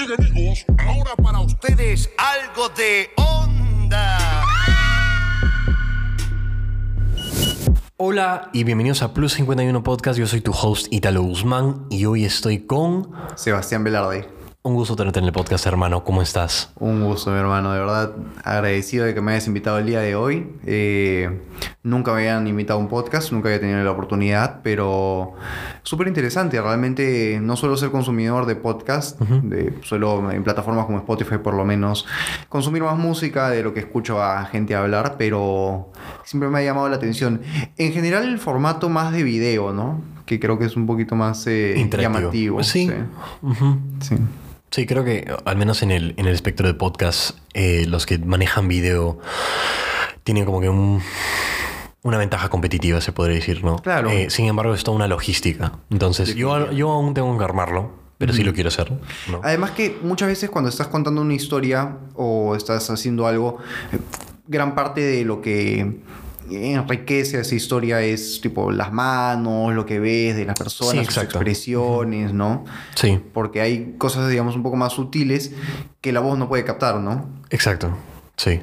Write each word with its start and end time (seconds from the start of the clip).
Bien 0.00 0.12
amigos, 0.18 0.64
ahora 0.78 1.14
para 1.16 1.40
ustedes 1.40 2.08
algo 2.16 2.70
de 2.70 3.10
onda. 3.16 4.18
Hola 7.98 8.48
y 8.54 8.64
bienvenidos 8.64 9.02
a 9.02 9.12
Plus 9.12 9.34
51 9.34 9.82
Podcast. 9.82 10.18
Yo 10.18 10.26
soy 10.26 10.40
tu 10.40 10.52
host 10.52 10.86
Italo 10.90 11.22
Guzmán 11.22 11.84
y 11.90 12.06
hoy 12.06 12.24
estoy 12.24 12.60
con. 12.60 13.10
Sebastián 13.34 13.84
Velarde. 13.84 14.39
Un 14.62 14.74
gusto 14.74 14.94
tenerte 14.94 15.20
en 15.20 15.24
el 15.24 15.32
podcast, 15.32 15.64
hermano. 15.64 16.04
¿Cómo 16.04 16.20
estás? 16.20 16.70
Un 16.78 17.02
gusto, 17.02 17.30
mi 17.30 17.38
hermano. 17.38 17.72
De 17.72 17.78
verdad, 17.78 18.12
agradecido 18.44 19.06
de 19.06 19.14
que 19.14 19.22
me 19.22 19.32
hayas 19.32 19.46
invitado 19.46 19.78
el 19.78 19.86
día 19.86 20.00
de 20.00 20.14
hoy. 20.14 20.52
Eh, 20.66 21.40
nunca 21.82 22.12
me 22.12 22.18
habían 22.18 22.46
invitado 22.46 22.78
a 22.78 22.82
un 22.82 22.88
podcast, 22.90 23.32
nunca 23.32 23.48
había 23.48 23.58
tenido 23.58 23.82
la 23.82 23.90
oportunidad, 23.90 24.60
pero 24.62 25.32
súper 25.82 26.08
interesante. 26.08 26.60
Realmente 26.60 27.38
no 27.40 27.56
suelo 27.56 27.74
ser 27.78 27.90
consumidor 27.90 28.44
de 28.44 28.54
podcast, 28.54 29.18
de, 29.18 29.72
suelo 29.82 30.30
en 30.30 30.44
plataformas 30.44 30.84
como 30.84 30.98
Spotify 30.98 31.38
por 31.38 31.54
lo 31.54 31.64
menos 31.64 32.04
consumir 32.50 32.82
más 32.82 32.98
música 32.98 33.48
de 33.48 33.62
lo 33.62 33.72
que 33.72 33.80
escucho 33.80 34.22
a 34.22 34.44
gente 34.44 34.74
hablar, 34.74 35.14
pero 35.16 35.90
siempre 36.22 36.50
me 36.50 36.58
ha 36.58 36.62
llamado 36.62 36.86
la 36.90 36.96
atención. 36.96 37.40
En 37.78 37.94
general, 37.94 38.24
el 38.24 38.38
formato 38.38 38.90
más 38.90 39.10
de 39.10 39.22
video, 39.22 39.72
¿no? 39.72 40.02
Que 40.26 40.38
creo 40.38 40.58
que 40.58 40.66
es 40.66 40.76
un 40.76 40.86
poquito 40.86 41.14
más 41.14 41.46
eh, 41.46 41.88
llamativo. 41.98 42.62
Sí. 42.62 42.90
sí. 44.00 44.16
Sí, 44.16 44.16
creo 44.70 45.04
que 45.04 45.32
al 45.44 45.56
menos 45.56 45.82
en 45.82 45.90
el, 45.90 46.14
en 46.16 46.26
el 46.26 46.34
espectro 46.34 46.66
de 46.66 46.74
podcast, 46.74 47.36
eh, 47.54 47.84
los 47.86 48.06
que 48.06 48.18
manejan 48.18 48.68
video 48.68 49.18
tienen 50.22 50.44
como 50.44 50.60
que 50.60 50.68
un, 50.68 51.02
una 52.02 52.18
ventaja 52.18 52.48
competitiva, 52.48 53.00
se 53.00 53.12
podría 53.12 53.36
decir, 53.36 53.64
¿no? 53.64 53.76
Claro. 53.76 54.10
Eh, 54.10 54.30
sin 54.30 54.46
embargo, 54.46 54.74
es 54.74 54.84
toda 54.84 54.96
una 54.96 55.08
logística. 55.08 55.72
Entonces, 55.90 56.34
yo, 56.34 56.70
yo 56.70 56.90
aún 56.90 57.14
tengo 57.14 57.36
que 57.36 57.44
armarlo, 57.44 57.90
pero 58.18 58.32
sí 58.32 58.42
lo 58.42 58.52
quiero 58.54 58.68
hacer. 58.68 58.92
Además 59.42 59.72
que 59.72 59.98
muchas 60.02 60.28
veces 60.28 60.50
cuando 60.50 60.70
estás 60.70 60.88
contando 60.88 61.20
una 61.20 61.34
historia 61.34 61.96
o 62.14 62.54
estás 62.54 62.88
haciendo 62.90 63.26
algo, 63.26 63.58
eh, 63.92 63.98
gran 64.46 64.74
parte 64.74 65.00
de 65.00 65.24
lo 65.24 65.40
que 65.40 66.00
enriquece 66.52 67.40
esa 67.40 67.54
historia 67.54 68.00
es 68.00 68.40
tipo 68.40 68.70
las 68.70 68.92
manos, 68.92 69.74
lo 69.74 69.86
que 69.86 69.98
ves 70.00 70.36
de 70.36 70.44
las 70.44 70.58
personas, 70.58 71.06
sus 71.06 71.18
expresiones, 71.18 72.32
¿no? 72.32 72.64
Sí. 72.94 73.20
Porque 73.32 73.60
hay 73.60 73.94
cosas, 73.98 74.28
digamos, 74.28 74.56
un 74.56 74.62
poco 74.62 74.76
más 74.76 74.92
sutiles 74.92 75.52
que 76.00 76.12
la 76.12 76.20
voz 76.20 76.38
no 76.38 76.48
puede 76.48 76.64
captar, 76.64 76.96
¿no? 76.96 77.28
Exacto, 77.50 77.96
sí. 78.36 78.60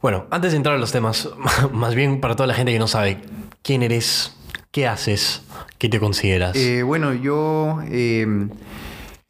Bueno, 0.00 0.26
antes 0.30 0.52
de 0.52 0.56
entrar 0.56 0.74
a 0.74 0.78
los 0.78 0.92
temas, 0.92 1.28
más 1.72 1.94
bien 1.94 2.20
para 2.20 2.36
toda 2.36 2.46
la 2.46 2.54
gente 2.54 2.72
que 2.72 2.78
no 2.78 2.88
sabe 2.88 3.18
quién 3.62 3.82
eres, 3.82 4.34
qué 4.70 4.86
haces, 4.86 5.42
qué 5.78 5.88
te 5.88 6.00
consideras. 6.00 6.56
Eh, 6.56 6.82
bueno, 6.82 7.14
yo 7.14 7.78
eh, 7.88 8.26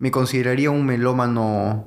me 0.02 0.10
consideraría 0.10 0.68
un 0.68 0.84
melómano. 0.84 1.84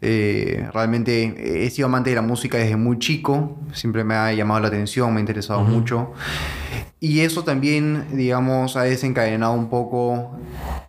Eh, 0.00 0.68
realmente 0.74 1.64
he 1.64 1.70
sido 1.70 1.86
amante 1.86 2.10
de 2.10 2.16
la 2.16 2.22
música 2.22 2.58
desde 2.58 2.74
muy 2.74 2.98
chico, 2.98 3.56
siempre 3.72 4.02
me 4.02 4.16
ha 4.16 4.32
llamado 4.32 4.62
la 4.62 4.66
atención, 4.66 5.12
me 5.14 5.18
ha 5.18 5.20
interesado 5.20 5.60
mucho. 5.60 6.12
Y 6.98 7.20
eso 7.20 7.44
también, 7.44 8.16
digamos, 8.16 8.76
ha 8.76 8.82
desencadenado 8.82 9.52
un 9.52 9.70
poco 9.70 10.32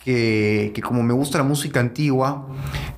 que, 0.04 0.72
que, 0.74 0.82
como 0.82 1.04
me 1.04 1.14
gusta 1.14 1.38
la 1.38 1.44
música 1.44 1.80
antigua, 1.80 2.48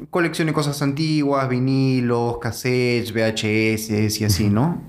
coleccione 0.09 0.53
cosas 0.53 0.81
antiguas, 0.81 1.49
vinilos, 1.49 2.37
cassettes, 2.37 3.11
VHS 3.11 4.21
y 4.21 4.23
así, 4.23 4.49
¿no? 4.49 4.83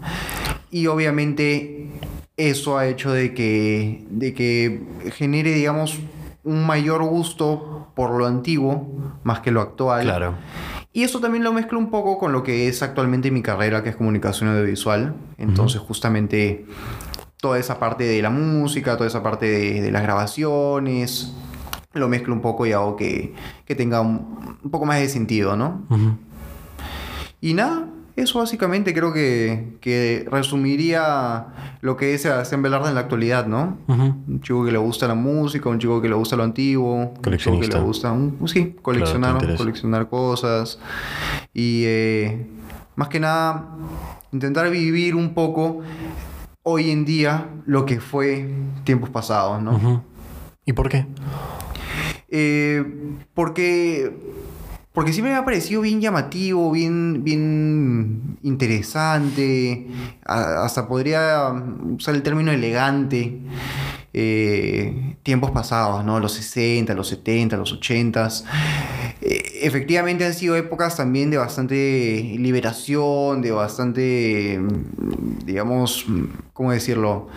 Y 0.70 0.86
obviamente 0.86 1.88
eso 2.36 2.78
ha 2.78 2.86
hecho 2.86 3.10
de 3.10 3.34
que, 3.34 4.04
de 4.10 4.32
que 4.32 4.80
genere, 5.12 5.54
digamos, 5.54 5.98
un 6.46 6.64
mayor 6.66 7.02
gusto 7.02 7.88
por 7.94 8.12
lo 8.12 8.26
antiguo 8.26 8.88
más 9.24 9.40
que 9.40 9.50
lo 9.50 9.60
actual. 9.60 10.04
Claro. 10.04 10.34
Y 10.92 11.02
eso 11.02 11.20
también 11.20 11.44
lo 11.44 11.52
mezclo 11.52 11.78
un 11.78 11.90
poco 11.90 12.16
con 12.16 12.32
lo 12.32 12.42
que 12.42 12.68
es 12.68 12.82
actualmente 12.82 13.30
mi 13.30 13.42
carrera, 13.42 13.82
que 13.82 13.90
es 13.90 13.96
comunicación 13.96 14.48
audiovisual. 14.48 15.14
Entonces, 15.36 15.80
justamente 15.80 16.64
toda 17.38 17.58
esa 17.58 17.78
parte 17.78 18.04
de 18.04 18.22
la 18.22 18.30
música, 18.30 18.96
toda 18.96 19.06
esa 19.06 19.22
parte 19.22 19.46
de, 19.82 19.90
las 19.90 20.02
grabaciones, 20.02 21.34
lo 21.92 22.08
mezclo 22.08 22.32
un 22.32 22.40
poco 22.40 22.64
y 22.64 22.72
hago 22.72 22.96
que, 22.96 23.34
tenga 23.76 24.00
un, 24.00 24.58
poco 24.70 24.86
más 24.86 25.00
de 25.00 25.08
sentido, 25.08 25.56
¿no? 25.56 25.86
Y 27.40 27.52
nada, 27.52 27.88
eso 28.16 28.38
básicamente 28.38 28.94
creo 28.94 29.12
que, 29.12 30.26
resumiría 30.30 31.46
lo 31.82 31.96
que 31.96 32.14
es 32.14 32.22
Sebastián 32.22 32.62
Velarde 32.62 32.88
en 32.88 32.94
la 32.94 33.02
actualidad, 33.02 33.46
¿no? 33.46 33.78
Un 33.86 34.40
chico 34.42 34.64
que 34.64 34.72
le 34.72 34.78
gusta 34.78 35.06
la 35.06 35.14
música, 35.14 35.68
un 35.68 35.78
chico 35.78 36.00
que 36.00 36.08
le 36.08 36.14
gusta 36.14 36.34
lo 36.34 36.42
antiguo, 36.42 36.94
un 36.94 37.36
chico 37.36 37.60
que 37.60 37.68
le 37.68 37.80
gusta, 37.80 38.16
pues 38.38 38.52
sí, 38.52 38.74
coleccionar, 38.80 39.56
coleccionar 39.56 40.08
cosas 40.08 40.78
y 41.52 41.82
eh, 41.84 42.46
más 42.96 43.08
que 43.08 43.20
nada 43.20 43.76
intentar 44.32 44.70
vivir 44.70 45.14
un 45.14 45.34
poco 45.34 45.82
hoy 46.62 46.90
en 46.90 47.04
día 47.04 47.48
lo 47.66 47.84
que 47.84 48.00
fue 48.00 48.48
tiempos 48.84 49.10
pasados, 49.10 49.62
¿no? 49.62 50.02
¿Y 50.64 50.72
por 50.72 50.88
qué? 50.88 51.06
Eh, 52.28 52.84
porque 53.34 54.12
porque 54.96 55.12
sí 55.12 55.20
me 55.20 55.34
ha 55.34 55.44
parecido 55.44 55.82
bien 55.82 56.00
llamativo, 56.00 56.70
bien, 56.70 57.22
bien 57.22 58.38
interesante. 58.42 59.88
hasta 60.24 60.88
podría 60.88 61.52
usar 61.98 62.14
el 62.14 62.22
término 62.22 62.50
elegante. 62.50 63.38
Eh, 64.14 65.18
tiempos 65.22 65.50
pasados, 65.50 66.02
¿no? 66.02 66.18
Los 66.18 66.32
60, 66.32 66.94
los 66.94 67.08
70, 67.08 67.58
los 67.58 67.74
80. 67.74 68.26
Eh, 69.20 69.60
efectivamente 69.60 70.24
han 70.24 70.32
sido 70.32 70.56
épocas 70.56 70.96
también 70.96 71.28
de 71.28 71.36
bastante 71.36 72.34
liberación, 72.38 73.42
de 73.42 73.50
bastante, 73.50 74.58
digamos, 75.44 76.06
¿cómo 76.54 76.72
decirlo? 76.72 77.28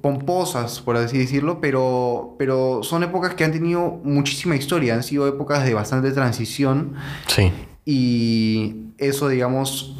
Pomposas, 0.00 0.80
por 0.80 0.96
así 0.96 1.18
decirlo, 1.18 1.60
pero, 1.60 2.36
pero 2.38 2.82
son 2.82 3.02
épocas 3.02 3.34
que 3.34 3.44
han 3.44 3.52
tenido 3.52 4.00
muchísima 4.04 4.56
historia, 4.56 4.94
han 4.94 5.02
sido 5.02 5.26
épocas 5.26 5.64
de 5.64 5.74
bastante 5.74 6.12
transición. 6.12 6.94
Sí. 7.26 7.52
Y 7.84 8.92
eso, 8.98 9.28
digamos, 9.28 9.96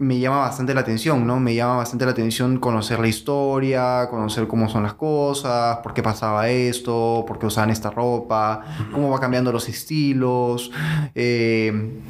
me 0.00 0.18
llama 0.18 0.38
bastante 0.38 0.72
la 0.72 0.80
atención, 0.80 1.26
¿no? 1.26 1.38
Me 1.38 1.54
llama 1.54 1.76
bastante 1.76 2.06
la 2.06 2.12
atención 2.12 2.58
conocer 2.58 2.98
la 3.00 3.08
historia, 3.08 4.08
conocer 4.08 4.48
cómo 4.48 4.66
son 4.70 4.82
las 4.82 4.94
cosas, 4.94 5.76
por 5.82 5.92
qué 5.92 6.02
pasaba 6.02 6.48
esto, 6.48 7.24
por 7.28 7.38
qué 7.38 7.44
usaban 7.44 7.68
esta 7.68 7.90
ropa, 7.90 8.64
cómo 8.92 9.10
va 9.10 9.20
cambiando 9.20 9.52
los 9.52 9.68
estilos. 9.68 10.70
Eh, 11.14 12.00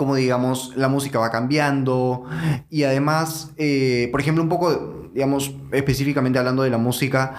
cómo 0.00 0.14
digamos 0.14 0.72
la 0.76 0.88
música 0.88 1.18
va 1.18 1.30
cambiando. 1.30 2.24
Y 2.70 2.84
además, 2.84 3.50
eh, 3.58 4.08
por 4.10 4.22
ejemplo, 4.22 4.42
un 4.42 4.48
poco 4.48 5.10
digamos, 5.12 5.54
específicamente 5.72 6.38
hablando 6.38 6.62
de 6.62 6.70
la 6.70 6.78
música, 6.78 7.34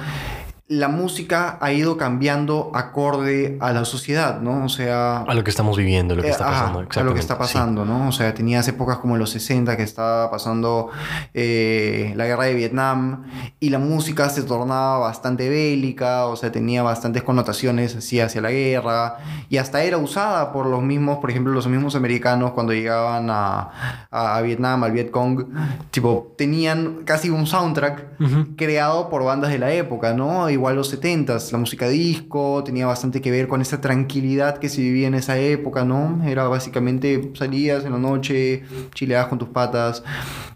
la 0.71 0.87
música 0.87 1.57
ha 1.59 1.73
ido 1.73 1.97
cambiando 1.97 2.71
acorde 2.73 3.57
a 3.59 3.73
la 3.73 3.83
sociedad, 3.83 4.39
¿no? 4.39 4.63
O 4.63 4.69
sea... 4.69 5.17
A 5.23 5.33
lo 5.33 5.43
que 5.43 5.49
estamos 5.49 5.75
viviendo, 5.75 6.15
lo 6.15 6.21
que 6.21 6.29
está 6.29 6.45
pasando. 6.45 6.87
a 6.89 7.03
lo 7.03 7.13
que 7.13 7.19
está 7.19 7.37
pasando, 7.37 7.83
¿no? 7.83 8.07
O 8.07 8.13
sea, 8.13 8.33
tenías 8.33 8.65
épocas 8.69 8.99
como 8.99 9.17
los 9.17 9.31
60 9.31 9.75
que 9.75 9.83
estaba 9.83 10.31
pasando 10.31 10.89
eh, 11.33 12.13
la 12.15 12.25
guerra 12.25 12.45
de 12.45 12.53
Vietnam 12.53 13.25
y 13.59 13.69
la 13.69 13.79
música 13.79 14.29
se 14.29 14.43
tornaba 14.43 14.99
bastante 14.99 15.49
bélica, 15.49 16.27
o 16.27 16.37
sea, 16.37 16.53
tenía 16.53 16.83
bastantes 16.83 17.21
connotaciones 17.23 17.97
así 17.97 18.21
hacia 18.21 18.39
la 18.39 18.51
guerra 18.51 19.17
y 19.49 19.57
hasta 19.57 19.83
era 19.83 19.97
usada 19.97 20.53
por 20.53 20.67
los 20.67 20.81
mismos, 20.81 21.17
por 21.17 21.31
ejemplo, 21.31 21.51
los 21.51 21.67
mismos 21.67 21.97
americanos 21.97 22.51
cuando 22.51 22.71
llegaban 22.71 23.29
a, 23.29 24.07
a, 24.09 24.39
Vietnam, 24.39 24.85
al 24.85 24.93
Vietcong, 24.93 25.47
tipo, 25.91 26.33
tenían 26.37 27.01
casi 27.03 27.29
un 27.29 27.45
soundtrack 27.45 28.55
creado 28.55 29.09
por 29.09 29.25
bandas 29.25 29.51
de 29.51 29.59
la 29.59 29.73
época, 29.73 30.13
¿no? 30.13 30.49
Igual 30.61 30.75
los 30.75 30.93
70s, 30.93 31.51
la 31.51 31.57
música 31.57 31.89
disco 31.89 32.63
tenía 32.63 32.85
bastante 32.85 33.19
que 33.19 33.31
ver 33.31 33.47
con 33.47 33.61
esa 33.61 33.81
tranquilidad 33.81 34.59
que 34.59 34.69
se 34.69 34.81
vivía 34.81 35.07
en 35.07 35.15
esa 35.15 35.39
época, 35.39 35.83
¿no? 35.83 36.23
Era 36.23 36.47
básicamente 36.47 37.31
salías 37.33 37.83
en 37.83 37.93
la 37.93 37.97
noche, 37.97 38.63
chileabas 38.93 39.27
con 39.27 39.39
tus 39.39 39.49
patas 39.49 40.03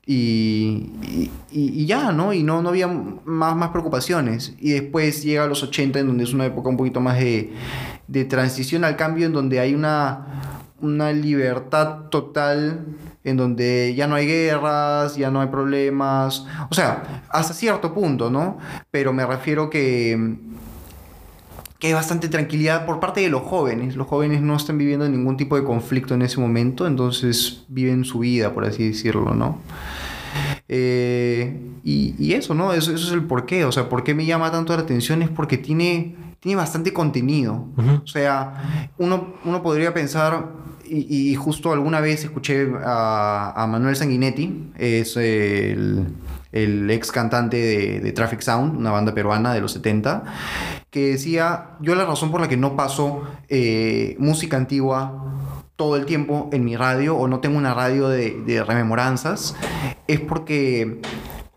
y, 0.05 0.91
y, 1.51 1.85
ya, 1.87 2.11
¿no? 2.11 2.33
Y 2.33 2.43
no, 2.43 2.61
no 2.61 2.69
había 2.69 2.87
más, 2.87 3.55
más 3.55 3.69
preocupaciones. 3.69 4.53
Y 4.59 4.73
después 4.73 5.23
llega 5.23 5.45
a 5.45 5.47
los 5.47 5.63
80, 5.63 5.99
en 5.99 6.07
donde 6.07 6.23
es 6.23 6.33
una 6.33 6.45
época 6.45 6.69
un 6.69 6.77
poquito 6.77 7.01
más 7.01 7.17
de, 7.17 7.51
de 8.07 8.25
transición 8.25 8.83
al 8.83 8.95
cambio, 8.97 9.25
en 9.25 9.33
donde 9.33 9.59
hay 9.59 9.73
una, 9.73 10.54
una 10.81 11.11
libertad 11.11 12.09
total 12.09 12.85
en 13.23 13.37
donde 13.37 13.93
ya 13.95 14.07
no 14.07 14.15
hay 14.15 14.27
guerras, 14.27 15.15
ya 15.15 15.31
no 15.31 15.41
hay 15.41 15.47
problemas, 15.47 16.45
o 16.69 16.73
sea, 16.73 17.23
hasta 17.29 17.53
cierto 17.53 17.93
punto, 17.93 18.29
¿no? 18.29 18.57
Pero 18.91 19.13
me 19.13 19.25
refiero 19.25 19.69
que, 19.69 20.37
que 21.79 21.87
hay 21.87 21.93
bastante 21.93 22.29
tranquilidad 22.29 22.85
por 22.85 22.99
parte 22.99 23.21
de 23.21 23.29
los 23.29 23.41
jóvenes. 23.41 23.95
Los 23.95 24.07
jóvenes 24.07 24.41
no 24.41 24.55
están 24.55 24.77
viviendo 24.77 25.07
ningún 25.09 25.37
tipo 25.37 25.55
de 25.55 25.63
conflicto 25.63 26.13
en 26.13 26.21
ese 26.21 26.39
momento, 26.39 26.85
entonces 26.85 27.65
viven 27.67 28.05
su 28.05 28.19
vida, 28.19 28.53
por 28.53 28.65
así 28.65 28.87
decirlo, 28.89 29.33
¿no? 29.33 29.59
Eh, 30.67 31.59
y, 31.83 32.33
eso, 32.33 32.53
¿no? 32.55 32.73
Eso, 32.73 32.93
eso 32.93 33.07
es 33.07 33.13
el 33.13 33.23
porqué. 33.23 33.65
O 33.65 33.71
sea, 33.71 33.89
¿por 33.89 34.03
qué 34.03 34.13
me 34.13 34.25
llama 34.25 34.51
tanto 34.51 34.75
la 34.75 34.81
atención? 34.81 35.21
Es 35.21 35.29
porque 35.29 35.57
tiene, 35.57 36.15
tiene 36.45 36.57
bastante 36.57 36.93
contenido. 36.93 37.69
O 38.03 38.05
sea, 38.05 38.91
uno, 38.99 39.33
uno 39.45 39.63
podría 39.63 39.95
pensar, 39.95 40.49
y, 40.87 41.33
justo 41.33 41.73
alguna 41.73 42.01
vez 42.01 42.23
escuché 42.23 42.69
a, 42.85 43.65
Manuel 43.67 43.95
Sanguinetti, 43.95 44.71
es 44.77 45.17
el, 45.17 46.05
el 46.51 46.91
ex 46.91 47.11
cantante 47.11 47.57
de, 47.99 48.11
Traffic 48.11 48.41
Sound, 48.41 48.77
una 48.77 48.91
banda 48.91 49.15
peruana 49.15 49.55
de 49.55 49.61
los 49.61 49.71
70, 49.71 50.23
que 50.91 51.13
decía, 51.13 51.71
yo 51.81 51.95
la 51.95 52.05
razón 52.05 52.29
por 52.29 52.41
la 52.41 52.47
que 52.47 52.57
no 52.57 52.75
paso 52.75 53.23
eh, 53.49 54.15
música 54.19 54.55
antigua 54.55 55.23
todo 55.75 55.95
el 55.95 56.05
tiempo 56.05 56.51
en 56.53 56.63
mi 56.63 56.75
radio 56.75 57.17
o 57.17 57.27
no 57.27 57.39
tengo 57.39 57.57
una 57.57 57.73
radio 57.73 58.07
de, 58.07 58.39
de 58.45 58.63
rememoranzas 58.63 59.55
es 60.07 60.19
porque 60.19 61.01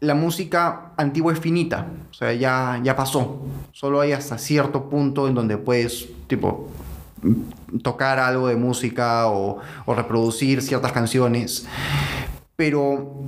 la 0.00 0.14
música 0.14 0.92
antigua 0.96 1.32
es 1.32 1.40
finita, 1.40 1.86
o 2.10 2.14
sea, 2.14 2.32
ya, 2.32 2.80
ya 2.82 2.94
pasó. 2.94 3.42
Solo 3.72 4.00
hay 4.00 4.12
hasta 4.12 4.38
cierto 4.38 4.88
punto 4.88 5.28
en 5.28 5.34
donde 5.34 5.56
puedes, 5.56 6.08
tipo, 6.26 6.68
tocar 7.82 8.18
algo 8.18 8.48
de 8.48 8.56
música 8.56 9.28
o, 9.28 9.58
o 9.86 9.94
reproducir 9.94 10.62
ciertas 10.62 10.92
canciones. 10.92 11.66
Pero 12.56 13.24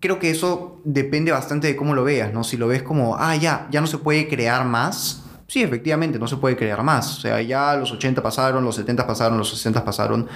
creo 0.00 0.18
que 0.18 0.30
eso 0.30 0.80
depende 0.84 1.32
bastante 1.32 1.66
de 1.66 1.76
cómo 1.76 1.94
lo 1.94 2.04
veas, 2.04 2.32
¿no? 2.32 2.44
Si 2.44 2.56
lo 2.56 2.68
ves 2.68 2.82
como, 2.82 3.16
ah, 3.16 3.34
ya, 3.36 3.66
ya 3.70 3.80
no 3.80 3.86
se 3.86 3.98
puede 3.98 4.28
crear 4.28 4.64
más, 4.64 5.23
Sí, 5.46 5.62
efectivamente, 5.62 6.18
no 6.18 6.26
se 6.26 6.36
puede 6.36 6.56
crear 6.56 6.82
más. 6.82 7.18
O 7.18 7.20
sea, 7.20 7.40
ya 7.42 7.76
los 7.76 7.92
80 7.92 8.22
pasaron, 8.22 8.64
los 8.64 8.76
70 8.76 9.06
pasaron, 9.06 9.38
los 9.38 9.50
60 9.50 9.84
pasaron. 9.84 10.26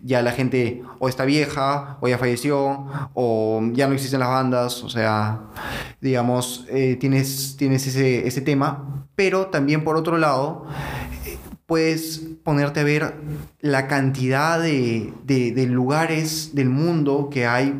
Ya 0.00 0.22
la 0.22 0.32
gente 0.32 0.82
o 0.98 1.08
está 1.08 1.24
vieja, 1.24 1.98
o 2.00 2.08
ya 2.08 2.18
falleció, 2.18 2.86
o 3.14 3.60
ya 3.72 3.88
no 3.88 3.94
existen 3.94 4.20
las 4.20 4.28
bandas. 4.28 4.84
O 4.84 4.88
sea, 4.88 5.40
digamos, 6.00 6.66
eh, 6.68 6.96
tienes, 6.96 7.56
tienes 7.56 7.86
ese, 7.86 8.26
ese 8.26 8.40
tema. 8.40 9.06
Pero 9.16 9.46
también 9.46 9.84
por 9.84 9.96
otro 9.96 10.16
lado, 10.16 10.66
puedes 11.66 12.22
ponerte 12.44 12.80
a 12.80 12.84
ver 12.84 13.14
la 13.60 13.88
cantidad 13.88 14.60
de, 14.60 15.12
de, 15.24 15.52
de 15.52 15.66
lugares 15.66 16.54
del 16.54 16.70
mundo 16.70 17.28
que 17.30 17.46
hay 17.46 17.74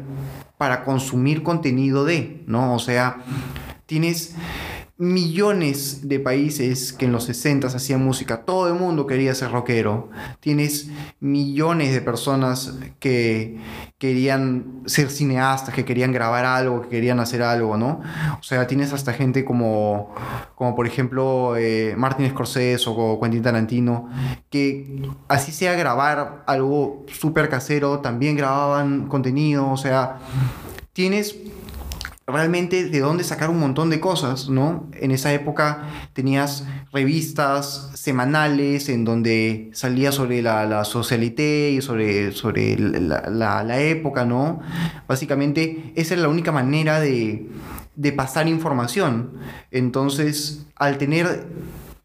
para 0.59 0.85
consumir 0.85 1.43
contenido 1.43 2.05
de, 2.05 2.43
¿no? 2.47 2.75
O 2.75 2.79
sea, 2.79 3.19
tienes 3.87 4.35
millones 5.03 6.09
de 6.09 6.21
países 6.21 6.93
que 6.93 7.07
en 7.07 7.13
los 7.13 7.25
60 7.25 7.67
hacían 7.67 8.05
música, 8.05 8.45
todo 8.45 8.69
el 8.69 8.75
mundo 8.75 9.05
quería 9.05 9.35
ser 9.35 9.51
rockero. 9.51 10.11
Tienes 10.39 10.91
millones 11.19 11.93
de 11.93 12.01
personas 12.01 12.79
que 13.01 13.59
querían 13.99 14.83
ser 14.87 15.11
cineastas, 15.11 15.75
que 15.75 15.85
querían 15.85 16.13
grabar 16.13 16.45
algo, 16.45 16.83
que 16.83 16.89
querían 16.89 17.19
hacer 17.19 17.43
algo, 17.43 17.77
¿no? 17.77 18.01
O 18.39 18.45
sea, 18.45 18.69
tienes 18.69 18.93
hasta 18.93 19.13
gente 19.13 19.45
como, 19.45 20.15
como 20.55 20.77
por 20.77 20.87
ejemplo 20.87 21.57
eh, 21.57 21.95
Martin 21.97 22.31
Scorsese 22.31 22.85
o 22.87 23.19
Quentin 23.21 23.43
Tarantino, 23.43 24.09
que 24.51 25.03
así 25.27 25.51
sea 25.51 25.75
grabar 25.75 26.45
algo 26.47 27.05
súper 27.09 27.49
casero, 27.49 27.99
también 27.99 28.37
grababan 28.37 29.09
contenido, 29.09 29.69
o 29.69 29.77
sea, 29.77 30.21
tienes 30.93 31.35
realmente 32.27 32.89
de 32.89 33.01
dónde 33.01 33.25
sacar 33.25 33.51
un 33.51 33.59
montón 33.59 33.91
de 33.91 34.01
cosas, 34.01 34.49
¿no? 34.49 34.89
En 34.95 35.11
esa 35.11 35.33
época 35.33 35.89
tenías 36.13 36.67
revistas 36.93 37.91
semanales 37.95 38.89
en 38.89 39.05
donde 39.05 39.71
salía 39.73 40.13
sobre 40.13 40.43
la, 40.43 40.65
la 40.67 40.85
socialité 40.85 41.71
y 41.71 41.83
sobre, 41.83 42.33
sobre 42.33 42.79
la, 42.79 43.63
la, 43.65 43.81
época, 43.81 44.25
¿no? 44.25 44.61
Básicamente 45.09 45.93
esa 45.97 46.15
era 46.15 46.23
la 46.23 46.29
única 46.29 46.53
manera 46.53 47.01
de, 47.01 47.49
de 47.97 48.13
pasar 48.13 48.49
información. 48.49 49.33
Entonces, 49.71 50.67
al 50.77 50.99
tener 50.99 51.47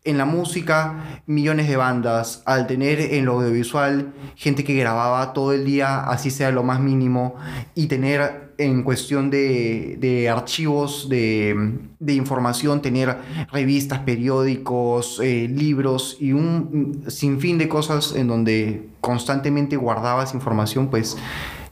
en 0.08 0.18
la 0.18 0.26
música 0.26 1.22
millones 1.26 1.68
de 1.68 1.76
bandas, 1.76 2.42
al 2.46 2.66
tener 2.66 3.00
en 3.00 3.26
lo 3.26 3.34
audiovisual 3.34 4.14
gente 4.36 4.64
que 4.64 4.74
grababa 4.76 5.34
todo 5.34 5.54
el 5.54 5.66
día, 5.66 6.00
así 6.00 6.32
sea 6.32 6.52
lo 6.52 6.64
más 6.64 6.80
mínimo, 6.80 7.36
y 7.76 7.88
tener 7.88 8.48
en 8.58 8.84
cuestión 8.84 9.30
de, 9.30 10.30
archivos 10.32 11.10
de, 11.10 11.80
información, 12.08 12.82
tener 12.82 13.18
revistas, 13.52 14.00
periódicos, 14.00 15.20
eh, 15.24 15.48
libros 15.48 16.18
y 16.20 16.34
un 16.34 17.04
sinfín 17.08 17.58
de 17.58 17.68
cosas 17.68 18.16
en 18.16 18.28
donde 18.28 18.90
constantemente 19.02 19.76
guardabas 19.76 20.34
información, 20.34 20.88
pues 20.90 21.18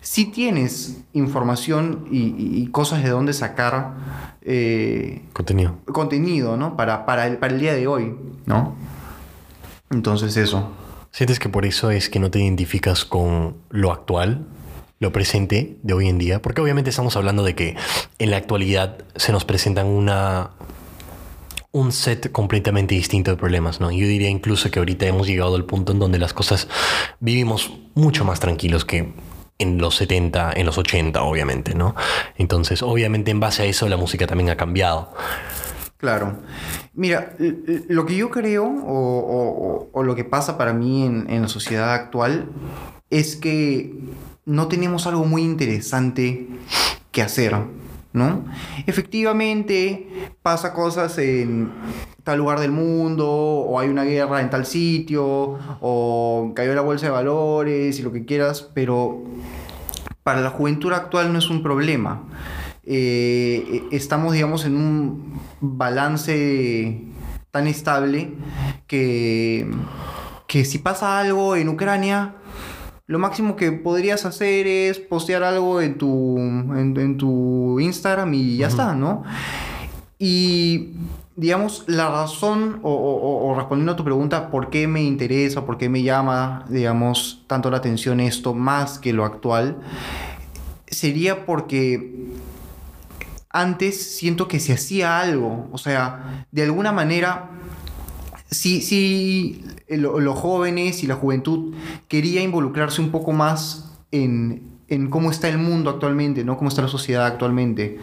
si 0.05 0.25
tienes 0.25 1.01
información 1.13 2.07
y, 2.11 2.67
cosas 2.67 3.01
de 3.03 3.09
dónde 3.09 3.33
sacar 3.33 4.35
eh, 4.43 5.23
contenido. 5.33 5.77
Contenido, 5.91 6.57
¿no? 6.57 6.77
Para, 6.77 7.07
para, 7.07 7.25
el, 7.25 7.37
para 7.37 7.53
el 7.53 7.59
día 7.59 7.73
de 7.73 7.87
hoy, 7.87 8.15
¿no? 8.45 8.75
Entonces 9.89 10.37
eso. 10.37 10.69
¿Sientes 11.09 11.39
que 11.39 11.49
por 11.49 11.65
eso 11.65 11.89
es 11.89 12.09
que 12.09 12.19
no 12.19 12.29
te 12.29 12.39
identificas 12.39 13.03
con 13.03 13.55
lo 13.71 13.91
actual, 13.91 14.45
lo 14.99 15.11
presente 15.11 15.79
de 15.81 15.93
hoy 15.95 16.07
en 16.07 16.19
día? 16.19 16.39
Porque 16.39 16.61
obviamente 16.61 16.91
estamos 16.91 17.15
hablando 17.15 17.41
de 17.41 17.55
que 17.55 17.75
en 18.19 18.29
la 18.29 18.37
actualidad 18.37 18.99
se 19.15 19.31
nos 19.31 19.43
presentan 19.43 19.87
una 19.87 20.51
un 21.71 21.91
set 21.91 22.31
completamente 22.31 22.93
distinto 22.93 23.31
de 23.31 23.37
problemas, 23.37 23.81
¿no? 23.81 23.91
Yo 23.91 24.07
diría 24.07 24.29
incluso 24.29 24.69
que 24.69 24.77
ahorita 24.77 25.07
hemos 25.07 25.25
llegado 25.25 25.55
al 25.55 25.65
punto 25.65 25.93
en 25.93 25.99
donde 25.99 26.19
las 26.19 26.31
cosas 26.31 26.67
vivimos 27.19 27.73
mucho 27.95 28.23
más 28.23 28.39
tranquilos 28.39 28.85
que 28.85 29.11
en 29.57 29.77
los 29.77 29.95
70, 29.95 30.53
en 30.55 30.65
los 30.65 30.77
80, 30.77 31.21
obviamente, 31.23 31.75
¿no? 31.75 31.95
Entonces, 32.37 32.81
obviamente, 32.81 33.31
en 33.31 33.39
base 33.39 33.63
a 33.63 33.65
eso, 33.65 33.87
la 33.87 33.97
música 33.97 34.27
también 34.27 34.49
ha 34.49 34.57
cambiado. 34.57 35.13
Claro. 35.97 36.37
Mira, 36.93 37.35
lo 37.87 38.05
que 38.05 38.15
yo 38.15 38.29
creo, 38.29 38.65
o, 38.65 40.03
lo 40.03 40.15
que 40.15 40.23
pasa 40.23 40.57
para 40.57 40.73
mí 40.73 41.05
en, 41.05 41.41
la 41.41 41.47
sociedad 41.47 41.93
actual, 41.93 42.49
es 43.09 43.35
que 43.35 43.93
no 44.45 44.67
tenemos 44.67 45.07
algo 45.07 45.25
muy 45.25 45.41
interesante 45.41 46.47
que 47.11 47.21
hacer. 47.21 47.55
¿No? 48.15 48.45
Efectivamente, 48.87 50.31
pasa 50.41 50.73
cosas 50.73 51.17
en 51.17 51.69
tal 52.23 52.39
lugar 52.39 52.61
del 52.61 52.71
mundo, 52.71 53.29
o 53.29 53.77
hay 53.77 53.89
una 53.89 54.05
guerra 54.05 54.39
en 54.39 54.49
tal 54.49 54.65
sitio, 54.65 55.59
o 55.81 56.53
cayó 56.55 56.73
la 56.73 56.81
bolsa 56.81 57.07
de 57.07 57.11
valores 57.11 57.99
y 57.99 58.03
lo 58.03 58.13
que 58.13 58.25
quieras, 58.25 58.71
pero 58.73 59.21
para 60.23 60.39
la 60.39 60.49
juventud 60.49 60.93
actual 60.93 61.33
no 61.33 61.39
es 61.39 61.49
un 61.49 61.61
problema. 61.61 62.23
Eh, 62.85 63.83
estamos, 63.91 64.33
digamos, 64.33 64.63
en 64.63 64.77
un 64.77 65.39
balance 65.59 67.01
tan 67.51 67.67
estable 67.67 68.33
que, 68.87 69.69
que 70.47 70.63
si 70.63 70.77
pasa 70.77 71.19
algo 71.19 71.57
en 71.57 71.67
Ucrania, 71.67 72.35
lo 73.07 73.19
máximo 73.19 73.55
que 73.55 73.71
podrías 73.71 74.25
hacer 74.25 74.65
es 74.65 74.99
postear 74.99 75.43
algo 75.43 75.79
en 75.81 75.97
tu, 75.97 76.37
en, 76.39 77.17
tu 77.17 77.79
Instagram 77.79 78.33
y 78.33 78.57
ya 78.57 78.67
está, 78.67 78.95
¿no? 78.95 79.23
Y 80.17 80.93
digamos, 81.35 81.83
la 81.87 82.09
razón, 82.09 82.79
o, 82.81 83.53
respondiendo 83.55 83.91
a 83.91 83.95
tu 83.95 84.03
pregunta, 84.03 84.49
¿por 84.49 84.69
qué 84.69 84.87
me 84.87 85.03
interesa, 85.03 85.65
por 85.65 85.77
qué 85.77 85.89
me 85.89 86.01
llama, 86.01 86.65
digamos, 86.69 87.43
tanto 87.47 87.69
la 87.69 87.77
atención 87.77 88.19
esto 88.19 88.53
más 88.55 88.97
que 88.97 89.13
lo 89.13 89.23
actual? 89.23 89.77
Sería 90.87 91.45
porque 91.45 92.31
antes 93.49 94.15
siento 94.15 94.47
que 94.47 94.59
se 94.59 94.73
hacía 94.73 95.19
algo, 95.19 95.67
o 95.71 95.77
sea, 95.77 96.45
de 96.51 96.63
alguna 96.63 96.91
manera, 96.91 97.51
si, 98.49 98.81
si 98.81 99.63
los 99.87 100.37
jóvenes 100.37 101.03
y 101.03 101.07
la 101.07 101.15
juventud 101.15 101.73
quería 102.07 102.41
involucrarse 102.41 103.01
un 103.01 103.11
poco 103.11 103.31
más 103.31 103.91
en, 104.11 104.75
en 104.87 105.09
cómo 105.09 105.31
está 105.31 105.49
el 105.49 105.57
mundo 105.57 105.89
actualmente, 105.89 106.43
¿no? 106.43 106.57
Cómo 106.57 106.69
está 106.69 106.81
la 106.81 106.87
sociedad 106.87 107.25
actualmente. 107.25 107.97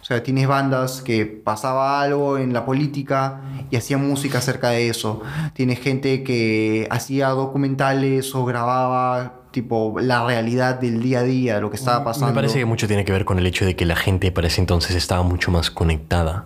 O 0.00 0.04
sea, 0.04 0.22
tienes 0.22 0.46
bandas 0.46 1.00
que 1.02 1.24
pasaba 1.24 2.02
algo 2.02 2.38
en 2.38 2.52
la 2.52 2.64
política 2.66 3.40
y 3.70 3.76
hacían 3.76 4.06
música 4.06 4.38
acerca 4.38 4.70
de 4.70 4.88
eso. 4.88 5.22
Tienes 5.54 5.80
gente 5.80 6.22
que 6.22 6.86
hacía 6.90 7.28
documentales 7.28 8.34
o 8.34 8.44
grababa 8.44 9.40
tipo 9.50 9.96
la 9.98 10.26
realidad 10.26 10.78
del 10.78 11.02
día 11.02 11.20
a 11.20 11.22
día, 11.22 11.60
lo 11.60 11.70
que 11.70 11.76
estaba 11.76 12.04
pasando. 12.04 12.28
Me 12.28 12.34
parece 12.34 12.58
que 12.58 12.66
mucho 12.66 12.86
tiene 12.86 13.06
que 13.06 13.12
ver 13.12 13.24
con 13.24 13.38
el 13.38 13.46
hecho 13.46 13.64
de 13.64 13.74
que 13.74 13.86
la 13.86 13.96
gente 13.96 14.30
para 14.30 14.48
ese 14.48 14.60
entonces 14.60 14.94
estaba 14.94 15.22
mucho 15.22 15.50
más 15.50 15.70
conectada. 15.70 16.44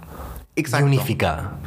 Exacto. 0.54 0.86
Y 0.86 0.88
unificada. 0.88 1.58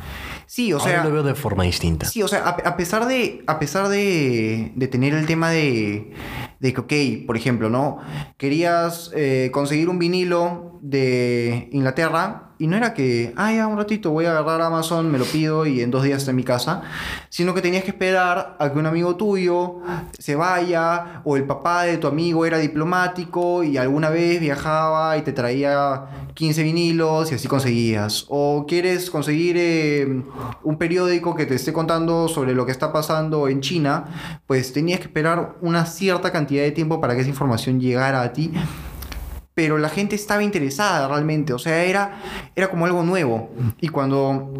Sí, 0.53 0.71
o 0.71 0.79
sea. 0.79 1.03
lo 1.03 1.11
veo 1.11 1.23
de 1.23 1.33
forma 1.33 1.63
distinta. 1.63 2.05
Sí, 2.05 2.21
o 2.21 2.27
sea, 2.27 2.47
a, 2.47 2.77
pesar 2.77 3.07
de. 3.07 3.43
A 3.47 3.57
pesar 3.57 3.89
de, 3.89 4.71
de 4.75 4.87
tener 4.87 5.15
el 5.15 5.25
tema 5.25 5.49
de. 5.49 6.13
De 6.59 6.73
que, 6.73 6.81
ok, 6.81 7.25
por 7.25 7.35
ejemplo, 7.37 7.71
¿no? 7.71 7.97
Querías 8.37 9.09
eh, 9.15 9.49
conseguir 9.51 9.89
un 9.89 9.97
vinilo 9.97 10.77
de 10.83 11.69
Inglaterra 11.71 12.52
Y 12.59 12.67
no 12.67 12.77
era 12.77 12.93
que, 12.93 13.33
ah, 13.35 13.51
ya 13.51 13.67
un 13.67 13.77
ratito 13.77 14.11
voy 14.11 14.25
a 14.25 14.37
agarrar 14.37 14.61
Amazon, 14.61 15.11
me 15.11 15.17
lo 15.17 15.25
pido 15.25 15.65
y 15.65 15.81
en 15.81 15.91
dos 15.91 16.03
días 16.03 16.19
está 16.19 16.31
en 16.31 16.37
mi 16.37 16.43
casa, 16.43 16.83
sino 17.29 17.53
que 17.53 17.61
tenías 17.61 17.83
que 17.83 17.89
esperar 17.89 18.55
a 18.59 18.71
que 18.71 18.79
un 18.79 18.85
amigo 18.85 19.15
tuyo 19.15 19.81
se 20.17 20.35
vaya 20.35 21.21
o 21.23 21.35
el 21.35 21.45
papá 21.45 21.83
de 21.83 21.97
tu 21.97 22.07
amigo 22.07 22.45
era 22.45 22.59
diplomático 22.59 23.63
y 23.63 23.77
alguna 23.77 24.09
vez 24.09 24.39
viajaba 24.39 25.17
y 25.17 25.23
te 25.23 25.33
traía 25.33 26.05
15 26.35 26.63
vinilos 26.63 27.31
y 27.31 27.35
así 27.35 27.47
conseguías. 27.47 28.25
O 28.29 28.65
quieres 28.67 29.09
conseguir 29.09 29.55
eh, 29.57 30.23
un 30.63 30.77
periódico 30.77 31.35
que 31.35 31.45
te 31.45 31.55
esté 31.55 31.73
contando 31.73 32.27
sobre 32.27 32.53
lo 32.53 32.65
que 32.65 32.71
está 32.71 32.93
pasando 32.93 33.47
en 33.47 33.61
China, 33.61 34.05
pues 34.47 34.73
tenías 34.73 34.99
que 34.99 35.07
esperar 35.07 35.55
una 35.61 35.85
cierta 35.85 36.31
cantidad 36.31 36.63
de 36.63 36.71
tiempo 36.71 37.01
para 37.01 37.15
que 37.15 37.21
esa 37.21 37.29
información 37.29 37.79
llegara 37.79 38.21
a 38.21 38.31
ti 38.31 38.51
pero 39.53 39.77
la 39.77 39.89
gente 39.89 40.15
estaba 40.15 40.43
interesada 40.43 41.07
realmente, 41.07 41.53
o 41.53 41.59
sea, 41.59 41.83
era, 41.83 42.19
era 42.55 42.69
como 42.69 42.85
algo 42.85 43.03
nuevo. 43.03 43.49
Y 43.79 43.89
cuando 43.89 44.51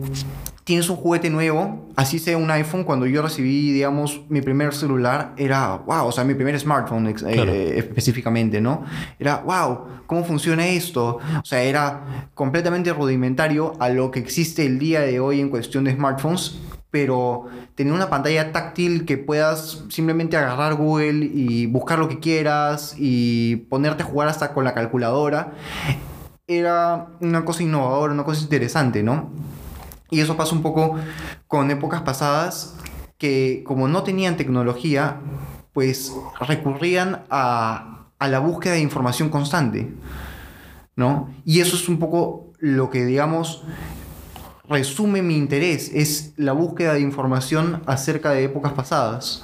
tienes 0.63 0.89
un 0.89 0.95
juguete 0.95 1.29
nuevo, 1.29 1.89
así 1.95 2.19
sea 2.19 2.37
un 2.37 2.49
iPhone, 2.51 2.83
cuando 2.83 3.05
yo 3.05 3.21
recibí, 3.21 3.71
digamos, 3.71 4.21
mi 4.29 4.41
primer 4.41 4.73
celular, 4.73 5.33
era, 5.37 5.77
wow, 5.77 6.07
o 6.07 6.11
sea, 6.11 6.23
mi 6.23 6.35
primer 6.35 6.57
smartphone 6.59 7.07
eh, 7.07 7.73
específicamente, 7.77 8.61
¿no? 8.61 8.83
Era, 9.19 9.37
wow, 9.37 9.79
¿cómo 10.05 10.23
funciona 10.23 10.67
esto? 10.67 11.19
O 11.41 11.45
sea, 11.45 11.63
era 11.63 12.29
completamente 12.33 12.93
rudimentario 12.93 13.73
a 13.79 13.89
lo 13.89 14.11
que 14.11 14.19
existe 14.19 14.65
el 14.65 14.79
día 14.79 15.01
de 15.01 15.19
hoy 15.19 15.41
en 15.41 15.49
cuestión 15.49 15.83
de 15.83 15.93
smartphones 15.93 16.59
pero 16.93 17.47
tener 17.73 17.91
una 17.91 18.11
pantalla 18.11 18.51
táctil 18.51 19.05
que 19.05 19.17
puedas 19.17 19.83
simplemente 19.89 20.37
agarrar 20.37 20.75
Google 20.75 21.25
y 21.25 21.65
buscar 21.65 21.97
lo 21.97 22.07
que 22.07 22.19
quieras 22.19 22.93
y 22.99 23.55
ponerte 23.67 24.03
a 24.03 24.05
jugar 24.05 24.27
hasta 24.27 24.53
con 24.53 24.63
la 24.63 24.75
calculadora, 24.75 25.53
era 26.45 27.07
una 27.19 27.45
cosa 27.45 27.63
innovadora, 27.63 28.13
una 28.13 28.23
cosa 28.23 28.43
interesante, 28.43 29.01
¿no? 29.01 29.31
Y 30.11 30.19
eso 30.19 30.37
pasa 30.37 30.53
un 30.53 30.61
poco 30.61 30.95
con 31.47 31.71
épocas 31.71 32.03
pasadas 32.03 32.75
que 33.17 33.63
como 33.65 33.87
no 33.87 34.03
tenían 34.03 34.37
tecnología, 34.37 35.19
pues 35.73 36.13
recurrían 36.47 37.23
a, 37.31 38.05
a 38.19 38.27
la 38.27 38.37
búsqueda 38.37 38.73
de 38.73 38.81
información 38.81 39.29
constante, 39.29 39.91
¿no? 40.95 41.33
Y 41.43 41.61
eso 41.61 41.75
es 41.75 41.89
un 41.89 41.97
poco 41.97 42.51
lo 42.59 42.91
que, 42.91 43.03
digamos, 43.03 43.63
resume 44.67 45.21
mi 45.21 45.37
interés, 45.37 45.91
es 45.93 46.33
la 46.37 46.53
búsqueda 46.53 46.93
de 46.93 47.01
información 47.01 47.81
acerca 47.85 48.31
de 48.31 48.45
épocas 48.45 48.73
pasadas. 48.73 49.43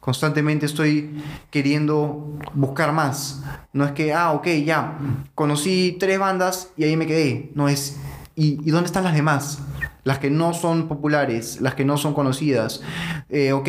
Constantemente 0.00 0.66
estoy 0.66 1.22
queriendo 1.50 2.38
buscar 2.54 2.92
más. 2.92 3.42
No 3.72 3.84
es 3.84 3.92
que, 3.92 4.12
ah, 4.14 4.32
ok, 4.32 4.46
ya, 4.64 4.98
conocí 5.34 5.96
tres 5.98 6.18
bandas 6.18 6.70
y 6.76 6.84
ahí 6.84 6.96
me 6.96 7.06
quedé. 7.06 7.50
No 7.54 7.68
es, 7.68 7.96
¿y, 8.34 8.60
¿y 8.64 8.70
dónde 8.70 8.86
están 8.86 9.04
las 9.04 9.14
demás? 9.14 9.58
Las 10.06 10.20
que 10.20 10.30
no 10.30 10.54
son 10.54 10.86
populares, 10.86 11.60
las 11.60 11.74
que 11.74 11.84
no 11.84 11.96
son 11.96 12.14
conocidas. 12.14 12.80
Eh, 13.28 13.50
ok, 13.52 13.68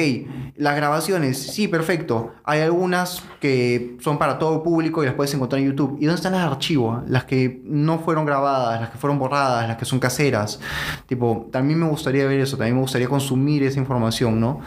las 0.55 0.75
grabaciones, 0.75 1.41
sí, 1.41 1.67
perfecto. 1.67 2.31
Hay 2.43 2.61
algunas 2.61 3.23
que 3.41 3.97
son 4.01 4.19
para 4.19 4.37
todo 4.37 4.57
el 4.57 4.61
público 4.61 5.01
y 5.01 5.07
las 5.07 5.15
puedes 5.15 5.33
encontrar 5.33 5.59
en 5.63 5.69
YouTube. 5.69 5.97
¿Y 5.99 6.05
dónde 6.05 6.17
están 6.17 6.33
las 6.33 6.45
archivos? 6.45 7.01
Las 7.07 7.23
que 7.23 7.59
no 7.65 7.97
fueron 7.97 8.23
grabadas, 8.27 8.79
las 8.79 8.91
que 8.91 8.99
fueron 8.99 9.17
borradas, 9.17 9.67
las 9.67 9.77
que 9.77 9.85
son 9.85 9.97
caseras. 9.97 10.59
Tipo, 11.07 11.49
también 11.51 11.79
me 11.79 11.87
gustaría 11.87 12.27
ver 12.27 12.39
eso, 12.39 12.55
también 12.55 12.75
me 12.75 12.81
gustaría 12.81 13.09
consumir 13.09 13.63
esa 13.63 13.79
información, 13.79 14.39
¿no? 14.39 14.61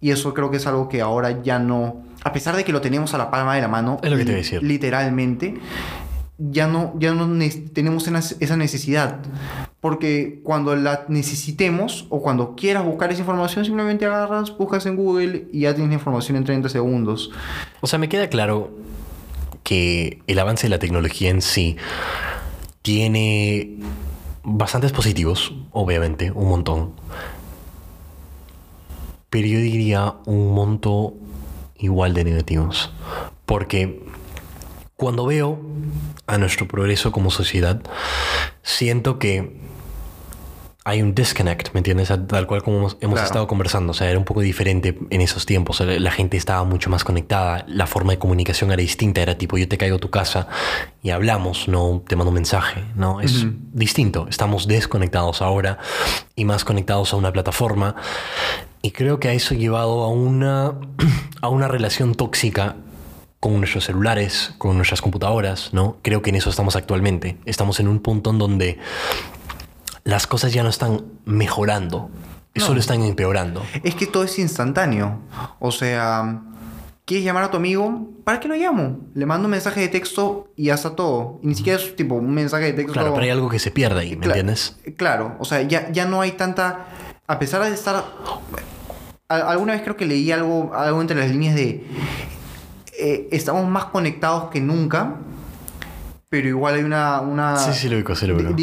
Y 0.00 0.10
eso 0.10 0.34
creo 0.34 0.50
que 0.50 0.56
es 0.56 0.66
algo 0.66 0.88
que 0.88 1.00
ahora 1.00 1.44
ya 1.44 1.60
no, 1.60 2.02
a 2.24 2.32
pesar 2.32 2.56
de 2.56 2.64
que 2.64 2.72
lo 2.72 2.80
tenemos 2.80 3.14
a 3.14 3.18
la 3.18 3.30
palma 3.30 3.54
de 3.54 3.60
la 3.60 3.68
mano, 3.68 4.00
es 4.02 4.10
lo 4.10 4.16
que 4.16 4.24
te 4.24 4.34
decir. 4.34 4.64
literalmente, 4.64 5.54
ya 6.38 6.66
no, 6.66 6.92
ya 6.98 7.14
no 7.14 7.28
tenemos 7.72 8.08
esa 8.08 8.56
necesidad. 8.56 9.20
Porque 9.84 10.40
cuando 10.42 10.74
la 10.76 11.04
necesitemos 11.08 12.06
o 12.08 12.22
cuando 12.22 12.56
quieras 12.56 12.86
buscar 12.86 13.12
esa 13.12 13.20
información, 13.20 13.66
simplemente 13.66 14.06
agarras, 14.06 14.56
buscas 14.56 14.86
en 14.86 14.96
Google 14.96 15.46
y 15.52 15.60
ya 15.60 15.74
tienes 15.74 15.90
la 15.90 15.96
información 15.96 16.38
en 16.38 16.44
30 16.44 16.70
segundos. 16.70 17.30
O 17.82 17.86
sea, 17.86 17.98
me 17.98 18.08
queda 18.08 18.30
claro 18.30 18.70
que 19.62 20.22
el 20.26 20.38
avance 20.38 20.62
de 20.62 20.70
la 20.70 20.78
tecnología 20.78 21.28
en 21.28 21.42
sí 21.42 21.76
tiene 22.80 23.76
bastantes 24.42 24.90
positivos, 24.90 25.52
obviamente, 25.70 26.30
un 26.30 26.48
montón. 26.48 26.92
Pero 29.28 29.46
yo 29.46 29.58
diría 29.58 30.14
un 30.24 30.54
monto 30.54 31.12
igual 31.76 32.14
de 32.14 32.24
negativos. 32.24 32.90
Porque 33.44 34.02
cuando 34.96 35.26
veo 35.26 35.60
a 36.26 36.38
nuestro 36.38 36.66
progreso 36.66 37.12
como 37.12 37.30
sociedad, 37.30 37.82
siento 38.62 39.18
que 39.18 39.62
hay 40.86 41.00
un 41.00 41.14
disconnect, 41.14 41.72
¿me 41.72 41.80
entiendes? 41.80 42.12
Tal 42.28 42.46
cual 42.46 42.62
como 42.62 42.90
hemos, 43.00 43.22
estado 43.22 43.46
conversando. 43.46 43.92
O 43.92 43.94
sea, 43.94 44.10
era 44.10 44.18
un 44.18 44.26
poco 44.26 44.42
diferente 44.42 44.98
en 45.08 45.22
esos 45.22 45.46
tiempos. 45.46 45.80
La 45.80 46.10
gente 46.10 46.36
estaba 46.36 46.62
mucho 46.64 46.90
más 46.90 47.04
conectada. 47.04 47.64
La 47.66 47.86
forma 47.86 48.12
de 48.12 48.18
comunicación 48.18 48.70
era 48.70 48.82
distinta. 48.82 49.22
Era 49.22 49.38
tipo, 49.38 49.56
yo 49.56 49.66
te 49.66 49.78
caigo 49.78 49.96
a 49.96 49.98
tu 49.98 50.10
casa 50.10 50.46
y 51.02 51.08
hablamos, 51.08 51.68
no 51.68 52.02
te 52.06 52.16
mando 52.16 52.28
un 52.28 52.34
mensaje. 52.34 52.84
No, 52.96 53.22
es 53.22 53.46
distinto. 53.72 54.26
Estamos 54.28 54.68
desconectados 54.68 55.40
ahora 55.40 55.78
y 56.36 56.44
más 56.44 56.66
conectados 56.66 57.14
a 57.14 57.16
una 57.16 57.32
plataforma. 57.32 57.96
Y 58.82 58.90
creo 58.90 59.18
que 59.18 59.28
a 59.28 59.32
eso 59.32 59.54
ha 59.54 59.56
llevado 59.56 60.02
a 60.02 60.08
una, 60.08 60.74
a 61.40 61.48
una 61.48 61.66
relación 61.66 62.14
tóxica 62.14 62.76
con 63.40 63.56
nuestros 63.58 63.84
celulares, 63.84 64.54
con 64.58 64.76
nuestras 64.76 65.00
computadoras, 65.00 65.72
¿no? 65.72 65.96
Creo 66.02 66.20
que 66.20 66.28
en 66.28 66.36
eso 66.36 66.50
estamos 66.50 66.76
actualmente. 66.76 67.38
Estamos 67.46 67.80
en 67.80 67.88
un 67.88 68.00
punto 68.00 68.30
en 68.30 68.38
donde 68.38 68.78
las 70.04 70.26
cosas 70.26 70.52
ya 70.52 70.62
no 70.62 70.68
están 70.68 71.04
mejorando, 71.24 72.10
solo 72.56 72.80
están 72.80 73.02
empeorando. 73.02 73.62
Es 73.82 73.94
que 73.94 74.06
todo 74.06 74.24
es 74.24 74.38
instantáneo. 74.38 75.20
O 75.58 75.72
sea, 75.72 76.42
¿quieres 77.04 77.24
llamar 77.24 77.44
a 77.44 77.50
tu 77.50 77.56
amigo? 77.56 78.10
¿Para 78.22 78.40
qué 78.40 78.48
lo 78.48 78.54
llamo? 78.54 79.00
Le 79.14 79.26
mando 79.26 79.46
un 79.46 79.50
mensaje 79.50 79.80
de 79.80 79.88
texto 79.88 80.52
y 80.56 80.70
hasta 80.70 80.94
todo. 80.94 81.40
Y 81.42 81.48
ni 81.48 81.54
siquiera 81.54 81.78
es 81.78 81.96
tipo 81.96 82.14
un 82.14 82.32
mensaje 82.32 82.66
de 82.66 82.72
texto. 82.74 82.92
Claro, 82.92 83.12
pero 83.12 83.24
hay 83.24 83.30
algo 83.30 83.48
que 83.48 83.58
se 83.58 83.70
pierde 83.70 84.00
ahí, 84.00 84.16
¿me 84.16 84.26
entiendes? 84.26 84.76
Claro, 84.96 85.36
o 85.38 85.44
sea, 85.44 85.62
ya, 85.62 85.90
ya 85.90 86.06
no 86.06 86.20
hay 86.20 86.32
tanta. 86.32 86.86
A 87.26 87.38
pesar 87.38 87.62
de 87.64 87.72
estar. 87.72 88.04
Alguna 89.28 89.72
vez 89.72 89.82
creo 89.82 89.96
que 89.96 90.04
leí 90.04 90.30
algo, 90.30 90.72
algo 90.74 91.00
entre 91.00 91.18
las 91.18 91.30
líneas 91.30 91.54
de 91.54 91.84
eh, 92.96 93.28
estamos 93.32 93.68
más 93.68 93.86
conectados 93.86 94.50
que 94.50 94.60
nunca, 94.60 95.16
pero 96.34 96.48
igual 96.48 96.74
hay 96.74 96.82
una, 96.82 97.20
una 97.20 97.54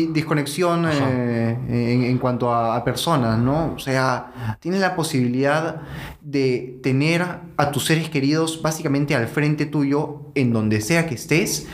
desconexión 0.09 0.85
eh, 0.91 1.57
en, 1.69 2.17
cuanto 2.17 2.53
a, 2.53 2.83
personas, 2.83 3.39
¿no? 3.39 3.75
O 3.75 3.79
sea, 3.79 4.57
tienes 4.59 4.81
la 4.81 4.93
posibilidad 4.93 5.77
de 6.19 6.81
tener 6.83 7.25
a 7.55 7.71
tus 7.71 7.85
seres 7.85 8.09
queridos 8.09 8.61
básicamente 8.61 9.15
al 9.15 9.29
frente 9.29 9.65
tuyo, 9.67 10.33
en 10.35 10.51
donde 10.51 10.81
sea 10.81 11.07
que 11.07 11.15
estés, 11.15 11.65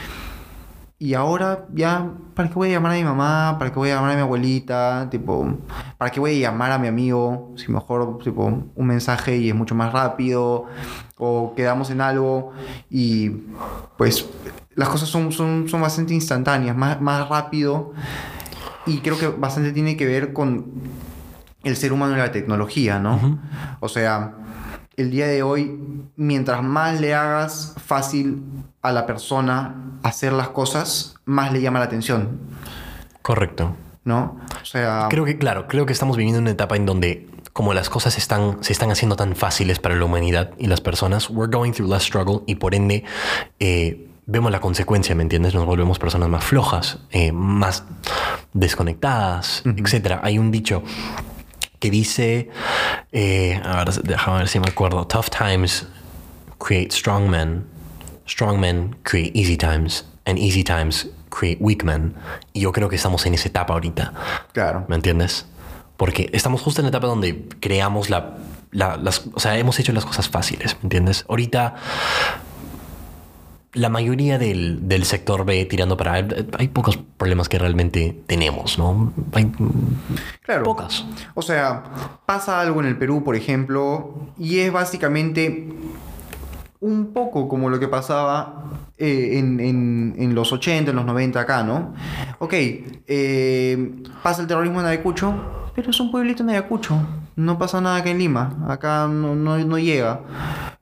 y 1.00 1.16
ahora 1.16 1.66
ya, 1.74 2.12
¿para 2.36 2.48
qué 2.48 2.54
voy 2.54 2.70
a 2.70 2.74
llamar 2.74 2.92
a 2.92 2.96
mi 2.96 3.04
mamá? 3.04 3.56
¿Para 3.58 3.72
qué 3.72 3.80
voy 3.80 3.89
a 3.89 3.96
llamar 3.96 4.12
a 4.12 4.16
mi 4.16 4.22
abuelita? 4.22 5.08
Tipo, 5.10 5.58
¿para 5.98 6.12
qué 6.12 6.20
voy 6.20 6.38
a 6.38 6.51
llamar 6.51 6.74
a 6.74 6.77
mi 6.77 6.88
amigo? 6.88 7.54
Si 7.56 7.72
mejor, 7.72 8.20
tipo, 8.24 8.46
un 8.46 8.86
mensaje 8.86 9.36
y 9.38 9.50
es 9.50 9.56
mucho 9.56 9.74
más 9.74 9.92
rápido. 9.92 10.66
O 11.18 11.56
quedamos 11.56 11.89
en 11.89 12.01
algo 12.01 12.51
y 12.92 13.30
pues 13.98 14.30
las 14.77 14.89
cosas 14.89 15.10
son, 15.10 15.31
son, 15.31 15.67
son 15.67 15.81
bastante 15.81 16.13
instantáneas, 16.13 16.77
más, 16.77 17.01
más 17.01 17.27
rápido. 17.27 17.93
Y 18.86 19.00
creo 19.00 19.17
que 19.17 19.27
bastante 19.27 19.74
tiene 19.74 19.98
que 19.98 20.05
ver 20.05 20.34
con 20.34 20.67
el 21.63 21.75
ser 21.75 21.91
humano 21.91 22.13
y 22.13 22.19
la 22.19 22.31
tecnología, 22.31 23.00
¿no? 23.00 23.39
O 23.79 23.89
sea, 23.89 24.36
el 24.96 25.10
día 25.10 25.27
de 25.27 25.41
hoy, 25.41 25.79
mientras 26.15 26.62
más 26.62 27.01
le 27.01 27.15
hagas 27.15 27.75
fácil 27.84 28.43
a 28.84 28.91
la 28.91 29.07
persona 29.07 29.98
hacer 30.03 30.31
las 30.31 30.50
cosas, 30.50 31.15
más 31.25 31.51
le 31.51 31.60
llama 31.60 31.79
la 31.79 31.86
atención. 31.86 32.39
Correcto. 33.24 33.75
¿No? 34.03 34.39
O 34.62 34.65
sea. 34.65 35.07
Creo 35.10 35.25
que, 35.25 35.39
claro, 35.39 35.67
creo 35.67 35.88
que 35.88 35.91
estamos 35.91 36.17
viviendo 36.17 36.39
una 36.39 36.51
etapa 36.51 36.75
en 36.75 36.86
donde, 36.86 37.27
como 37.51 37.74
las 37.74 37.89
cosas 37.89 38.15
están, 38.19 38.63
se 38.63 38.74
están 38.74 38.91
haciendo 38.91 39.15
tan 39.15 39.36
fáciles 39.36 39.79
para 39.79 39.96
la 39.96 40.05
humanidad 40.05 40.51
y 40.60 40.67
las 40.67 40.81
personas, 40.81 41.31
we're 41.31 41.51
going 41.51 41.72
through 41.72 41.91
less 41.91 42.03
struggle 42.03 42.43
y 42.46 42.55
por 42.55 42.75
ende. 42.75 43.03
Eh, 43.60 44.06
vemos 44.27 44.51
la 44.51 44.60
consecuencia, 44.60 45.15
¿me 45.15 45.24
entiendes? 45.24 45.55
Nos 45.55 45.65
volvemos 45.65 45.98
personas 45.98 46.29
más 46.29 46.43
flojas, 46.43 47.00
eh, 47.12 47.31
más 47.31 47.86
desconectadas, 48.53 49.63
etc. 49.65 50.19
Hay 50.22 50.38
un 50.38 50.51
dicho 50.51 50.84
que 51.79 51.89
dice, 51.89 52.50
eh, 53.12 53.62
a 53.63 53.84
ver, 53.84 53.93
déjame 54.03 54.39
ver 54.39 54.48
si 54.50 54.60
me 54.60 54.67
acuerdo, 54.67 55.07
tough 55.07 55.29
times 55.29 55.88
create 56.60 56.91
strong 56.91 57.29
men, 57.29 57.65
strong 58.27 58.60
men 58.60 58.98
create 59.03 59.31
easy 59.34 59.55
times, 59.55 60.05
and 60.25 60.38
easy 60.38 60.63
times 60.63 61.07
create 61.29 61.57
weak 61.62 61.84
men. 61.84 62.13
Y 62.51 62.62
yo 62.62 62.74
creo 62.74 62.89
que 62.89 62.98
estamos 62.98 63.25
en 63.25 63.34
esa 63.34 63.48
etapa 63.48 63.74
ahorita. 63.74 64.13
Claro. 64.51 64.86
¿Me 64.89 64.96
entiendes? 64.96 65.46
Porque 65.96 66.29
estamos 66.34 66.62
justo 66.62 66.81
en 66.81 66.86
la 66.86 66.89
etapa 66.89 67.07
donde 67.07 67.48
creamos 67.62 68.10
la, 68.10 68.38
la 68.72 68.98
las, 68.98 69.24
o 69.34 69.39
sea, 69.39 69.57
hemos 69.57 69.79
hecho 69.79 69.93
las 69.93 70.05
cosas 70.05 70.27
fáciles, 70.27 70.75
¿me 70.81 70.84
entiendes? 70.84 71.25
Ahorita 71.29 71.75
la 73.74 73.89
mayoría 73.89 74.38
del, 74.38 74.88
del, 74.88 75.03
sector 75.03 75.45
ve 75.45 75.65
tirando 75.65 75.97
para... 75.97 76.25
Hay 76.57 76.67
pocos 76.69 76.97
problemas 77.17 77.50
que 77.50 77.59
realmente 77.59 78.21
tenemos, 78.25 78.77
¿no? 78.77 79.13
Hay 79.33 79.51
claro. 80.41 80.63
pocas. 80.63 81.05
O 81.36 81.41
sea, 81.41 81.83
pasa 82.25 82.59
algo 82.59 82.79
en 82.79 82.88
el 82.88 82.97
Perú, 82.97 83.24
por 83.24 83.36
ejemplo, 83.36 84.13
y 84.38 84.59
es 84.59 84.71
básicamente 84.71 85.69
un 86.79 87.13
poco 87.13 87.47
como 87.47 87.69
lo 87.69 87.79
que 87.79 87.88
pasaba 87.88 88.63
eh, 88.97 89.38
en, 89.39 89.59
en, 89.59 90.15
en, 90.17 90.36
los 90.36 90.51
80, 90.51 90.91
en 90.91 90.95
los 90.95 91.05
90 91.05 91.39
acá, 91.39 91.63
¿no? 91.63 91.93
Ok, 92.39 92.53
eh, 92.53 93.91
pasa 94.24 94.41
el 94.41 94.47
terrorismo 94.47 94.79
en 94.79 94.88
Ayacucho, 94.88 95.33
pero 95.75 95.91
es 95.91 96.00
un 96.00 96.12
pueblito 96.12 96.43
en 96.43 96.50
Ayacucho. 96.50 97.00
No 97.36 97.59
pasa 97.59 97.81
nada 97.81 97.97
acá 97.97 98.09
en 98.09 98.17
Lima. 98.17 98.65
Acá 98.67 99.07
no, 99.07 99.36
no, 99.36 99.57
no 99.59 99.77
llega. 99.77 100.21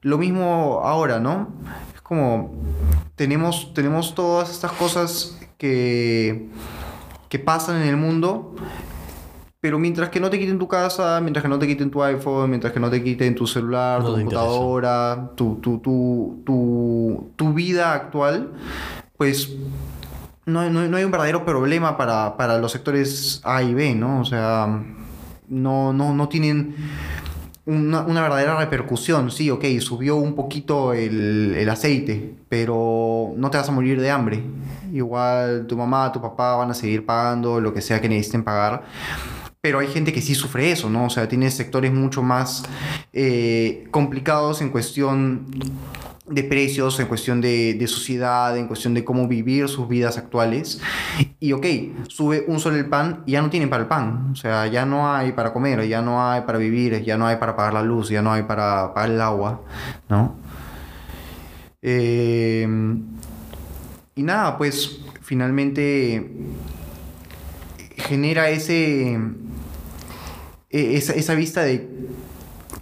Lo 0.02 0.18
mismo 0.18 0.80
ahora, 0.84 1.20
¿no? 1.20 1.50
Como 2.08 2.52
tenemos, 3.16 3.74
tenemos 3.74 4.14
todas 4.14 4.52
estas 4.52 4.72
cosas 4.74 5.40
que, 5.58 6.50
que 7.30 7.40
pasan 7.40 7.82
en 7.82 7.88
el 7.88 7.98
mundo, 7.98 8.54
pero 9.60 9.80
mientras 9.80 10.10
que 10.10 10.20
no 10.20 10.30
te 10.30 10.38
quiten 10.38 10.60
tu 10.60 10.68
casa, 10.68 11.20
mientras 11.22 11.42
que 11.42 11.50
no 11.50 11.58
te 11.58 11.66
quiten 11.66 11.90
tu 11.90 12.04
iPhone, 12.04 12.52
mientras 12.52 12.72
que 12.72 12.80
no 12.80 12.92
te 12.92 13.02
quiten 13.04 13.34
tu 13.34 13.48
celular, 13.48 14.02
No 14.02 14.10
tu 14.10 14.14
computadora, 14.20 15.32
tu, 15.36 15.56
tu, 15.56 15.80
tu, 15.80 16.44
tu, 16.46 17.32
tu 17.36 17.54
vida 17.54 17.94
actual, 17.94 18.52
pues 19.18 19.56
no, 20.46 20.70
no- 20.70 20.88
no 20.88 20.98
hay 20.98 21.04
un 21.06 21.12
verdadero 21.12 21.44
problema 21.44 21.98
para, 21.98 22.38
para 22.38 22.60
los 22.60 22.72
sectores 22.72 23.42
A 23.44 23.64
y 23.64 23.74
B, 23.74 23.96
¿no? 23.96 24.20
O 24.22 24.26
sea, 24.26 24.68
no, 25.48 25.92
no, 25.92 26.14
no 26.14 26.30
tienen 26.30 26.76
una, 27.66 28.04
verdadera 28.04 28.58
repercusión. 28.58 29.32
Sí, 29.32 29.50
ok, 29.50 29.66
subió 29.80 30.16
un 30.16 30.36
poquito 30.36 30.94
el, 30.94 31.56
el 31.58 31.70
aceite, 31.70 32.36
pero 32.50 33.34
no 33.36 33.50
te 33.50 33.58
vas 33.58 33.70
a 33.70 33.72
morir 33.72 34.00
de 34.00 34.12
hambre. 34.12 34.44
Igual 34.94 35.66
tu 35.68 35.76
mamá, 35.76 36.12
tu 36.12 36.22
papá 36.22 36.56
van 36.56 36.72
a 36.72 36.74
seguir 36.74 37.06
pagando 37.06 37.60
lo 37.60 37.74
que 37.74 37.82
sea 37.82 38.00
que 38.00 38.10
necesiten 38.10 38.44
pagar. 38.44 38.84
Pero 39.62 39.80
hay 39.80 39.88
gente 39.88 40.14
que 40.14 40.22
sí 40.22 40.36
sufre 40.36 40.72
eso, 40.72 40.90
¿no? 40.92 41.06
O 41.06 41.10
sea, 41.10 41.28
tiene 41.28 41.50
sectores 41.50 41.92
mucho 41.92 42.22
más 42.22 42.64
eh, 43.14 43.88
complicados 43.90 44.62
en 44.62 44.70
cuestión 44.70 45.48
de 46.28 46.44
precios, 46.44 47.00
en 47.00 47.08
cuestión 47.08 47.40
de, 47.40 47.76
de 47.76 47.88
sociedad, 47.88 48.58
en 48.58 48.68
cuestión 48.68 48.94
de 48.96 49.04
cómo 49.04 49.28
vivir 49.28 49.68
sus 49.68 49.88
vidas 49.88 50.18
actuales. 50.18 50.82
Y 51.40 51.54
ok, 51.54 51.66
sube 52.08 52.46
un 52.48 52.60
sol 52.60 52.76
el 52.76 52.88
pan 52.88 53.24
y 53.28 53.34
ya 53.34 53.42
no 53.42 53.50
tienen 53.50 53.70
para 53.70 53.84
el 53.84 53.88
pan. 53.88 54.30
O 54.32 54.36
sea, 54.36 54.66
ya 54.68 54.86
no 54.86 55.14
hay 55.14 55.34
para 55.34 55.54
comer, 55.54 55.88
ya 55.88 56.02
no 56.02 56.28
hay 56.28 56.42
para 56.42 56.58
vivir, 56.58 57.04
ya 57.04 57.18
no 57.18 57.28
hay 57.28 57.38
para 57.38 57.56
pagar 57.56 57.74
la 57.74 57.84
luz, 57.84 58.10
ya 58.10 58.22
no 58.22 58.32
hay 58.34 58.44
para 58.44 58.94
pagar 58.94 59.12
el 59.12 59.22
agua, 59.22 59.62
¿no? 60.10 60.36
Eh, 61.82 62.68
y 64.16 64.24
nada, 64.24 64.58
pues 64.58 65.02
finalmente 65.22 66.32
genera 67.98 68.50
ese, 68.50 69.20
e- 70.72 70.98
esa, 70.98 71.14
esa 71.14 71.36
vista 71.36 71.62
de 71.62 71.88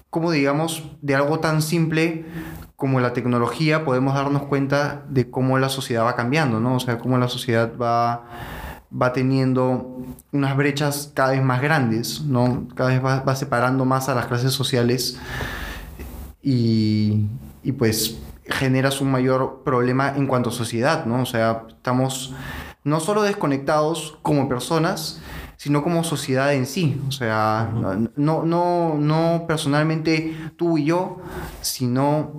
cómo, 0.10 0.32
digamos, 0.32 0.84
de 1.02 1.16
algo 1.16 1.40
tan 1.40 1.62
simple 1.62 2.24
como 2.84 3.00
la 3.00 3.14
tecnología 3.14 3.86
podemos 3.86 4.14
darnos 4.14 4.42
cuenta 4.42 5.06
de 5.08 5.30
cómo 5.30 5.58
la 5.58 5.70
sociedad 5.70 6.04
va 6.04 6.18
cambiando, 6.18 6.60
¿no? 6.60 6.76
O 6.76 6.80
sea, 6.82 6.98
cómo 6.98 7.18
la 7.18 7.30
sociedad 7.30 7.72
va, 7.82 8.26
va 8.92 9.14
teniendo 9.14 10.04
unas 10.34 10.58
brechas 10.58 11.10
cada 11.14 11.32
vez 11.32 11.42
más 11.42 11.62
grandes, 11.62 12.24
¿no? 12.24 12.68
Cada 12.76 12.90
vez 12.90 13.02
va, 13.02 13.22
va 13.22 13.38
separando 13.38 13.86
más 13.86 14.10
a 14.10 14.16
las 14.16 14.26
clases 14.26 14.52
sociales 14.52 15.18
y, 16.42 17.28
y 17.64 17.72
pues 17.72 18.18
generas 18.48 19.00
un 19.00 19.12
mayor 19.12 19.62
problema 19.64 20.18
en 20.18 20.28
cuanto 20.28 20.50
a 20.50 20.52
sociedad, 20.52 21.06
¿no? 21.06 21.22
O 21.22 21.26
sea, 21.26 21.64
estamos 21.70 22.36
no 22.84 23.00
solo 23.00 23.22
desconectados 23.22 24.18
como 24.24 24.50
personas, 24.50 25.22
sino 25.64 25.82
como 25.82 26.04
sociedad 26.04 26.54
en 26.54 26.66
sí. 26.66 27.02
O 27.08 27.12
sea, 27.14 27.72
no, 28.18 28.44
no, 28.44 28.96
no 29.00 29.46
personalmente 29.48 30.36
tú 30.58 30.78
y 30.78 30.84
yo, 30.84 31.20
sino 31.62 32.34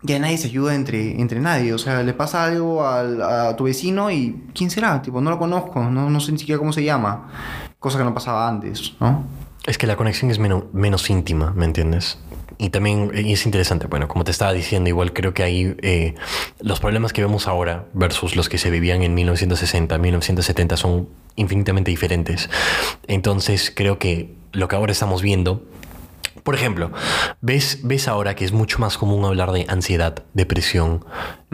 ya 0.00 0.18
nadie 0.18 0.38
se 0.38 0.46
ayuda 0.48 0.74
entre, 0.74 1.20
entre 1.20 1.38
nadie. 1.40 1.74
O 1.74 1.78
sea, 1.78 2.02
le 2.02 2.14
pasa 2.14 2.44
algo 2.44 2.86
al- 2.86 3.20
a 3.20 3.54
tu 3.56 3.64
vecino 3.64 4.10
y 4.10 4.42
¿quién 4.54 4.70
será? 4.70 5.02
Tipo, 5.02 5.20
no 5.20 5.28
lo 5.28 5.38
conozco, 5.38 5.82
no, 5.84 6.08
no 6.08 6.20
sé 6.20 6.32
ni 6.32 6.38
siquiera 6.38 6.58
cómo 6.58 6.72
se 6.72 6.82
llama. 6.82 7.28
Cosa 7.78 7.98
que 7.98 8.04
no 8.04 8.14
pasaba 8.14 8.48
antes, 8.48 8.94
¿no? 9.00 9.24
Es 9.66 9.76
que 9.76 9.86
la 9.86 9.96
conexión 9.96 10.30
es 10.30 10.38
menos, 10.38 10.64
menos 10.72 11.10
íntima, 11.10 11.52
¿me 11.54 11.66
entiendes? 11.66 12.18
Y 12.58 12.70
también 12.70 13.10
y 13.14 13.32
es 13.32 13.46
interesante, 13.46 13.86
bueno, 13.86 14.08
como 14.08 14.24
te 14.24 14.30
estaba 14.30 14.52
diciendo, 14.52 14.88
igual 14.88 15.12
creo 15.12 15.34
que 15.34 15.42
ahí 15.42 15.74
eh, 15.82 16.14
los 16.60 16.80
problemas 16.80 17.12
que 17.12 17.22
vemos 17.22 17.48
ahora 17.48 17.86
versus 17.92 18.36
los 18.36 18.48
que 18.48 18.58
se 18.58 18.70
vivían 18.70 19.02
en 19.02 19.14
1960, 19.14 19.98
1970 19.98 20.76
son 20.76 21.08
infinitamente 21.36 21.90
diferentes. 21.90 22.48
Entonces 23.06 23.72
creo 23.74 23.98
que 23.98 24.34
lo 24.52 24.68
que 24.68 24.76
ahora 24.76 24.92
estamos 24.92 25.22
viendo, 25.22 25.64
por 26.42 26.54
ejemplo, 26.54 26.92
ves, 27.40 27.80
ves 27.82 28.08
ahora 28.08 28.34
que 28.36 28.44
es 28.44 28.52
mucho 28.52 28.78
más 28.78 28.98
común 28.98 29.24
hablar 29.24 29.50
de 29.52 29.66
ansiedad, 29.68 30.22
depresión, 30.34 31.04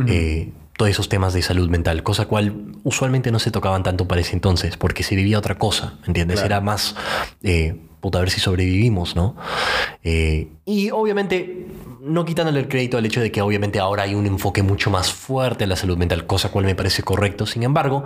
eh, 0.07 0.53
todos 0.77 0.91
esos 0.91 1.09
temas 1.09 1.35
de 1.35 1.43
salud 1.43 1.69
mental, 1.69 2.03
cosa 2.03 2.27
cual 2.27 2.75
usualmente 2.85 3.31
no 3.31 3.39
se 3.39 3.51
tocaban 3.51 3.83
tanto 3.83 4.09
para 4.09 4.21
ese 4.23 4.33
entonces, 4.33 4.77
porque 4.77 5.03
se 5.03 5.15
vivía 5.15 5.39
otra 5.39 5.57
cosa, 5.57 5.99
¿me 6.01 6.09
entiendes? 6.09 6.37
Claro. 6.37 6.47
Era 6.47 6.61
más, 6.61 6.97
eh, 7.43 7.77
puta, 8.01 8.19
a 8.19 8.21
ver 8.23 8.31
si 8.31 8.41
sobrevivimos, 8.41 9.17
¿no? 9.17 9.37
Eh, 10.03 10.49
y 10.65 10.91
obviamente, 10.91 11.67
no 12.01 12.25
quitándole 12.25 12.61
el 12.61 12.69
crédito 12.69 12.97
al 12.97 13.05
hecho 13.05 13.21
de 13.21 13.31
que 13.31 13.43
obviamente 13.43 13.79
ahora 13.79 14.05
hay 14.05 14.15
un 14.15 14.27
enfoque 14.27 14.63
mucho 14.63 14.91
más 14.91 15.13
fuerte 15.13 15.65
en 15.65 15.71
la 15.71 15.77
salud 15.77 15.99
mental, 15.99 16.27
cosa 16.27 16.51
cual 16.51 16.65
me 16.65 16.75
parece 16.75 17.03
correcto. 17.03 17.47
Sin 17.47 17.63
embargo, 17.63 18.05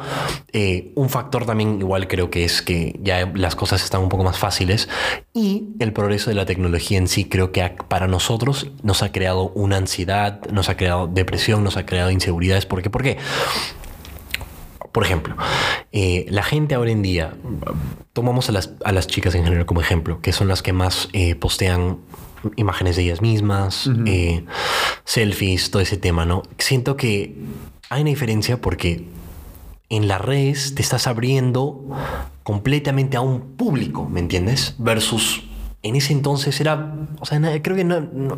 eh, 0.53 0.93
un 0.97 1.09
factor 1.09 1.47
también 1.47 1.79
igual 1.81 2.09
creo 2.09 2.31
que 2.31 2.45
es 2.45 2.61
que 2.63 2.99
ya 3.03 3.31
las 3.35 3.55
cosas 3.55 3.85
están 3.85 4.03
un 4.03 4.09
poco 4.09 4.25
más 4.25 4.39
fáciles 4.39 4.89
y 5.33 5.69
el 5.79 5.93
progreso 5.93 6.31
de 6.31 6.37
la 6.37 6.45
tecnología 6.45 6.99
en 6.99 7.09
sí 7.09 7.27
creo 7.27 7.53
que 7.53 7.71
para 7.89 8.09
nosotros 8.09 8.71
nos 8.83 9.03
ha 9.03 9.13
creado 9.13 9.51
una 9.55 9.77
ansiedad, 9.77 10.41
nos 10.51 10.69
ha 10.69 10.77
creado 10.77 11.07
depresión, 11.07 11.63
nos 11.63 11.77
ha 11.77 11.87
creado 11.87 12.11
inseguridades. 12.11 12.67
¿Por 12.67 12.83
qué? 12.83 12.91
¿Por 12.91 13.03
qué? 13.03 13.19
Por 14.95 15.03
ejemplo, 15.03 15.35
eh, 15.91 16.25
la 16.29 16.45
gente 16.45 16.77
ahora 16.77 16.93
en 16.93 17.03
día, 17.03 17.35
tomamos 18.13 18.49
a 18.49 18.53
las, 18.53 18.75
a 18.85 18.93
las 18.93 19.09
chicas 19.09 19.35
en 19.35 19.43
general 19.43 19.67
como 19.67 19.81
ejemplo, 19.81 20.21
que 20.21 20.33
son 20.33 20.47
las 20.47 20.63
que 20.63 20.73
más 20.73 21.09
eh, 21.13 21.35
postean 21.35 21.99
imágenes 22.55 22.95
de 22.95 23.03
ellas 23.03 23.21
mismas, 23.21 23.91
eh, 24.07 24.45
selfies, 25.03 25.73
todo 25.73 25.83
ese 25.83 25.97
tema, 25.97 26.27
¿no? 26.27 26.45
Siento 26.59 26.97
que 26.97 27.35
hay 27.91 28.03
una 28.03 28.11
diferencia 28.11 28.61
porque 28.61 29.09
en 29.89 30.07
las 30.07 30.21
redes 30.21 30.77
te 30.77 30.83
estás 30.83 31.09
abriendo 31.09 31.85
completamente 32.45 33.17
a 33.17 33.21
un 33.21 33.57
público, 33.57 34.09
¿me 34.09 34.21
entiendes? 34.21 34.77
Versus 34.79 35.43
en 35.85 35.95
ese 35.97 36.13
entonces 36.13 36.61
era, 36.61 36.95
o 37.21 37.25
sea, 37.27 37.41
creo 37.63 37.77
que 37.77 37.85
no, 37.85 38.01
no, 38.01 38.37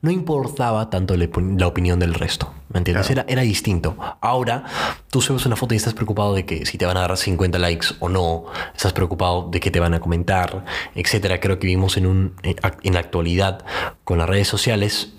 no 0.00 0.10
importaba 0.10 0.88
tanto 0.90 1.16
la, 1.16 1.24
opin- 1.24 1.58
la 1.58 1.66
opinión 1.66 1.98
del 1.98 2.14
resto, 2.14 2.52
¿me 2.72 2.78
entiendes? 2.78 3.06
Claro. 3.08 3.22
Era, 3.22 3.32
era 3.32 3.42
distinto. 3.42 3.96
Ahora 4.20 4.64
tú 5.10 5.20
subes 5.20 5.44
una 5.46 5.56
foto 5.56 5.74
y 5.74 5.78
estás 5.78 5.94
preocupado 5.94 6.34
de 6.34 6.44
que 6.46 6.64
si 6.66 6.78
te 6.78 6.86
van 6.86 6.96
a 6.96 7.00
dar 7.00 7.16
50 7.16 7.58
likes 7.58 7.88
o 8.00 8.08
no, 8.08 8.44
estás 8.76 8.92
preocupado 8.92 9.48
de 9.50 9.58
que 9.58 9.70
te 9.70 9.80
van 9.80 9.94
a 9.94 10.00
comentar, 10.00 10.64
etcétera. 10.94 11.40
Creo 11.40 11.58
que 11.58 11.66
vivimos 11.66 11.96
en, 11.96 12.06
un, 12.06 12.34
eh, 12.42 12.54
en 12.82 12.94
la 12.94 13.00
actualidad 13.00 13.64
con 14.04 14.18
las 14.18 14.28
redes 14.28 14.46
sociales 14.48 15.12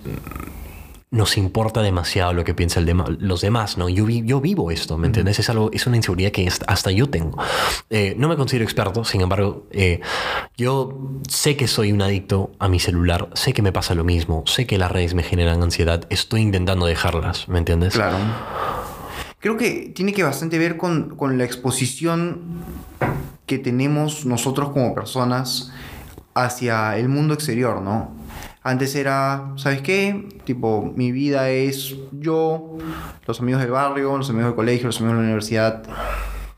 nos 1.13 1.37
importa 1.37 1.83
demasiado 1.83 2.33
lo 2.33 2.43
que 2.43 2.55
piensa 2.55 2.79
el 2.79 2.87
dema- 2.87 3.15
los 3.19 3.41
demás, 3.41 3.77
¿no? 3.77 3.87
Yo, 3.87 4.03
vi- 4.03 4.23
yo 4.25 4.41
vivo 4.41 4.71
esto, 4.71 4.97
¿me 4.97 5.05
entiendes? 5.05 5.37
Es 5.37 5.47
algo, 5.47 5.69
es 5.71 5.85
una 5.85 5.95
inseguridad 5.95 6.31
que 6.31 6.47
hasta- 6.47 6.65
hasta 6.65 6.89
yo 6.89 7.07
tengo. 7.07 7.37
Eh, 7.91 8.15
no 8.17 8.27
me 8.27 8.35
considero 8.35 8.63
experto, 8.65 9.05
sin 9.05 9.21
embargo, 9.21 9.67
eh, 9.69 10.01
yo 10.57 10.97
sé 11.29 11.55
que 11.55 11.67
soy 11.67 11.91
un 11.91 12.01
adicto 12.01 12.51
a 12.57 12.67
mi 12.67 12.79
celular, 12.79 13.29
sé 13.35 13.53
que 13.53 13.61
me 13.61 13.71
pasa 13.71 13.93
lo 13.93 14.03
mismo, 14.03 14.43
sé 14.47 14.65
que 14.65 14.79
las 14.79 14.91
redes 14.91 15.13
me 15.13 15.21
generan 15.21 15.61
ansiedad, 15.61 16.05
estoy 16.09 16.41
intentando 16.41 16.87
dejarlas, 16.87 17.47
¿me 17.47 17.59
entiendes? 17.59 17.93
Claro. 17.93 18.17
Creo 19.39 19.55
que 19.55 19.91
tiene 19.93 20.13
que 20.13 20.23
bastante 20.23 20.57
ver 20.57 20.77
con, 20.77 21.15
con 21.15 21.37
la 21.37 21.43
exposición 21.43 22.41
que 23.45 23.59
tenemos 23.59 24.25
nosotros 24.25 24.69
como 24.69 24.95
personas 24.95 25.71
hacia 26.33 26.97
el 26.97 27.07
mundo 27.07 27.35
exterior, 27.35 27.81
¿no? 27.83 28.22
Antes 28.63 28.95
era, 28.95 29.51
¿sabes 29.57 29.81
qué? 29.81 30.29
Tipo, 30.45 30.93
mi 30.95 31.11
vida 31.11 31.49
es 31.49 31.95
yo, 32.11 32.77
los 33.27 33.39
amigos 33.41 33.61
del 33.61 33.71
barrio, 33.71 34.17
los 34.17 34.29
amigos 34.29 34.47
del 34.47 34.55
colegio, 34.55 34.85
los 34.87 34.97
amigos 34.99 35.17
de 35.17 35.21
la 35.21 35.25
universidad 35.25 35.83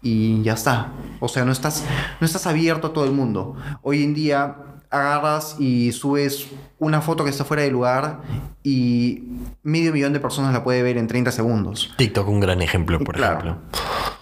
y 0.04 0.42
ya 0.44 0.54
está. 0.54 0.92
O 1.20 1.28
sea, 1.28 1.46
no 1.46 1.52
estás, 1.52 1.84
no 2.20 2.26
estás 2.26 2.46
abierto 2.46 2.88
a 2.88 2.94
todo 2.94 3.06
el 3.06 3.12
mundo. 3.12 3.56
Hoy 3.82 4.04
en 4.04 4.14
día 4.14 4.56
agarras 4.92 5.56
y 5.60 5.92
subes 5.94 6.48
una 6.78 7.02
foto 7.02 7.24
que 7.24 7.32
está 7.32 7.44
fuera 7.44 7.64
de 7.64 7.72
lugar 7.72 8.22
y 8.62 9.24
medio 9.64 9.92
millón 9.92 10.14
de 10.14 10.20
personas 10.20 10.54
la 10.54 10.64
puede 10.64 10.84
ver 10.84 10.98
en 10.98 11.08
30 11.08 11.32
segundos. 11.32 11.94
TikTok 11.98 12.28
un 12.28 12.40
gran 12.40 12.62
ejemplo, 12.62 13.00
por 13.00 13.16
Claro. 13.16 13.40
ejemplo. 13.40 13.58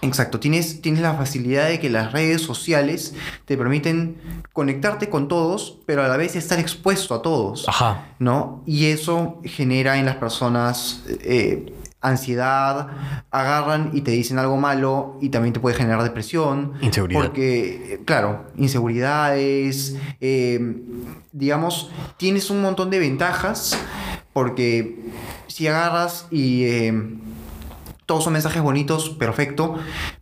Exacto, 0.01 0.39
tienes, 0.39 0.81
tienes 0.81 1.01
la 1.01 1.13
facilidad 1.13 1.67
de 1.67 1.79
que 1.79 1.89
las 1.89 2.11
redes 2.11 2.41
sociales 2.41 3.13
te 3.45 3.57
permiten 3.57 4.17
conectarte 4.51 5.09
con 5.09 5.27
todos, 5.27 5.79
pero 5.85 6.03
a 6.03 6.07
la 6.07 6.17
vez 6.17 6.35
estar 6.35 6.59
expuesto 6.59 7.15
a 7.15 7.21
todos. 7.21 7.67
Ajá. 7.67 8.05
¿no? 8.19 8.63
Y 8.65 8.87
eso 8.87 9.39
genera 9.43 9.97
en 9.97 10.05
las 10.05 10.15
personas 10.15 11.03
eh, 11.07 11.73
ansiedad, 12.01 12.87
agarran 13.31 13.91
y 13.93 14.01
te 14.01 14.11
dicen 14.11 14.37
algo 14.37 14.57
malo 14.57 15.17
y 15.21 15.29
también 15.29 15.53
te 15.53 15.59
puede 15.59 15.75
generar 15.75 16.03
depresión. 16.03 16.73
Inseguridad. 16.81 17.21
Porque, 17.21 18.01
claro, 18.05 18.45
inseguridades, 18.57 19.95
eh, 20.19 20.83
digamos, 21.31 21.91
tienes 22.17 22.49
un 22.49 22.61
montón 22.61 22.89
de 22.89 22.99
ventajas 22.99 23.77
porque 24.33 25.11
si 25.47 25.67
agarras 25.67 26.27
y... 26.29 26.63
Eh, 26.63 27.19
todos 28.05 28.23
son 28.23 28.33
mensajes 28.33 28.61
bonitos, 28.61 29.09
perfecto, 29.09 29.75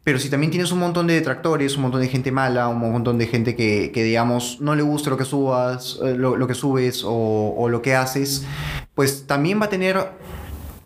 pero 0.04 0.20
si 0.20 0.30
también 0.30 0.52
tienes 0.52 0.72
un 0.72 0.80
montón 0.80 1.08
de 1.08 1.16
detractores, 1.16 1.76
un 1.76 1.84
montón 1.84 2.02
de 2.02 2.08
gente 2.08 2.32
mala, 2.32 2.68
un 2.68 2.80
montón 2.80 3.18
de 3.18 3.28
gente 3.28 3.56
que, 3.56 3.92
digamos, 3.94 4.60
no 4.62 4.76
le 4.76 4.84
gusta 4.84 5.10
lo 5.10 5.18
que 5.18 5.26
subas, 5.26 6.00
eh, 6.04 6.16
lo, 6.16 6.48
que 6.48 6.54
subes 6.54 7.04
o, 7.04 7.56
o, 7.58 7.70
lo 7.70 7.82
que 7.82 7.96
haces, 7.96 8.46
pues 8.94 9.26
también 9.26 9.60
va 9.60 9.66
a 9.66 9.70
tener 9.70 9.98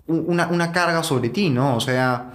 una, 0.07 0.71
carga 0.71 1.03
sobre 1.03 1.29
ti, 1.29 1.49
¿no? 1.49 1.75
O 1.75 1.79
sea, 1.79 2.31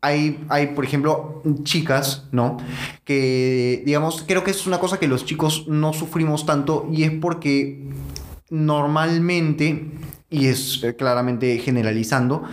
hay, 0.00 0.44
hay, 0.48 0.68
por 0.68 0.84
ejemplo, 0.84 1.42
chicas, 1.62 2.28
¿no? 2.32 2.58
Que, 3.04 3.82
digamos, 3.86 4.24
creo 4.26 4.44
que 4.44 4.50
es 4.50 4.66
una 4.66 4.78
cosa 4.78 4.98
que 4.98 5.08
los 5.08 5.24
chicos 5.24 5.66
no 5.68 5.92
sufrimos 5.92 6.46
tanto 6.46 6.88
y 6.92 7.04
es 7.04 7.12
porque 7.12 7.88
normalmente, 8.50 9.90
y 10.28 10.48
es 10.48 10.82
eh, 10.82 10.96
claramente 10.96 11.58
generalizando, 11.58 12.44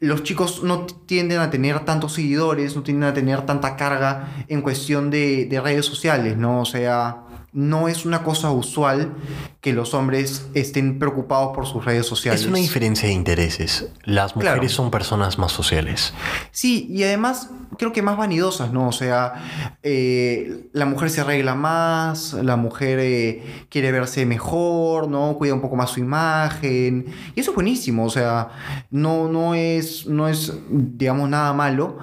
los 0.00 0.22
chicos 0.22 0.62
no 0.62 0.86
tienden 0.86 1.38
a 1.38 1.50
tener 1.50 1.84
tantos 1.84 2.14
seguidores, 2.14 2.74
no 2.74 2.82
tienden 2.82 3.08
a 3.08 3.14
tener 3.14 3.46
tanta 3.46 3.76
carga 3.76 4.44
en 4.48 4.60
cuestión 4.62 5.10
de, 5.10 5.46
de 5.46 5.60
redes 5.60 5.86
sociales, 5.86 6.36
¿no? 6.36 6.60
O 6.60 6.64
sea, 6.64 7.24
no 7.52 7.88
es 7.88 8.06
una 8.06 8.22
cosa 8.22 8.50
usual 8.50 9.12
que 9.60 9.72
los 9.74 9.92
hombres 9.92 10.46
estén 10.54 10.98
preocupados 10.98 11.54
por 11.54 11.66
sus 11.66 11.84
redes 11.84 12.06
sociales. 12.06 12.40
Es 12.40 12.46
una 12.46 12.58
diferencia 12.58 13.08
de 13.08 13.14
intereses. 13.14 13.90
Las 14.04 14.34
mujeres 14.34 14.72
son 14.72 14.90
personas 14.90 15.38
más 15.38 15.52
sociales. 15.52 16.14
Sí, 16.50 16.86
y 16.90 17.02
además 17.02 17.50
creo 17.78 17.92
que 17.92 18.00
más 18.00 18.16
vanidosas, 18.16 18.72
¿no? 18.72 18.88
O 18.88 18.92
sea, 18.92 19.34
eh, 19.82 20.68
la 20.72 20.86
mujer 20.86 21.10
se 21.10 21.20
arregla 21.20 21.54
más, 21.54 22.32
la 22.32 22.56
mujer 22.56 22.98
eh, 23.00 23.42
quiere 23.68 23.92
verse 23.92 24.24
mejor, 24.24 25.08
¿no? 25.08 25.36
Cuida 25.36 25.52
un 25.52 25.60
poco 25.60 25.76
más 25.76 25.90
su 25.90 26.00
imagen. 26.00 27.06
Y 27.34 27.40
eso 27.40 27.50
es 27.50 27.54
buenísimo, 27.54 28.06
o 28.06 28.10
sea, 28.10 28.48
no, 28.90 29.28
no, 29.28 29.54
es, 29.54 30.06
no 30.06 30.26
es, 30.26 30.54
digamos, 30.70 31.28
nada 31.28 31.52
malo, 31.52 31.98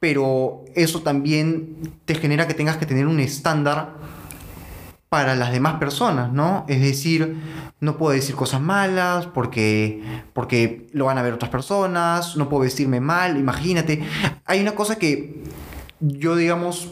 pero 0.00 0.64
eso 0.74 1.02
también 1.02 1.76
te 2.06 2.14
genera 2.14 2.46
que 2.46 2.54
tengas 2.54 2.78
que 2.78 2.86
tener 2.86 3.06
un 3.06 3.20
estándar 3.20 4.15
para 5.16 5.34
las 5.34 5.50
demás 5.50 5.78
personas, 5.78 6.30
¿no? 6.30 6.66
Es 6.68 6.82
decir, 6.82 7.38
no 7.80 7.96
puedo 7.96 8.12
decir 8.12 8.34
cosas 8.34 8.60
malas 8.60 9.24
porque, 9.24 10.02
porque 10.34 10.88
lo 10.92 11.06
van 11.06 11.16
a 11.16 11.22
ver 11.22 11.32
otras 11.32 11.50
personas, 11.50 12.36
no 12.36 12.50
puedo 12.50 12.64
vestirme 12.64 13.00
mal, 13.00 13.38
imagínate. 13.38 14.04
Hay 14.44 14.60
una 14.60 14.72
cosa 14.72 14.96
que 14.96 15.42
yo, 16.00 16.36
digamos, 16.36 16.90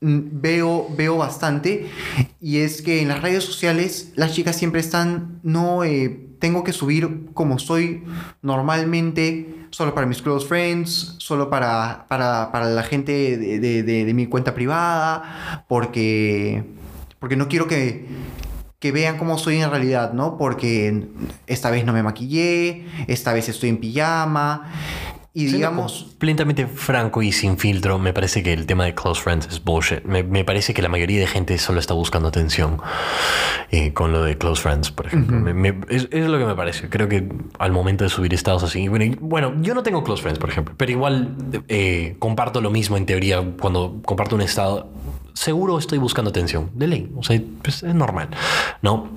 veo, 0.00 0.88
veo 0.96 1.16
bastante 1.16 1.88
y 2.40 2.58
es 2.58 2.82
que 2.82 3.00
en 3.00 3.06
las 3.06 3.22
redes 3.22 3.44
sociales 3.44 4.10
las 4.16 4.32
chicas 4.32 4.56
siempre 4.56 4.80
están, 4.80 5.38
no, 5.44 5.84
eh, 5.84 6.30
tengo 6.40 6.64
que 6.64 6.72
subir 6.72 7.26
como 7.32 7.60
soy 7.60 8.02
normalmente, 8.42 9.61
solo 9.72 9.94
para 9.94 10.06
mis 10.06 10.22
close 10.22 10.46
friends, 10.46 11.16
solo 11.18 11.50
para, 11.50 12.06
para, 12.08 12.64
la 12.66 12.82
gente 12.84 13.36
de, 13.36 13.82
de, 13.82 14.14
mi 14.14 14.26
cuenta 14.26 14.54
privada, 14.54 15.64
porque, 15.66 16.62
porque 17.18 17.36
no 17.36 17.48
quiero 17.48 17.66
que, 17.66 18.06
que 18.78 18.92
vean 18.92 19.16
cómo 19.16 19.38
soy 19.38 19.62
en 19.62 19.70
realidad, 19.70 20.12
¿no? 20.12 20.36
Porque 20.36 21.08
esta 21.46 21.70
vez 21.70 21.86
no 21.86 21.92
me 21.94 22.02
maquillé, 22.02 22.86
esta 23.08 23.32
vez 23.32 23.48
estoy 23.48 23.70
en 23.70 23.78
pijama. 23.78 24.70
Y 25.34 25.46
digamos... 25.46 26.14
Plenamente 26.18 26.66
franco 26.66 27.22
y 27.22 27.32
sin 27.32 27.56
filtro, 27.56 27.98
me 27.98 28.12
parece 28.12 28.42
que 28.42 28.52
el 28.52 28.66
tema 28.66 28.84
de 28.84 28.94
close 28.94 29.20
friends 29.20 29.46
es 29.46 29.64
bullshit. 29.64 30.04
Me, 30.04 30.44
parece 30.44 30.74
que 30.74 30.82
la 30.82 30.90
mayoría 30.90 31.20
de 31.20 31.26
gente 31.26 31.56
solo 31.56 31.80
está 31.80 31.94
buscando 31.94 32.28
atención 32.28 32.78
eh, 33.70 33.94
con 33.94 34.12
lo 34.12 34.22
de 34.22 34.36
close 34.36 34.60
friends, 34.60 34.90
por 34.90 35.06
ejemplo. 35.06 35.38
es, 35.88 36.08
lo 36.12 36.38
que 36.38 36.44
me 36.44 36.54
parece. 36.54 36.90
Creo 36.90 37.08
que 37.08 37.26
al 37.58 37.72
momento 37.72 38.04
de 38.04 38.10
subir 38.10 38.34
estados 38.34 38.62
así... 38.62 38.88
Bueno, 38.88 39.54
yo 39.62 39.74
no 39.74 39.82
tengo 39.82 40.04
close 40.04 40.22
friends, 40.22 40.38
por 40.38 40.50
ejemplo, 40.50 40.74
pero 40.76 40.92
igual 40.92 41.34
eh, 41.68 42.16
comparto 42.18 42.60
lo 42.60 42.70
mismo 42.70 42.98
en 42.98 43.06
teoría 43.06 43.42
cuando 43.58 44.02
comparto 44.04 44.36
un 44.36 44.42
estado. 44.42 44.90
Seguro 45.32 45.78
estoy 45.78 45.96
buscando 45.96 46.28
atención, 46.28 46.70
de 46.74 46.86
ley. 46.88 47.10
O 47.16 47.22
sea, 47.22 47.40
pues, 47.62 47.82
es 47.82 47.94
normal, 47.94 48.28
¿no? 48.82 49.08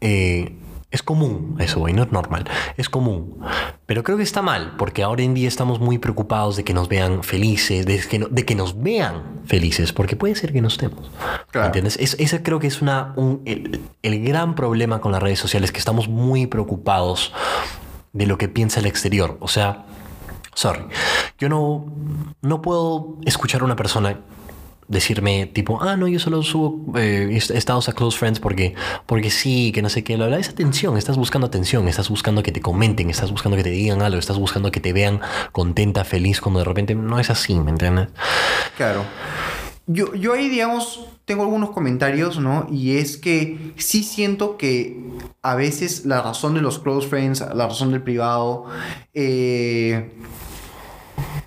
Eh, 0.00 0.54
es 0.94 1.02
común 1.02 1.56
eso, 1.58 1.88
y 1.88 1.92
no 1.92 2.04
es 2.04 2.12
normal. 2.12 2.44
Es 2.76 2.88
común. 2.88 3.40
Pero 3.84 4.04
creo 4.04 4.16
que 4.16 4.22
está 4.22 4.42
mal, 4.42 4.76
porque 4.78 5.02
ahora 5.02 5.24
en 5.24 5.34
día 5.34 5.48
estamos 5.48 5.80
muy 5.80 5.98
preocupados 5.98 6.54
de 6.54 6.62
que 6.62 6.72
nos 6.72 6.88
vean 6.88 7.24
felices, 7.24 7.84
de 7.84 7.98
que, 7.98 8.20
de 8.30 8.44
que 8.44 8.54
nos 8.54 8.80
vean 8.80 9.40
felices, 9.44 9.92
porque 9.92 10.14
puede 10.14 10.36
ser 10.36 10.52
que 10.52 10.62
no 10.62 10.68
estemos. 10.68 11.10
¿Entiendes? 11.52 11.96
ese 11.98 12.42
creo 12.44 12.60
que 12.60 12.68
es 12.68 12.80
una, 12.80 13.12
el, 13.44 14.24
gran 14.24 14.54
problema 14.54 15.00
con 15.00 15.10
las 15.10 15.20
redes 15.20 15.40
sociales, 15.40 15.72
que 15.72 15.80
estamos 15.80 16.06
muy 16.06 16.46
preocupados 16.46 17.32
de 18.12 18.26
lo 18.28 18.38
que 18.38 18.48
piensa 18.48 18.78
el 18.78 18.86
exterior. 18.86 19.36
O 19.40 19.48
sea, 19.48 19.86
sorry, 20.54 20.84
yo 21.40 21.48
no, 21.48 21.92
no 22.40 22.62
puedo 22.62 23.18
escuchar 23.24 23.62
a 23.62 23.64
una 23.64 23.74
persona 23.74 24.20
decirme 24.88 25.46
tipo, 25.46 25.82
ah, 25.82 25.96
no, 25.96 26.08
yo 26.08 26.18
solo 26.18 26.42
subo 26.42 26.98
eh, 26.98 27.36
estados 27.36 27.88
a 27.88 27.92
close 27.92 28.18
friends 28.18 28.40
porque, 28.40 28.74
porque 29.06 29.30
sí, 29.30 29.72
que 29.72 29.82
no 29.82 29.88
sé 29.88 30.04
qué, 30.04 30.16
la 30.16 30.24
verdad 30.24 30.40
es 30.40 30.48
atención, 30.48 30.96
estás 30.96 31.16
buscando 31.16 31.46
atención, 31.46 31.88
estás 31.88 32.08
buscando 32.08 32.42
que 32.42 32.52
te 32.52 32.60
comenten, 32.60 33.10
estás 33.10 33.30
buscando 33.30 33.56
que 33.56 33.64
te 33.64 33.70
digan 33.70 34.02
algo, 34.02 34.18
estás 34.18 34.38
buscando 34.38 34.70
que 34.70 34.80
te 34.80 34.92
vean 34.92 35.20
contenta, 35.52 36.04
feliz, 36.04 36.40
cuando 36.40 36.60
de 36.60 36.64
repente 36.64 36.94
no 36.94 37.18
es 37.18 37.30
así, 37.30 37.54
¿me 37.54 37.70
entiendes? 37.70 38.08
Claro. 38.76 39.04
Yo, 39.86 40.14
yo 40.14 40.32
ahí, 40.32 40.48
digamos, 40.48 41.06
tengo 41.26 41.42
algunos 41.42 41.70
comentarios, 41.70 42.38
¿no? 42.38 42.66
Y 42.70 42.96
es 42.96 43.18
que 43.18 43.72
sí 43.76 44.02
siento 44.02 44.56
que 44.56 44.98
a 45.42 45.54
veces 45.54 46.06
la 46.06 46.22
razón 46.22 46.54
de 46.54 46.62
los 46.62 46.78
close 46.78 47.06
friends, 47.06 47.40
la 47.54 47.66
razón 47.66 47.90
del 47.90 48.02
privado, 48.02 48.64
eh, 49.12 50.10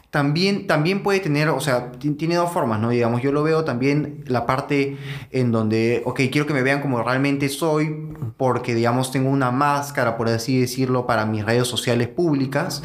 también, 0.09 0.67
también 0.67 1.03
puede 1.03 1.19
tener, 1.19 1.49
o 1.49 1.59
sea, 1.59 1.91
tiene 1.91 2.35
dos 2.35 2.51
formas, 2.51 2.79
¿no? 2.79 2.89
Digamos, 2.89 3.21
yo 3.21 3.31
lo 3.31 3.43
veo 3.43 3.65
también 3.65 4.23
la 4.27 4.45
parte 4.45 4.97
en 5.31 5.51
donde, 5.51 6.01
ok, 6.05 6.21
quiero 6.31 6.47
que 6.47 6.53
me 6.53 6.63
vean 6.63 6.81
como 6.81 7.03
realmente 7.03 7.49
soy, 7.49 8.13
porque, 8.37 8.73
digamos, 8.73 9.11
tengo 9.11 9.29
una 9.29 9.51
máscara, 9.51 10.17
por 10.17 10.29
así 10.29 10.59
decirlo, 10.59 11.05
para 11.05 11.25
mis 11.25 11.45
redes 11.45 11.67
sociales 11.67 12.07
públicas, 12.07 12.83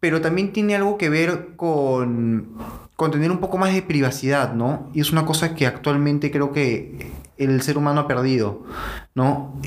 pero 0.00 0.20
también 0.20 0.52
tiene 0.52 0.74
algo 0.74 0.98
que 0.98 1.08
ver 1.08 1.54
con, 1.54 2.56
con 2.96 3.12
tener 3.12 3.30
un 3.30 3.38
poco 3.38 3.56
más 3.56 3.72
de 3.72 3.82
privacidad, 3.82 4.52
¿no? 4.52 4.90
Y 4.92 5.00
es 5.00 5.12
una 5.12 5.24
cosa 5.24 5.54
que 5.54 5.66
actualmente 5.66 6.32
creo 6.32 6.52
que 6.52 7.12
el 7.36 7.62
ser 7.62 7.78
humano 7.78 8.00
ha 8.00 8.08
perdido, 8.08 8.64
¿no? 9.14 9.60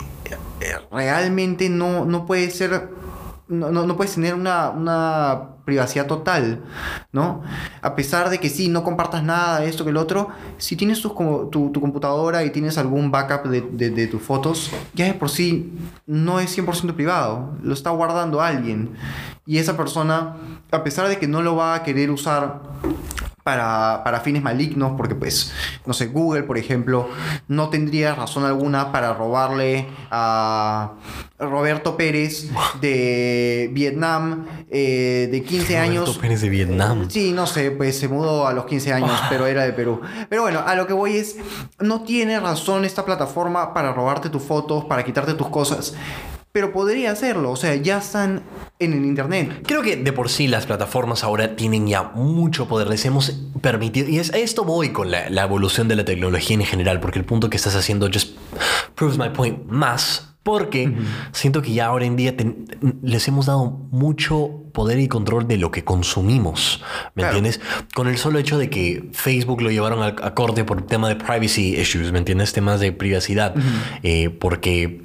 Realmente 0.91 1.69
no, 1.69 2.03
no 2.05 2.25
puede 2.25 2.49
ser 2.49 2.89
no, 3.47 3.71
no, 3.71 3.95
puedes 3.95 4.15
tener 4.15 4.33
una, 4.33 5.54
privacidad 5.65 6.05
total, 6.05 6.61
¿no? 7.11 7.43
A 7.81 7.95
pesar 7.95 8.29
de 8.29 8.39
que 8.39 8.49
sí, 8.49 8.69
no 8.69 8.83
compartas 8.83 9.23
nada, 9.23 9.65
esto 9.65 9.83
que 9.83 9.89
el 9.89 9.97
otro, 9.97 10.29
si 10.57 10.75
tienes 10.75 11.01
tu, 11.01 11.09
tu, 11.51 11.81
computadora 11.81 12.43
y 12.43 12.51
tienes 12.51 12.77
algún 12.77 13.11
backup 13.11 13.47
de, 13.49 14.07
tus 14.07 14.21
fotos, 14.21 14.71
ya 14.93 15.05
de 15.05 15.13
por 15.15 15.29
sí 15.29 15.73
no 16.05 16.39
es 16.39 16.57
100% 16.57 16.93
privado, 16.93 17.55
lo 17.61 17.73
está 17.73 17.89
guardando 17.89 18.41
alguien. 18.41 18.91
Y 19.45 19.57
esa 19.57 19.75
persona, 19.75 20.37
a 20.71 20.83
pesar 20.83 21.07
de 21.07 21.17
que 21.17 21.27
no 21.27 21.41
lo 21.41 21.55
va 21.55 21.75
a 21.75 21.83
querer 21.83 22.11
usar 22.11 22.61
para, 23.45 24.21
fines 24.23 24.41
malignos, 24.41 24.93
porque 24.97 25.13
pues, 25.13 25.53
no 25.85 25.93
sé, 25.93 26.07
Google, 26.07 26.41
por 26.43 26.57
ejemplo, 26.57 27.09
no 27.47 27.69
tendría 27.69 28.15
razón 28.15 28.43
alguna 28.43 28.91
para 28.91 29.13
robarle 29.13 29.85
a 30.09 30.93
Roberto 31.37 31.95
Pérez 31.95 32.49
de 32.81 33.69
Vietnam 33.71 34.47
eh, 34.71 35.29
de 35.31 35.43
15 35.43 35.77
años. 35.77 36.05
Roberto 36.05 36.21
Pérez 36.21 36.41
de 36.41 36.49
Vietnam. 36.49 37.07
Sí, 37.07 37.33
no 37.33 37.45
sé, 37.45 37.69
pues 37.69 37.99
se 37.99 38.07
mudó 38.07 38.47
a 38.47 38.53
los 38.53 38.65
15 38.65 38.93
años, 38.93 39.21
pero 39.29 39.45
era 39.45 39.63
de 39.63 39.73
Perú. 39.73 40.01
Pero 40.27 40.41
bueno, 40.41 40.63
a 40.65 40.73
lo 40.73 40.87
que 40.87 40.93
voy 40.93 41.15
es, 41.15 41.35
no 41.79 42.01
tiene 42.01 42.39
razón 42.39 42.83
esta 42.83 43.05
plataforma 43.05 43.75
para 43.75 43.93
robarte 43.93 44.31
tus 44.31 44.41
fotos, 44.41 44.85
para 44.85 45.05
quitarte 45.05 45.35
tus 45.35 45.49
cosas 45.49 45.93
pero 46.55 46.71
podría 46.71 47.11
hacerlo, 47.11 47.51
o 47.51 47.57
sea, 47.57 47.75
ya 47.75 47.97
están 47.97 48.41
en 48.79 48.93
el 48.93 49.03
Internet. 49.03 49.65
Creo 49.67 49.81
que 49.81 49.97
de 49.97 50.13
por 50.13 50.29
sí 50.29 50.47
las 50.47 50.65
plataformas 50.65 51.25
ahora 51.25 51.57
tienen 51.57 51.85
ya 51.85 52.03
mucho 52.15 52.69
poder, 52.69 52.87
les 52.87 53.03
hemos 53.03 53.29
permitido, 53.59 54.07
y 54.07 54.19
es, 54.19 54.33
a 54.33 54.37
esto 54.37 54.63
voy 54.63 54.93
con 54.93 55.11
la, 55.11 55.25
evolución 55.43 55.89
de 55.89 55.97
la 55.97 56.05
tecnología 56.05 56.55
en 56.55 56.63
general, 56.63 57.01
porque 57.01 57.19
el 57.19 57.25
punto 57.25 57.49
que 57.49 57.57
estás 57.57 57.75
haciendo 57.75 58.07
just 58.07 58.37
proves 58.95 59.17
my 59.17 59.31
point 59.31 59.65
más, 59.67 60.33
porque 60.43 60.93
siento 61.33 61.61
que 61.61 61.73
ya 61.73 61.87
ahora 61.87 62.05
en 62.05 62.15
día 62.15 62.33
les 63.01 63.27
hemos 63.27 63.47
dado 63.47 63.71
mucho 63.91 64.61
poder 64.71 64.99
y 64.99 65.09
control 65.09 65.47
de 65.47 65.57
lo 65.57 65.71
que 65.71 65.83
consumimos. 65.83 66.83
¿Me 67.15 67.23
entiendes? 67.23 67.59
Con 67.95 68.07
el 68.07 68.17
solo 68.17 68.39
hecho 68.39 68.57
de 68.57 68.69
que 68.69 69.09
Facebook 69.11 69.61
lo 69.61 69.71
llevaron 69.71 70.03
al 70.03 70.15
acorde 70.21 70.63
por 70.63 70.85
tema 70.85 71.09
de 71.09 71.15
privacy 71.15 71.75
issues, 71.79 72.11
¿me 72.11 72.19
entiendes? 72.19 72.53
Temas 72.53 72.79
de 72.79 72.91
privacidad. 72.91 73.55
Eh, 74.03 74.29
porque 74.29 75.01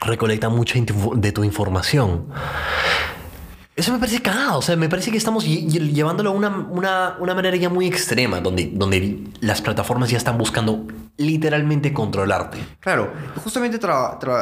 recolecta 0.00 0.48
mucha 0.48 0.78
de 1.14 1.32
tu 1.32 1.44
información. 1.44 2.26
Eso 3.76 3.92
me 3.92 3.98
parece 3.98 4.20
cagado, 4.20 4.58
o 4.58 4.62
sea, 4.62 4.76
me 4.76 4.90
parece 4.90 5.10
que 5.10 5.16
estamos 5.16 5.46
llevándolo 5.46 6.30
a 6.30 6.32
una, 6.34 6.48
una, 6.48 7.16
una, 7.18 7.34
manera 7.34 7.56
ya 7.56 7.70
muy 7.70 7.86
extrema, 7.86 8.40
donde, 8.40 8.68
donde 8.74 9.20
las 9.40 9.62
plataformas 9.62 10.10
ya 10.10 10.18
están 10.18 10.36
buscando 10.36 10.86
literalmente 11.16 11.92
controlarte. 11.92 12.58
Claro, 12.80 13.10
justamente 13.42 13.78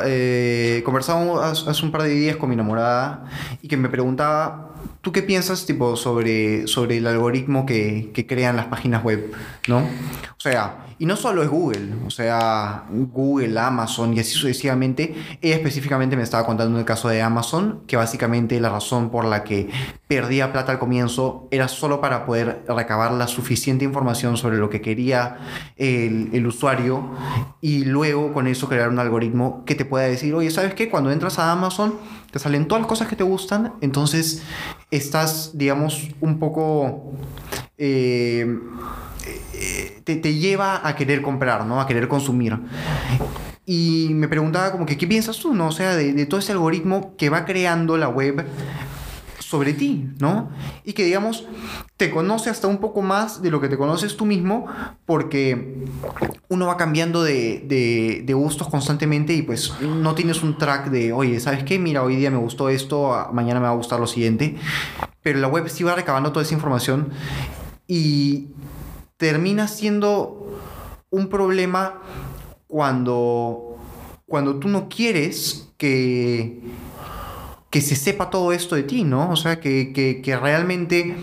eh, 0.07 0.83
conversábamos 0.85 1.69
hace 1.69 1.85
un 1.85 1.93
par 1.93 2.03
de 2.03 2.09
días 2.09 2.37
con 2.37 2.49
mi 2.49 2.55
enamorada 2.55 3.27
y 3.63 3.69
que 3.69 3.77
me 3.77 3.89
preguntaba 3.89 4.71
¿Tú 5.01 5.13
qué 5.13 5.23
piensas 5.23 5.67
tipo, 5.67 5.97
sobre, 5.97 6.67
sobre 6.67 6.99
el 6.99 7.07
algoritmo 7.07 7.65
que, 7.67 8.11
que, 8.13 8.27
crean 8.27 8.57
las 8.57 8.67
páginas 8.67 9.05
web? 9.05 9.33
¿no? 9.69 9.79
O 9.79 10.41
sea, 10.41 10.87
y 10.99 11.07
no 11.07 11.15
solo 11.17 11.43
es 11.43 11.49
Google, 11.49 11.95
o 12.07 12.11
sea, 12.11 12.85
Google, 12.91 13.59
Amazon 13.59 14.15
y 14.15 14.21
así 14.21 14.33
sucesivamente. 14.33 15.15
Ella 15.41 15.55
específicamente 15.55 16.17
me 16.17 16.25
estaba 16.25 16.45
contando 16.45 16.79
el 16.79 16.85
caso 16.85 17.09
de 17.09 17.23
Amazon, 17.23 17.83
que 17.87 17.97
básicamente 17.97 18.61
la 18.61 18.71
razón 18.71 19.11
por 19.11 19.25
la 19.25 19.45
que 19.45 19.69
perdía 20.09 20.53
plata 20.53 20.73
al 20.73 20.79
comienzo 20.79 21.47
era 21.53 21.69
solo 21.69 22.01
para 22.01 22.27
poder 22.27 22.65
recabar 22.69 23.13
la 23.13 23.29
suficiente 23.29 23.85
información 23.85 24.37
sobre 24.37 24.57
lo 24.57 24.71
que 24.71 24.81
quería 24.81 25.39
el, 25.77 26.31
el 26.33 26.47
usuario 26.47 27.11
y 27.61 27.85
luego 27.85 28.33
con 28.33 28.49
eso 28.49 28.69
crear 28.69 28.89
un 28.89 28.99
algoritmo 28.99 29.65
que 29.65 29.75
te 29.77 29.85
pueda 29.85 30.07
decir, 30.07 30.35
oye, 30.35 30.51
¿sabes 30.51 30.75
qué? 30.75 30.89
Cuando 30.89 31.13
entras 31.13 31.39
a 31.39 31.53
Amazon 31.53 31.95
te 32.31 32.39
salen 32.39 32.69
todas 32.69 32.83
las 32.83 32.89
cosas 32.89 33.09
que 33.09 33.17
te 33.17 33.25
gustan, 33.25 33.75
entonces 33.81 34.43
estás, 34.91 35.53
digamos, 35.55 36.09
un 36.21 36.39
poco... 36.39 37.13
Eh, 37.79 38.59
eh, 39.55 40.01
te, 40.05 40.17
te, 40.17 40.35
lleva 40.35 40.87
a 40.87 40.97
querer 40.97 41.23
comprar, 41.23 41.67
¿no? 41.67 41.81
A 41.81 41.87
querer 41.87 42.09
consumir. 42.09 42.59
Y 43.67 44.09
me 44.15 44.29
preguntaba 44.29 44.73
como 44.73 44.87
que, 44.87 44.97
¿qué 44.97 45.07
piensas 45.07 45.39
tú, 45.39 45.55
no? 45.55 45.69
O 45.69 45.73
sea, 45.73 45.95
de, 45.95 46.13
de 46.13 46.27
todo 46.27 46.41
ese 46.41 46.53
algoritmo 46.53 47.15
que 47.17 47.29
va 47.29 47.45
creando 47.45 47.97
la 47.99 48.09
web 48.09 48.47
sobre 49.49 49.73
ti, 49.73 50.07
¿no? 50.21 50.51
Y 50.85 50.93
que, 50.93 51.07
digamos, 51.07 51.47
te 51.97 52.11
conoce 52.11 52.51
hasta 52.51 52.67
un 52.67 52.81
poco 52.81 53.01
más 53.01 53.41
de 53.41 53.51
lo 53.51 53.63
que 53.63 53.71
te 53.71 53.79
conoces 53.79 54.15
tú 54.15 54.27
mismo, 54.27 54.67
porque 55.07 55.87
uno 56.51 56.67
va 56.67 56.77
cambiando 56.77 57.23
de, 57.23 57.65
de, 58.27 58.35
gustos 58.35 58.69
constantemente 58.69 59.33
y 59.33 59.41
pues 59.41 59.73
no 59.81 60.15
tienes 60.15 60.43
un 60.43 60.59
track 60.59 60.91
de, 60.91 61.15
oye, 61.15 61.41
¿sabes 61.41 61.65
qué? 61.65 61.79
Mira, 61.79 62.03
hoy 62.03 62.17
día 62.17 62.31
me 62.31 62.37
gustó 62.37 62.69
esto, 62.69 63.27
mañana 63.33 63.59
me 63.59 63.65
va 63.65 63.73
a 63.73 63.77
gustar 63.77 63.99
lo 63.99 64.07
siguiente. 64.07 64.57
Pero 65.23 65.39
la 65.39 65.49
web 65.49 65.67
sí 65.71 65.83
va 65.83 65.95
recabando 65.95 66.31
toda 66.31 66.45
esa 66.45 66.53
información 66.53 67.09
y 67.87 68.49
termina 69.17 69.67
siendo 69.67 70.61
un 71.09 71.31
problema 71.31 72.03
cuando, 72.67 73.79
cuando 74.27 74.57
tú 74.57 74.69
no 74.69 74.91
quieres 74.91 75.71
que 75.79 76.61
que 77.71 77.81
se 77.81 77.97
sepa 77.97 78.31
todo 78.31 78.53
esto 78.53 78.75
de 78.75 78.83
ti, 78.83 79.05
¿no? 79.05 79.31
O 79.31 79.37
sea, 79.37 79.61
que, 79.61 79.93
que, 79.93 80.37
realmente 80.37 81.17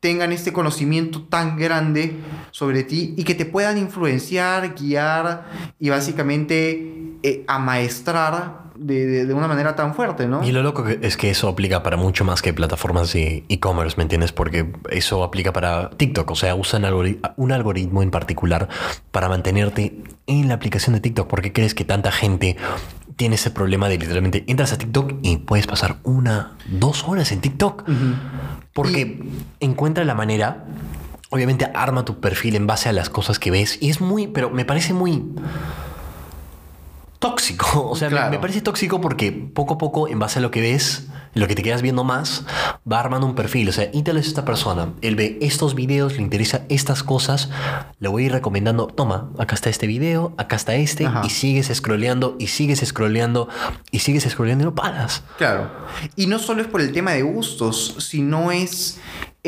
tengan 0.00 0.32
este 0.32 0.52
conocimiento 0.52 1.22
tan 1.22 1.56
grande 1.56 2.14
sobre 2.50 2.84
ti 2.84 3.14
y 3.16 3.24
que 3.24 3.34
te 3.34 3.46
puedan 3.46 3.78
influenciar, 3.78 4.74
guiar 4.74 5.46
y 5.80 5.88
básicamente 5.88 7.16
eh, 7.22 7.44
amaestrar 7.48 8.68
de, 8.76 9.26
de, 9.26 9.34
una 9.34 9.48
manera 9.48 9.74
tan 9.74 9.94
fuerte, 9.94 10.26
¿no? 10.28 10.44
Y 10.44 10.52
lo 10.52 10.62
loco 10.62 10.86
es 10.86 11.16
que 11.16 11.30
eso 11.30 11.48
aplica 11.48 11.82
para 11.82 11.96
mucho 11.96 12.24
más 12.24 12.42
que 12.42 12.52
plataformas 12.52 13.12
de 13.12 13.44
e-commerce, 13.48 13.96
¿me 13.96 14.04
entiendes? 14.04 14.32
Porque 14.32 14.70
eso 14.90 15.24
aplica 15.24 15.52
para 15.52 15.90
TikTok, 15.90 16.30
o 16.30 16.36
sea, 16.36 16.54
usan 16.54 16.84
un 17.36 17.52
algoritmo 17.52 18.02
en 18.02 18.10
particular 18.10 18.68
para 19.10 19.28
mantenerte 19.28 20.00
en 20.26 20.48
la 20.48 20.54
aplicación 20.54 20.94
de 20.94 21.00
TikTok. 21.00 21.26
porque 21.26 21.52
crees 21.52 21.74
que 21.74 21.84
tanta 21.84 22.12
gente 22.12 22.56
tiene 23.18 23.34
ese 23.34 23.50
problema 23.50 23.88
de 23.88 23.98
literalmente 23.98 24.44
entras 24.46 24.72
a 24.72 24.78
TikTok 24.78 25.14
y 25.22 25.38
puedes 25.38 25.66
pasar 25.66 25.96
una, 26.04 26.52
dos 26.68 27.02
horas 27.06 27.32
en 27.32 27.40
TikTok. 27.40 27.84
Porque 28.72 29.28
encuentra 29.58 30.04
la 30.04 30.14
manera, 30.14 30.64
obviamente 31.28 31.68
arma 31.74 32.04
tu 32.04 32.20
perfil 32.20 32.54
en 32.54 32.68
base 32.68 32.88
a 32.88 32.92
las 32.92 33.10
cosas 33.10 33.40
que 33.40 33.50
ves 33.50 33.76
y 33.82 33.90
es 33.90 34.00
muy, 34.00 34.28
pero 34.28 34.50
me 34.50 34.64
parece 34.64 34.94
muy 34.94 35.24
tóxico. 37.18 37.88
O 37.90 37.96
sea, 37.96 38.08
me, 38.30 38.38
parece 38.38 38.60
tóxico 38.60 39.00
porque 39.00 39.32
poco 39.32 39.74
a 39.74 39.78
poco, 39.78 40.06
en 40.06 40.20
base 40.20 40.38
a 40.38 40.42
lo 40.42 40.52
que 40.52 40.60
ves, 40.60 41.08
lo 41.34 41.46
que 41.46 41.54
te 41.54 41.62
quedas 41.62 41.82
viendo 41.82 42.04
más, 42.04 42.44
va 42.90 43.00
armando 43.00 43.26
un 43.26 43.34
perfil. 43.34 43.68
O 43.68 43.72
sea, 43.72 43.88
Intel 43.92 44.16
es 44.16 44.26
esta 44.26 44.44
persona. 44.44 44.92
Él 45.02 45.16
ve 45.16 45.38
estos 45.40 45.74
videos, 45.74 46.14
le 46.14 46.22
interesa 46.22 46.62
estas 46.68 47.02
cosas. 47.02 47.50
Le 47.98 48.08
voy 48.08 48.24
a 48.24 48.26
ir 48.26 48.32
recomendando, 48.32 48.86
toma, 48.86 49.30
acá 49.38 49.54
está 49.54 49.70
este 49.70 49.86
video, 49.86 50.34
acá 50.36 50.56
está 50.56 50.74
este, 50.74 51.08
y 51.24 51.30
sigues 51.30 51.70
scrolleando, 51.74 52.36
y 52.38 52.48
sigues 52.48 52.80
scrolleando, 52.80 53.48
y 53.90 54.00
sigues 54.00 54.24
scrolleando 54.24 54.62
y 54.62 54.66
no 54.66 54.74
paras. 54.74 55.22
Claro. 55.36 55.70
Y 56.16 56.26
no 56.26 56.38
solo 56.38 56.62
es 56.62 56.68
por 56.68 56.80
el 56.80 56.92
tema 56.92 57.12
de 57.12 57.22
gustos, 57.22 57.96
sino 57.98 58.52
es 58.52 58.98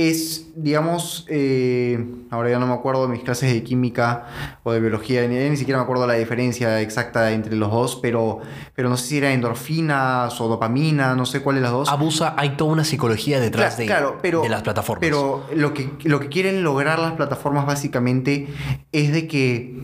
es, 0.09 0.47
digamos, 0.55 1.27
eh, 1.29 2.05
ahora 2.31 2.51
ya 2.51 2.59
no 2.59 2.67
me 2.67 2.73
acuerdo 2.73 3.03
de 3.03 3.09
mis 3.09 3.23
clases 3.23 3.53
de 3.53 3.63
química 3.63 4.27
o 4.63 4.73
de 4.73 4.81
biología, 4.81 5.27
ni, 5.27 5.57
siquiera 5.57 5.79
me 5.79 5.85
acuerdo 5.85 6.07
la 6.07 6.15
diferencia 6.15 6.81
exacta 6.81 7.33
entre 7.33 7.57
los 7.57 7.71
dos, 7.71 7.97
pero, 7.97 8.41
pero 8.75 8.89
no 8.89 8.97
sé 8.97 9.07
si 9.07 9.19
era 9.19 9.33
endorfinas 9.33 10.41
o 10.41 10.49
dopamina, 10.49 11.15
no 11.15 11.27
sé 11.27 11.41
cuál 11.41 11.57
de 11.57 11.63
las 11.63 11.73
dos. 11.73 11.89
Abusa, 11.89 12.35
hay 12.37 12.51
toda 12.51 12.73
una 12.73 12.85
psicología 12.85 13.41
detrás 13.41 13.77
de, 13.77 13.87
de 13.87 14.49
las 14.49 14.63
plataformas. 14.63 15.01
Pero 15.01 15.47
lo 15.55 15.75
que, 15.75 15.91
lo 16.05 16.21
que 16.21 16.29
quieren 16.29 16.63
lograr 16.63 16.99
las 16.99 17.13
plataformas 17.13 17.67
básicamente 17.67 18.49
es 18.93 19.13
de 19.13 19.27
que 19.27 19.77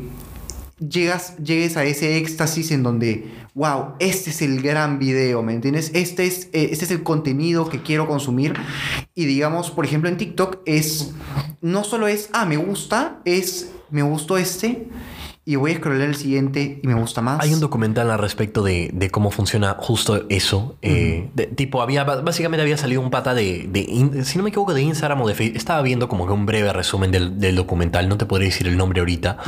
llegas, 0.79 1.37
llegues 1.39 1.77
a 1.77 1.85
ese 1.85 2.19
éxtasis 2.19 2.71
en 2.71 2.83
donde, 2.83 3.31
wow, 3.55 3.95
este 3.99 4.31
es 4.31 4.43
el 4.43 4.63
gran 4.63 4.99
video, 4.99 5.43
¿me 5.43 5.53
entiendes? 5.53 5.91
Este 5.95 6.27
es, 6.27 6.47
eh, 6.53 6.69
este 6.73 6.85
es 6.85 6.91
el 6.91 7.03
contenido 7.03 7.69
que 7.69 7.83
quiero 7.83 8.07
consumir. 8.07 8.55
Y 9.15 9.25
digamos, 9.25 9.71
por 9.71 9.85
ejemplo, 9.85 10.09
en 10.09 10.17
TikTok 10.17 10.59
es, 10.67 11.13
no 11.61 11.85
solo 11.85 12.09
es, 12.09 12.29
ah, 12.33 12.47
me 12.47 12.57
gusta, 12.57 13.21
es, 13.25 13.71
me 13.91 14.03
gustó 14.03 14.37
este 14.37 14.89
y 15.49 15.55
voy 15.55 15.71
a 15.71 15.77
scrollar 15.77 16.09
el 16.09 16.17
siguiente 16.17 16.81
y 16.83 16.87
me 16.89 16.95
gusta 16.95 17.23
más. 17.23 17.41
Hay 17.41 17.55
un 17.55 17.61
documental 17.61 18.11
al 18.11 18.19
respecto 18.19 18.65
de, 18.65 18.91
de 18.93 19.11
cómo 19.11 19.31
funciona 19.31 19.77
justo 19.79 20.27
eso. 20.29 20.75
Eh, 20.83 21.31
tipo, 21.55 21.83
había, 21.83 22.03
básicamente 22.03 22.63
había 22.63 22.77
salido 22.77 23.01
un 23.01 23.11
pata 23.11 23.33
de, 23.33 23.69
de, 23.69 24.25
si 24.25 24.39
no 24.39 24.43
me 24.43 24.51
equivoco, 24.51 24.75
de 24.75 24.83
Instagram 24.83 25.23
o 25.23 25.29
de 25.29 25.35
Facebook. 25.37 25.57
Estaba 25.57 25.83
viendo 25.83 26.09
como 26.09 26.27
que 26.27 26.33
un 26.33 26.47
breve 26.47 26.73
resumen 26.73 27.13
del, 27.13 27.39
del 27.39 27.55
documental. 27.55 28.09
No 28.09 28.19
te 28.19 28.27
podría 28.27 28.49
decir 28.49 28.67
el 28.67 28.77
nombre 28.77 28.99
ahorita, 28.99 29.39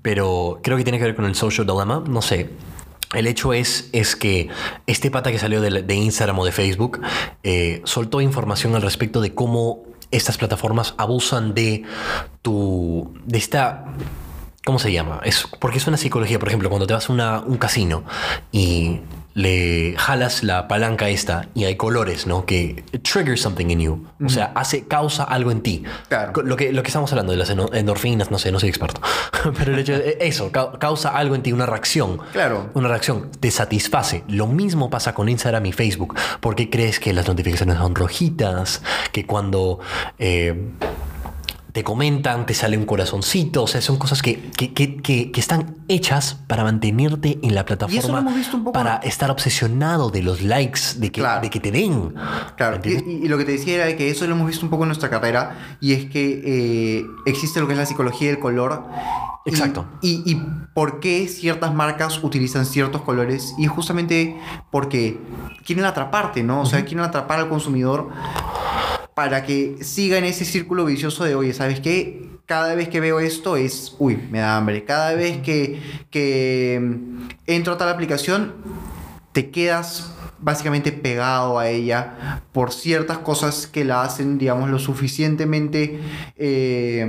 pero 0.00 0.58
creo 0.62 0.78
que 0.78 0.84
tiene 0.84 0.98
que 0.98 1.04
ver 1.04 1.14
con 1.14 1.26
el 1.26 1.34
social 1.34 1.66
dilemma. 1.66 2.02
No 2.08 2.22
sé. 2.22 2.48
El 3.12 3.26
hecho 3.26 3.52
es, 3.52 3.90
es 3.92 4.16
que 4.16 4.48
este 4.86 5.10
pata 5.10 5.30
que 5.30 5.38
salió 5.38 5.60
de, 5.60 5.82
de 5.82 5.94
Instagram 5.94 6.38
o 6.38 6.46
de 6.46 6.52
Facebook 6.52 7.02
eh, 7.42 7.82
soltó 7.84 8.22
información 8.22 8.74
al 8.74 8.80
respecto 8.80 9.20
de 9.20 9.34
cómo 9.34 9.82
estas 10.10 10.38
plataformas 10.38 10.94
abusan 10.96 11.52
de 11.52 11.82
tu. 12.40 13.12
de 13.26 13.36
esta 13.36 13.84
¿Cómo 14.64 14.78
se 14.78 14.92
llama? 14.92 15.20
Es, 15.24 15.46
porque 15.58 15.78
es 15.78 15.86
una 15.86 15.96
psicología, 15.96 16.38
por 16.38 16.48
ejemplo, 16.48 16.68
cuando 16.68 16.86
te 16.86 16.94
vas 16.94 17.10
a 17.10 17.40
un 17.40 17.56
casino 17.56 18.04
y 18.52 19.00
le 19.34 19.94
jalas 19.96 20.42
la 20.42 20.68
palanca 20.68 21.08
esta 21.08 21.48
y 21.54 21.64
hay 21.64 21.76
colores, 21.76 22.26
¿no? 22.26 22.44
Que 22.44 22.84
trigger 23.02 23.38
something 23.38 23.66
in 23.66 23.80
you. 23.80 24.06
O 24.24 24.28
sea, 24.28 24.52
hace, 24.54 24.84
causa 24.86 25.24
algo 25.24 25.50
en 25.50 25.62
ti. 25.62 25.82
Claro. 26.08 26.42
Lo 26.42 26.56
que, 26.56 26.72
lo 26.72 26.82
que 26.82 26.88
estamos 26.88 27.10
hablando 27.12 27.32
de 27.32 27.38
las 27.38 27.50
endorfinas, 27.50 28.30
no 28.30 28.38
sé, 28.38 28.52
no 28.52 28.60
soy 28.60 28.68
experto. 28.68 29.00
Pero 29.58 29.72
el 29.72 29.78
hecho 29.78 29.98
de 29.98 30.18
eso, 30.20 30.52
causa 30.52 31.10
algo 31.10 31.34
en 31.34 31.42
ti, 31.42 31.52
una 31.52 31.66
reacción. 31.66 32.20
Claro. 32.32 32.70
Una 32.74 32.88
reacción, 32.88 33.30
te 33.40 33.50
satisface. 33.50 34.22
Lo 34.28 34.46
mismo 34.46 34.90
pasa 34.90 35.14
con 35.14 35.28
Instagram 35.28 35.66
y 35.66 35.72
Facebook. 35.72 36.14
¿Por 36.40 36.54
qué 36.54 36.68
crees 36.70 37.00
que 37.00 37.12
las 37.12 37.26
notificaciones 37.26 37.78
son 37.78 37.94
rojitas? 37.94 38.82
Que 39.12 39.26
cuando... 39.26 39.80
Eh, 40.18 40.70
te 41.72 41.82
comentan, 41.84 42.44
te 42.44 42.52
sale 42.52 42.76
un 42.76 42.84
corazoncito, 42.84 43.62
o 43.62 43.66
sea, 43.66 43.80
son 43.80 43.96
cosas 43.96 44.20
que, 44.20 44.50
que, 44.50 44.72
que, 44.74 45.32
están 45.34 45.76
hechas 45.88 46.38
para 46.46 46.64
mantenerte 46.64 47.38
en 47.42 47.54
la 47.54 47.64
plataforma, 47.64 48.26
para 48.74 48.96
estar 48.96 49.30
obsesionado 49.30 50.10
de 50.10 50.22
los 50.22 50.42
likes, 50.42 50.80
de 50.96 51.10
que, 51.10 51.22
de 51.40 51.50
que 51.50 51.60
te 51.60 51.70
den. 51.70 52.14
Claro, 52.56 52.78
y, 52.84 53.26
lo 53.26 53.38
que 53.38 53.46
te 53.46 53.52
decía 53.52 53.86
era 53.86 53.96
que 53.96 54.10
eso 54.10 54.26
lo 54.26 54.34
hemos 54.34 54.46
visto 54.46 54.66
un 54.66 54.70
poco 54.70 54.84
en 54.84 54.88
nuestra 54.88 55.08
carrera, 55.08 55.78
y 55.80 55.94
es 55.94 56.10
que 56.10 56.42
eh, 56.44 57.06
existe 57.24 57.58
lo 57.60 57.66
que 57.66 57.72
es 57.72 57.78
la 57.78 57.86
psicología 57.86 58.28
del 58.28 58.38
color. 58.38 58.84
Exacto. 59.46 59.86
Y, 60.02 60.22
y, 60.30 60.40
por 60.74 61.00
qué 61.00 61.26
ciertas 61.26 61.74
marcas 61.74 62.22
utilizan 62.22 62.66
ciertos 62.66 63.00
colores, 63.00 63.54
y 63.56 63.66
justamente 63.66 64.36
porque 64.70 65.18
quieren 65.64 65.86
atraparte, 65.86 66.42
¿no? 66.42 66.60
O 66.60 66.66
sea, 66.66 66.84
quieren 66.84 67.04
atrapar 67.04 67.38
al 67.38 67.48
consumidor 67.48 68.10
para 69.14 69.44
que 69.44 69.78
siga 69.82 70.18
en 70.18 70.24
ese 70.24 70.44
círculo 70.44 70.84
vicioso 70.84 71.24
de, 71.24 71.34
oye, 71.34 71.52
¿sabes 71.52 71.80
qué? 71.80 72.28
Cada 72.46 72.74
vez 72.74 72.88
que 72.88 73.00
veo 73.00 73.20
esto 73.20 73.56
es, 73.56 73.94
uy, 73.98 74.16
me 74.30 74.40
da 74.40 74.56
hambre. 74.56 74.84
Cada 74.84 75.14
vez 75.14 75.42
que, 75.42 75.80
que 76.10 76.80
mm, 76.82 77.28
entro 77.46 77.74
a 77.74 77.78
tal 77.78 77.88
aplicación, 77.88 78.54
te 79.32 79.50
quedas 79.50 80.12
básicamente 80.40 80.92
pegado 80.92 81.58
a 81.58 81.68
ella 81.68 82.42
por 82.52 82.72
ciertas 82.72 83.18
cosas 83.18 83.66
que 83.66 83.84
la 83.84 84.02
hacen, 84.02 84.38
digamos, 84.38 84.68
lo 84.70 84.78
suficientemente 84.78 86.00
eh, 86.36 87.06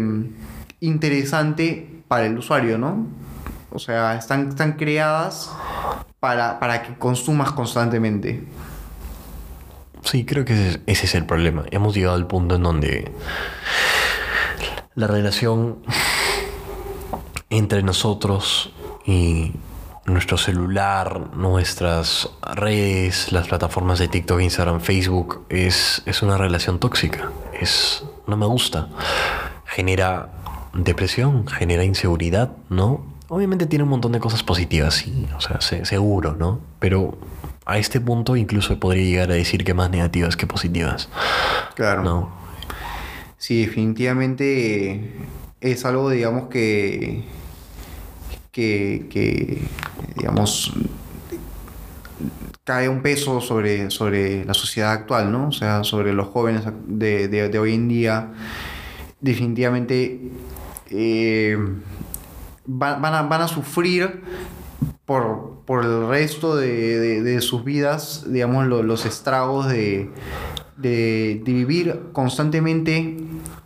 interesante 0.80 2.04
para 2.08 2.26
el 2.28 2.38
usuario, 2.38 2.78
¿no? 2.78 3.08
O 3.72 3.80
sea, 3.80 4.16
están, 4.16 4.50
están 4.50 4.74
creadas 4.74 5.50
para, 6.20 6.60
para 6.60 6.84
que 6.84 6.94
consumas 6.96 7.52
constantemente. 7.52 8.44
Sí, 10.04 10.26
creo 10.26 10.46
que 10.46 10.82
ese, 10.86 11.06
es 11.06 11.16
el 11.16 11.26
problema. 11.26 11.64
Hemos 11.72 11.96
llegado 11.96 12.16
al 12.16 12.28
punto 12.28 12.56
en 12.56 12.64
donde 12.64 13.12
la 14.96 15.08
relación 15.08 15.80
entre 17.50 17.84
nosotros 17.84 18.74
y 19.06 19.54
nuestro 20.06 20.38
celular, 20.38 21.30
nuestras 21.36 22.30
redes, 22.56 23.32
las 23.32 23.48
plataformas 23.48 24.00
de 24.00 24.08
TikTok, 24.10 24.42
Instagram, 24.42 24.82
Facebook, 24.82 25.46
es, 25.50 26.02
es 26.06 26.22
una 26.22 26.38
relación 26.38 26.80
tóxica. 26.80 27.32
Es, 27.60 28.04
no 28.28 28.36
me 28.36 28.46
gusta. 28.46 28.90
Genera 29.66 30.30
depresión, 30.74 31.48
genera 31.48 31.84
inseguridad, 31.86 32.52
¿no? 32.70 33.06
Obviamente 33.30 33.66
tiene 33.66 33.84
un 33.84 33.90
montón 33.90 34.12
de 34.12 34.20
cosas 34.20 34.44
positivas, 34.44 34.96
sí, 34.96 35.28
o 35.36 35.42
sea, 35.42 35.62
se- 35.62 35.86
seguro, 35.86 36.36
¿no? 36.38 36.60
Pero 36.80 37.18
a 37.66 37.78
este 37.78 38.02
punto 38.02 38.36
incluso 38.36 38.80
podría 38.80 39.04
llegar 39.04 39.32
a 39.32 39.36
decir 39.36 39.64
que 39.64 39.74
más 39.74 39.90
negativas 39.90 40.36
que 40.36 40.48
positivas, 40.48 41.10
Claro. 41.76 42.04
¿no? 42.04 42.32
Sí, 43.38 43.66
definitivamente 43.66 45.12
es 45.62 45.86
algo, 45.86 46.10
digamos, 46.10 46.50
que, 46.50 47.24
que, 48.52 49.08
que, 49.10 49.62
digamos, 50.18 50.74
cae 52.64 52.88
un 52.88 53.02
peso 53.02 53.42
sobre, 53.42 53.90
sobre 53.92 54.46
la 54.46 54.54
sociedad 54.54 54.92
actual, 54.94 55.32
¿no? 55.32 55.50
O 55.50 55.52
sea, 55.52 55.84
sobre 55.84 56.14
los 56.14 56.28
jóvenes 56.28 56.64
de, 56.88 57.28
de- 57.28 57.50
de 57.50 57.60
hoy 57.60 57.74
en 57.74 57.90
día. 57.90 58.32
Definitivamente 59.20 60.22
eh, 60.90 61.58
va- 62.70 62.96
van, 62.96 63.14
a, 63.14 63.22
van 63.24 63.42
a 63.42 63.48
sufrir 63.48 64.22
por, 65.06 65.62
por 65.66 65.84
el 65.84 66.08
resto 66.08 66.56
de, 66.56 67.00
de- 67.00 67.22
de 67.22 67.42
sus 67.42 67.64
vidas, 67.64 68.24
digamos, 68.28 68.68
lo- 68.68 68.84
los 68.84 69.06
estragos 69.06 69.68
de, 69.68 70.10
de, 70.78 71.42
de 71.44 71.54
vivir 71.54 72.04
constantemente 72.14 73.18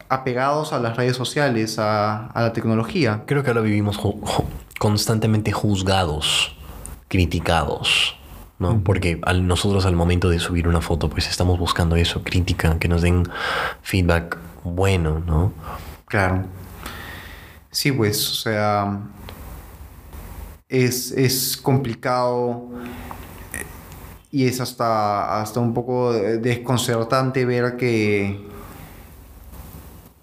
apegados 0.09 0.73
a 0.73 0.79
las 0.79 0.97
redes 0.97 1.15
sociales, 1.15 1.79
a, 1.79 2.27
a 2.27 2.41
la 2.41 2.53
tecnología. 2.53 3.23
Creo 3.27 3.43
que 3.43 3.49
ahora 3.49 3.61
vivimos 3.61 3.99
ju- 3.99 4.19
ju- 4.21 4.45
constantemente 4.79 5.51
juzgados, 5.51 6.55
criticados, 7.07 8.15
¿no? 8.59 8.79
Porque 8.83 9.19
al, 9.23 9.45
nosotros 9.47 9.85
al 9.85 9.95
momento 9.95 10.29
de 10.29 10.39
subir 10.39 10.67
una 10.67 10.81
foto, 10.81 11.09
pues 11.09 11.27
estamos 11.29 11.59
buscando 11.59 11.95
eso, 11.95 12.23
crítica, 12.23 12.79
que 12.79 12.87
nos 12.87 13.01
den 13.01 13.23
feedback 13.81 14.37
bueno, 14.63 15.19
¿no? 15.25 15.51
Claro. 16.05 16.45
Sí, 17.69 17.91
pues, 17.91 18.29
o 18.31 18.33
sea, 18.35 18.99
es, 20.69 21.11
es 21.11 21.57
complicado 21.57 22.69
eh, 23.53 23.65
y 24.31 24.45
es 24.45 24.59
hasta, 24.59 25.41
hasta 25.41 25.59
un 25.59 25.73
poco 25.73 26.13
desconcertante 26.13 27.45
ver 27.45 27.77
que, 27.77 28.45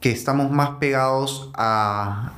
que 0.00 0.10
estamos 0.10 0.50
más 0.50 0.70
pegados 0.80 1.50
a, 1.54 2.32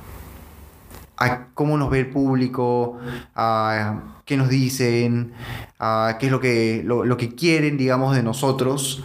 a 1.17 1.47
cómo 1.53 1.77
nos 1.77 1.89
ve 1.89 1.99
el 1.99 2.09
público, 2.09 2.97
a 3.35 3.99
qué 4.25 4.37
nos 4.37 4.49
dicen, 4.49 5.33
a 5.79 6.17
qué 6.19 6.27
es 6.27 6.31
lo 6.31 6.39
que, 6.39 6.81
lo, 6.85 7.03
lo 7.03 7.17
que 7.17 7.35
quieren, 7.35 7.77
digamos, 7.77 8.15
de 8.15 8.23
nosotros. 8.23 9.03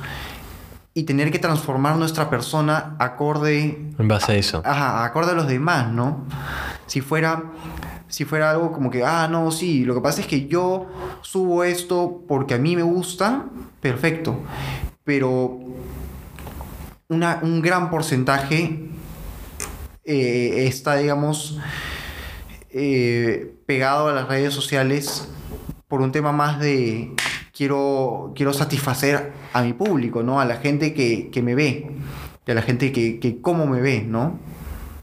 Y 0.94 1.04
tener 1.04 1.30
que 1.30 1.38
transformar 1.38 1.96
nuestra 1.96 2.28
persona 2.28 2.96
acorde 2.98 3.92
En 3.98 4.08
base 4.08 4.32
a 4.32 4.34
eso. 4.34 4.62
Ajá, 4.62 5.04
acorde 5.06 5.30
a 5.30 5.34
los 5.34 5.46
demás, 5.46 5.90
¿no? 5.90 6.26
Si 6.86 7.00
fuera, 7.00 7.44
si 8.12 8.26
fuera 8.26 8.50
algo 8.50 8.72
como 8.72 8.90
que, 8.90 9.02
ah, 9.04 9.26
no, 9.26 9.50
sí, 9.50 9.84
lo 9.86 9.94
que 9.94 10.02
pasa 10.02 10.20
es 10.20 10.26
que 10.26 10.46
yo 10.46 10.86
subo 11.22 11.64
esto 11.64 12.22
porque 12.28 12.52
a 12.52 12.58
mí 12.58 12.76
me 12.76 12.82
gusta, 12.82 13.46
perfecto. 13.80 14.38
Pero 15.02 15.58
una- 17.08 17.40
un 17.42 17.62
gran 17.62 17.88
porcentaje 17.90 18.90
eh, 20.04 20.66
está, 20.66 20.96
digamos, 20.96 21.58
eh, 22.70 23.54
pegado 23.66 24.08
a 24.08 24.12
las 24.12 24.28
redes 24.28 24.52
sociales 24.52 25.28
por 25.88 26.00
un 26.02 26.12
tema 26.12 26.32
más 26.32 26.58
de 26.60 27.14
quiero, 27.56 28.32
quiero 28.34 28.52
satisfacer 28.52 29.32
a 29.54 29.62
mi 29.62 29.72
público, 29.72 30.22
¿no? 30.22 30.38
A 30.40 30.44
la 30.44 30.56
gente 30.56 30.92
que, 30.92 31.30
que 31.30 31.40
me 31.40 31.54
ve, 31.54 31.90
a 32.46 32.52
la 32.54 32.62
gente 32.62 32.92
que, 32.92 33.20
que 33.20 33.40
cómo 33.40 33.66
me 33.66 33.80
ve, 33.80 34.04
¿no? 34.06 34.38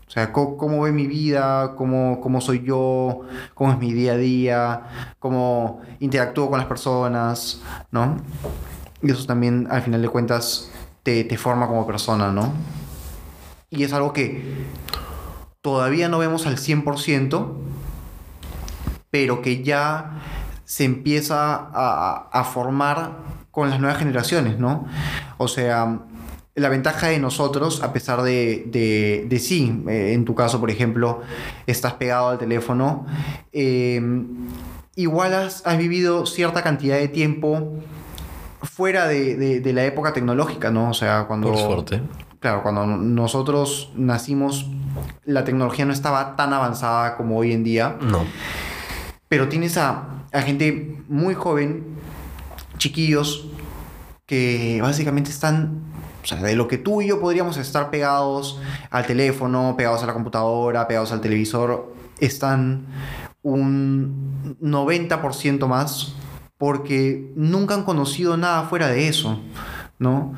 O 0.09 0.11
sea, 0.11 0.33
co- 0.33 0.57
cómo, 0.57 0.81
ve 0.81 0.91
mi 0.91 1.05
vida, 1.05 1.75
cómo, 1.75 2.19
cómo 2.19 2.41
soy 2.41 2.63
yo, 2.65 3.21
cómo 3.53 3.71
es 3.73 3.77
mi 3.77 3.93
día 3.93 4.13
a 4.13 4.17
día, 4.17 4.81
cómo 5.19 5.81
interactúo 5.99 6.49
con 6.49 6.57
las 6.57 6.67
personas, 6.67 7.61
¿no? 7.91 8.17
Y 9.03 9.11
eso 9.11 9.27
también, 9.27 9.67
al 9.69 9.83
final 9.83 10.01
de 10.01 10.09
cuentas, 10.09 10.71
te, 11.03 11.23
te 11.25 11.37
forma 11.37 11.67
como 11.67 11.85
persona, 11.85 12.31
¿no? 12.31 12.51
Y 13.69 13.83
es 13.83 13.93
algo 13.93 14.11
que 14.11 14.65
todavía 15.61 16.09
no 16.09 16.17
vemos 16.17 16.47
al 16.47 16.57
100%, 16.57 17.53
pero 19.11 19.43
que 19.43 19.63
ya 19.63 20.21
se 20.65 20.85
empieza 20.85 21.55
a, 21.55 22.29
a 22.31 22.43
formar 22.45 23.11
con 23.51 23.69
las 23.69 23.79
nuevas 23.79 23.99
generaciones, 23.99 24.57
¿no? 24.59 24.85
O 25.37 25.47
sea, 25.47 25.99
la 26.55 26.69
ventaja 26.69 27.07
de 27.07 27.19
nosotros, 27.19 27.81
a 27.83 27.93
pesar 27.93 28.21
de, 28.21 28.63
de, 28.67 29.25
de 29.29 29.39
sí, 29.39 29.83
eh, 29.87 30.13
en 30.13 30.25
tu 30.25 30.35
caso, 30.35 30.59
por 30.59 30.69
ejemplo, 30.71 31.21
estás 31.67 31.93
pegado 31.93 32.29
al 32.29 32.37
teléfono, 32.37 33.05
eh, 33.53 34.01
igual 34.95 35.33
has, 35.33 35.65
has 35.65 35.77
vivido 35.77 36.25
cierta 36.25 36.61
cantidad 36.63 36.97
de 36.97 37.07
tiempo 37.07 37.73
fuera 38.61 39.07
de, 39.07 39.35
de- 39.37 39.59
de 39.61 39.73
la 39.73 39.85
época 39.85 40.11
tecnológica, 40.11 40.69
¿no? 40.71 40.89
O 40.89 40.93
sea, 40.93 41.25
cuando... 41.27 41.47
Por 41.49 41.57
suerte. 41.57 42.01
Claro, 42.41 42.61
cuando 42.63 42.85
nosotros 42.85 43.91
nacimos, 43.95 44.65
la 45.25 45.43
tecnología 45.43 45.85
no 45.85 45.91
estaba 45.93 46.35
tan 46.37 46.53
avanzada 46.53 47.15
como 47.17 47.37
hoy 47.37 47.51
en 47.53 47.63
día, 47.65 47.97
No. 48.01 48.25
pero 49.27 49.49
tienes 49.49 49.77
a, 49.77 50.23
a 50.31 50.41
gente 50.41 50.97
muy 51.09 51.35
joven, 51.35 51.83
chiquillos, 52.77 53.49
que 54.25 54.79
básicamente 54.81 55.29
están, 55.31 55.81
o 56.23 56.25
sea, 56.25 56.37
de 56.41 56.55
lo 56.55 56.67
que 56.67 56.77
tú 56.77 57.01
y 57.01 57.07
yo 57.07 57.19
podríamos 57.19 57.57
estar 57.57 57.89
pegados 57.89 58.59
al 58.89 59.05
teléfono, 59.05 59.75
pegados 59.77 60.03
a 60.03 60.05
la 60.05 60.13
computadora, 60.13 60.87
pegados 60.87 61.11
al 61.11 61.21
televisor, 61.21 61.93
están 62.19 62.85
un 63.41 64.57
90% 64.61 65.67
más 65.67 66.13
porque 66.57 67.31
nunca 67.35 67.73
han 67.73 67.83
conocido 67.83 68.35
nada 68.35 68.63
fuera 68.63 68.87
de 68.89 69.07
eso, 69.07 69.39
¿no? 69.97 70.33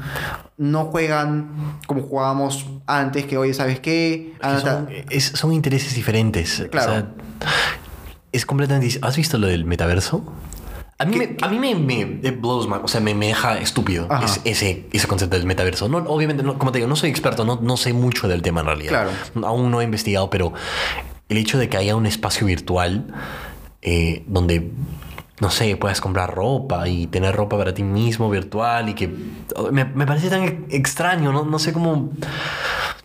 No 0.58 0.86
juegan 0.86 1.80
como 1.88 2.04
jugábamos 2.04 2.68
antes, 2.86 3.26
que 3.26 3.38
oye, 3.38 3.54
¿sabes 3.56 3.80
qué? 3.80 4.34
Son, 4.62 4.88
es- 5.10 5.32
son 5.34 5.52
intereses 5.54 5.96
diferentes. 5.96 6.68
Claro. 6.72 6.92
O 6.92 6.96
sea, 6.96 7.08
es 8.32 8.46
completamente... 8.46 9.00
¿Has 9.02 9.18
visto 9.18 9.38
lo 9.40 9.48
del 9.48 9.66
metaverso? 9.66 10.24
A 11.02 11.06
mí, 11.06 11.18
¿Qué- 11.20 11.28
me, 11.28 11.38
a 11.42 11.48
mí 11.50 11.60
me, 11.60 11.76
me 11.76 12.28
it 12.30 12.40
blows 12.42 12.68
my- 12.68 12.78
o 12.84 12.88
sea, 12.88 13.02
me, 13.02 13.14
me 13.14 13.28
deja 13.28 13.58
estúpido 13.60 14.08
es- 14.24 14.42
ese, 14.46 14.88
ese 14.94 15.08
concepto 15.08 15.36
del 15.38 15.46
metaverso. 15.46 15.90
No, 15.90 15.98
obviamente, 16.00 16.44
no, 16.44 16.58
como 16.58 16.72
te 16.72 16.78
digo, 16.80 16.88
no 16.88 16.96
soy 16.96 17.10
experto, 17.10 17.44
no, 17.46 17.60
no 17.62 17.78
sé 17.78 17.94
mucho 17.94 18.28
del 18.28 18.42
tema 18.42 18.62
en 18.62 18.66
realidad. 18.68 18.90
Claro. 18.90 19.48
Aún 19.48 19.72
no 19.72 19.82
he 19.82 19.84
investigado, 19.84 20.30
pero 20.30 20.54
el 21.30 21.38
hecho 21.38 21.58
de 21.58 21.70
que 21.70 21.78
haya 21.78 21.96
un 21.96 22.06
espacio 22.06 22.46
virtual 22.48 23.08
eh, 23.82 24.24
donde, 24.28 24.72
no 25.40 25.50
sé, 25.50 25.76
puedas 25.76 26.02
comprar 26.02 26.34
ropa 26.36 26.88
y 26.88 27.08
tener 27.08 27.36
ropa 27.36 27.58
para 27.58 27.74
ti 27.74 27.82
mismo 27.84 28.30
virtual 28.30 28.90
y 28.90 28.94
que... 28.94 29.10
Me, 29.72 29.86
me 29.86 30.06
parece 30.06 30.30
tan 30.30 30.66
extraño, 30.70 31.32
¿no? 31.32 31.46
No 31.46 31.58
sé 31.58 31.74
cómo... 31.74 32.12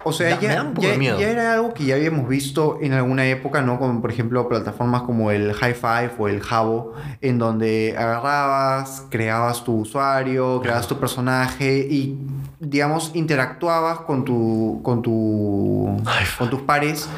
O 0.09 0.13
sea, 0.13 0.31
ya, 0.41 0.49
ya- 0.83 0.95
era 1.21 1.53
algo 1.55 1.75
que 1.75 1.85
ya 1.85 1.97
habíamos 1.97 2.29
visto 2.29 2.79
en 2.81 2.93
alguna 2.93 3.27
época, 3.27 3.61
¿no? 3.63 3.79
Como 3.79 4.01
por 4.01 4.11
ejemplo 4.13 4.49
plataformas 4.49 5.03
como 5.03 5.31
el 5.33 5.53
High 5.53 5.75
Five 5.75 6.11
o 6.19 6.29
el 6.29 6.41
Jabo, 6.41 6.95
en 7.21 7.39
donde 7.39 7.95
agarrabas, 7.99 9.05
creabas 9.11 9.65
tu 9.65 9.81
usuario, 9.81 10.61
creabas 10.63 10.87
tu 10.87 10.99
personaje 10.99 11.79
y, 11.91 12.19
digamos, 12.61 13.11
interactuabas 13.15 14.01
con 14.01 14.25
tu, 14.25 14.81
con 14.83 15.03
tu, 15.03 16.01
con 16.39 16.51
tus 16.51 16.61
pares. 16.63 17.09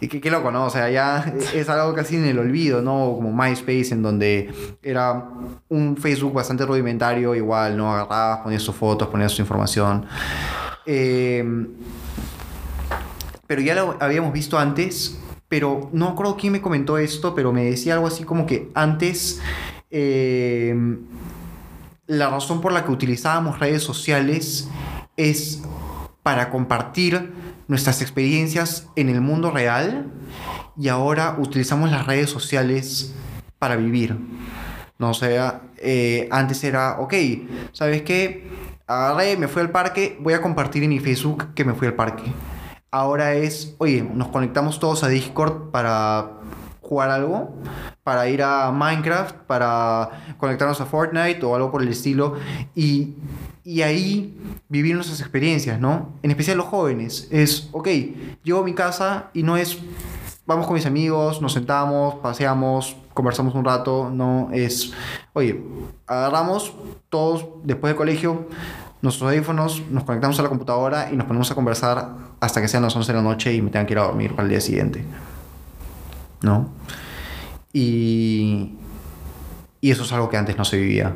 Y 0.00 0.08
qué, 0.08 0.20
qué 0.20 0.30
loco, 0.30 0.50
¿no? 0.52 0.66
O 0.66 0.70
sea, 0.70 0.88
ya 0.90 1.24
es 1.54 1.68
algo 1.68 1.94
casi 1.94 2.16
en 2.16 2.26
el 2.26 2.38
olvido, 2.38 2.80
¿no? 2.80 3.14
Como 3.16 3.32
MySpace, 3.32 3.88
en 3.92 4.02
donde 4.02 4.52
era 4.82 5.24
un 5.68 5.96
Facebook 5.96 6.32
bastante 6.32 6.64
rudimentario, 6.64 7.34
igual, 7.34 7.76
¿no? 7.76 7.92
Agarrabas, 7.92 8.38
ponías 8.40 8.62
tus 8.64 8.74
fotos, 8.76 9.08
ponías 9.08 9.34
tu 9.34 9.42
información. 9.42 10.06
Eh, 10.88 11.44
pero 13.46 13.60
ya 13.60 13.74
lo 13.74 13.96
habíamos 14.00 14.32
visto 14.32 14.58
antes, 14.58 15.18
pero 15.48 15.90
no 15.92 16.08
acuerdo 16.08 16.36
quién 16.36 16.52
me 16.52 16.60
comentó 16.60 16.98
esto, 16.98 17.34
pero 17.34 17.52
me 17.52 17.64
decía 17.64 17.94
algo 17.94 18.06
así 18.06 18.24
como 18.24 18.46
que 18.46 18.70
antes 18.74 19.40
eh, 19.90 20.74
la 22.06 22.30
razón 22.30 22.60
por 22.60 22.72
la 22.72 22.84
que 22.84 22.90
utilizábamos 22.90 23.58
redes 23.58 23.82
sociales 23.82 24.68
es 25.16 25.62
para 26.22 26.50
compartir 26.50 27.32
nuestras 27.68 28.02
experiencias 28.02 28.88
en 28.96 29.08
el 29.08 29.20
mundo 29.20 29.50
real 29.50 30.10
y 30.76 30.88
ahora 30.88 31.36
utilizamos 31.38 31.90
las 31.90 32.06
redes 32.06 32.30
sociales 32.30 33.14
para 33.58 33.76
vivir. 33.76 34.16
No 34.98 35.10
o 35.10 35.14
sea, 35.14 35.62
eh, 35.78 36.28
antes 36.30 36.62
era, 36.64 36.98
ok, 37.00 37.14
¿sabes 37.72 38.02
qué? 38.02 38.48
Agarré, 38.86 39.36
me 39.36 39.48
fui 39.48 39.62
al 39.62 39.70
parque, 39.70 40.16
voy 40.20 40.34
a 40.34 40.40
compartir 40.40 40.82
en 40.84 40.90
mi 40.90 41.00
Facebook 41.00 41.54
que 41.54 41.64
me 41.64 41.74
fui 41.74 41.86
al 41.86 41.94
parque. 41.94 42.22
Ahora 42.96 43.34
es, 43.34 43.74
oye, 43.76 44.02
nos 44.02 44.28
conectamos 44.28 44.80
todos 44.80 45.04
a 45.04 45.08
Discord 45.08 45.70
para 45.70 46.30
jugar 46.80 47.10
algo, 47.10 47.54
para 48.02 48.26
ir 48.30 48.42
a 48.42 48.72
Minecraft, 48.72 49.34
para 49.46 50.34
conectarnos 50.38 50.80
a 50.80 50.86
Fortnite 50.86 51.44
o 51.44 51.54
algo 51.54 51.70
por 51.70 51.82
el 51.82 51.88
estilo. 51.88 52.36
Y, 52.74 53.16
y 53.64 53.82
ahí 53.82 54.40
vivir 54.70 54.94
nuestras 54.94 55.20
experiencias, 55.20 55.78
¿no? 55.78 56.14
En 56.22 56.30
especial 56.30 56.56
los 56.56 56.68
jóvenes. 56.68 57.28
Es, 57.30 57.68
ok, 57.72 57.86
llego 58.42 58.60
a 58.60 58.64
mi 58.64 58.72
casa 58.72 59.28
y 59.34 59.42
no 59.42 59.58
es, 59.58 59.76
vamos 60.46 60.66
con 60.66 60.72
mis 60.72 60.86
amigos, 60.86 61.42
nos 61.42 61.52
sentamos, 61.52 62.14
paseamos, 62.14 62.96
conversamos 63.12 63.54
un 63.54 63.66
rato, 63.66 64.08
no 64.10 64.48
es, 64.54 64.94
oye, 65.34 65.62
agarramos 66.06 66.72
todos 67.10 67.44
después 67.62 67.90
del 67.90 67.98
colegio 67.98 68.46
nuestros 69.02 69.30
audífonos, 69.30 69.82
nos 69.90 70.04
conectamos 70.04 70.38
a 70.38 70.42
la 70.42 70.48
computadora 70.48 71.10
y 71.12 71.16
nos 71.16 71.26
ponemos 71.26 71.50
a 71.50 71.54
conversar 71.54 72.14
hasta 72.40 72.60
que 72.60 72.68
sean 72.68 72.82
las 72.82 72.96
11 72.96 73.12
de 73.12 73.18
la 73.18 73.22
noche 73.22 73.54
y 73.54 73.62
me 73.62 73.70
tengan 73.70 73.86
que 73.86 73.92
ir 73.92 73.98
a 73.98 74.04
dormir 74.04 74.30
para 74.30 74.44
el 74.44 74.50
día 74.50 74.60
siguiente. 74.60 75.04
¿No? 76.42 76.70
Y, 77.72 78.74
y 79.80 79.90
eso 79.90 80.02
es 80.02 80.12
algo 80.12 80.28
que 80.28 80.36
antes 80.36 80.56
no 80.56 80.64
se 80.64 80.78
vivía. 80.78 81.14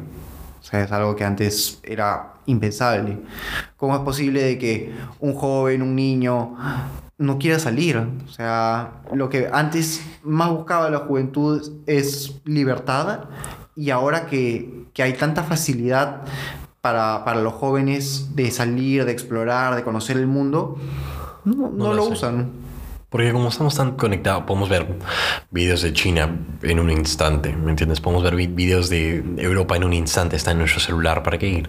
O 0.61 0.63
sea, 0.63 0.83
es 0.83 0.93
algo 0.93 1.17
que 1.17 1.25
antes 1.25 1.81
era 1.83 2.35
impensable. 2.47 3.19
¿Cómo 3.77 3.95
es 3.95 4.01
posible 4.03 4.43
de 4.43 4.59
que 4.59 4.95
un 5.21 5.35
joven, 5.35 5.83
un 5.83 5.95
niño, 5.95 6.57
no 7.19 7.39
quiera 7.39 7.59
salir? 7.59 7.97
O 7.97 8.29
sea, 8.29 9.03
lo 9.13 9.29
que 9.29 9.49
antes 9.53 10.05
más 10.23 10.51
buscaba 10.51 10.91
la 10.91 11.01
juventud 11.01 11.83
es 11.87 12.41
libertad 12.45 13.25
y 13.75 13.91
ahora 13.91 14.27
que, 14.27 14.87
que 14.93 15.03
hay 15.03 15.15
tanta 15.15 15.43
facilidad 15.43 16.23
para, 16.81 17.25
para, 17.25 17.41
los 17.41 17.55
jóvenes 17.55 18.35
de 18.35 18.51
salir, 18.51 19.05
de 19.05 19.13
explorar, 19.13 19.77
de 19.77 19.83
conocer 19.83 20.17
el 20.17 20.27
mundo, 20.27 20.77
no, 21.45 21.55
no, 21.55 21.71
no 21.71 21.95
lo, 21.95 22.05
usan. 22.05 22.51
Porque 23.11 23.33
como 23.33 23.49
estamos 23.49 23.75
tan 23.75 23.97
conectados, 23.97 24.45
podemos 24.45 24.69
ver 24.69 24.87
videos 25.51 25.83
de 25.83 25.93
China 25.93 26.31
en 26.63 26.79
un 26.79 26.91
instante, 26.91 27.53
¿me 27.53 27.71
entiendes? 27.71 28.01
Podemos 28.01 28.23
ver 28.23 28.37
videos 28.37 28.89
de 28.89 29.25
Europa 29.37 29.75
en 29.75 29.83
un 29.83 29.93
instante, 29.93 30.37
está 30.37 30.53
en 30.53 30.59
nuestro 30.59 30.79
celular, 30.79 31.25
¿para 31.25 31.37
qué 31.37 31.49
ir? 31.49 31.69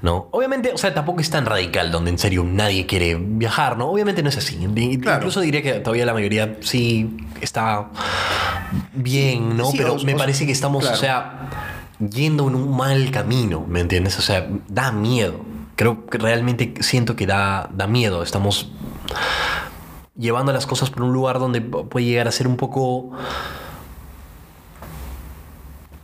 ¿No? 0.00 0.28
Obviamente, 0.30 0.72
o 0.72 0.78
sea, 0.78 0.94
tampoco 0.94 1.20
es 1.20 1.28
tan 1.28 1.44
radical 1.44 1.92
donde 1.92 2.10
en 2.10 2.18
serio 2.18 2.42
nadie 2.42 2.86
quiere 2.86 3.16
viajar, 3.16 3.76
¿no? 3.76 3.90
Obviamente 3.90 4.22
no 4.22 4.30
es 4.30 4.38
así. 4.38 4.56
Claro. 5.02 5.18
Incluso 5.18 5.40
diría 5.40 5.60
que 5.60 5.74
todavía 5.74 6.06
la 6.06 6.14
mayoría 6.14 6.56
sí 6.60 7.18
está 7.42 7.90
bien, 8.94 9.58
¿no? 9.58 9.70
Sí, 9.70 9.76
Pero 9.76 9.98
me 10.04 10.14
parece 10.14 10.46
que 10.46 10.52
estamos, 10.52 10.84
claro. 10.84 10.96
o 10.96 11.00
sea, 11.00 11.48
yendo 11.98 12.48
en 12.48 12.54
un 12.54 12.76
mal 12.76 13.10
camino, 13.10 13.64
¿me 13.66 13.80
entiendes? 13.80 14.18
O 14.18 14.22
sea, 14.22 14.48
da 14.68 14.92
miedo. 14.92 15.40
Creo 15.76 16.06
que 16.06 16.18
realmente 16.18 16.74
siento 16.80 17.16
que 17.16 17.26
da, 17.26 17.68
da 17.72 17.86
miedo. 17.86 18.22
Estamos 18.22 18.72
llevando 20.16 20.52
las 20.52 20.66
cosas 20.66 20.90
por 20.90 21.02
un 21.02 21.12
lugar 21.12 21.38
donde 21.38 21.60
puede 21.60 22.06
llegar 22.06 22.28
a 22.28 22.32
ser 22.32 22.46
un 22.46 22.56
poco... 22.56 23.12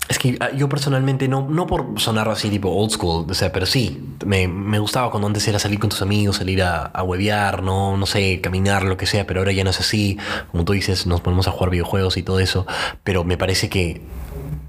Es 0.06 0.18
que 0.18 0.36
ah, 0.38 0.50
yo 0.52 0.68
personalmente, 0.68 1.28
no, 1.28 1.48
no 1.48 1.66
por 1.66 1.98
sonar 1.98 2.28
así 2.28 2.50
tipo 2.50 2.68
old 2.68 2.90
school, 2.90 3.26
o 3.28 3.34
sea, 3.34 3.50
pero 3.52 3.64
sí, 3.64 4.06
me, 4.24 4.46
me 4.46 4.78
gustaba 4.78 5.10
cuando 5.10 5.26
antes 5.26 5.48
era 5.48 5.58
salir 5.58 5.78
con 5.80 5.88
tus 5.88 6.02
amigos, 6.02 6.36
salir 6.36 6.62
a, 6.62 6.84
a 6.84 7.02
huevear, 7.02 7.62
¿no? 7.62 7.96
no 7.96 8.04
sé, 8.04 8.40
caminar, 8.42 8.84
lo 8.84 8.98
que 8.98 9.06
sea, 9.06 9.26
pero 9.26 9.40
ahora 9.40 9.52
ya 9.52 9.64
no 9.64 9.70
es 9.70 9.80
así. 9.80 10.18
Como 10.50 10.64
tú 10.64 10.74
dices, 10.74 11.06
nos 11.06 11.22
ponemos 11.22 11.48
a 11.48 11.52
jugar 11.52 11.70
videojuegos 11.70 12.18
y 12.18 12.22
todo 12.22 12.38
eso, 12.38 12.66
pero 13.02 13.24
me 13.24 13.38
parece 13.38 13.70
que 13.70 14.02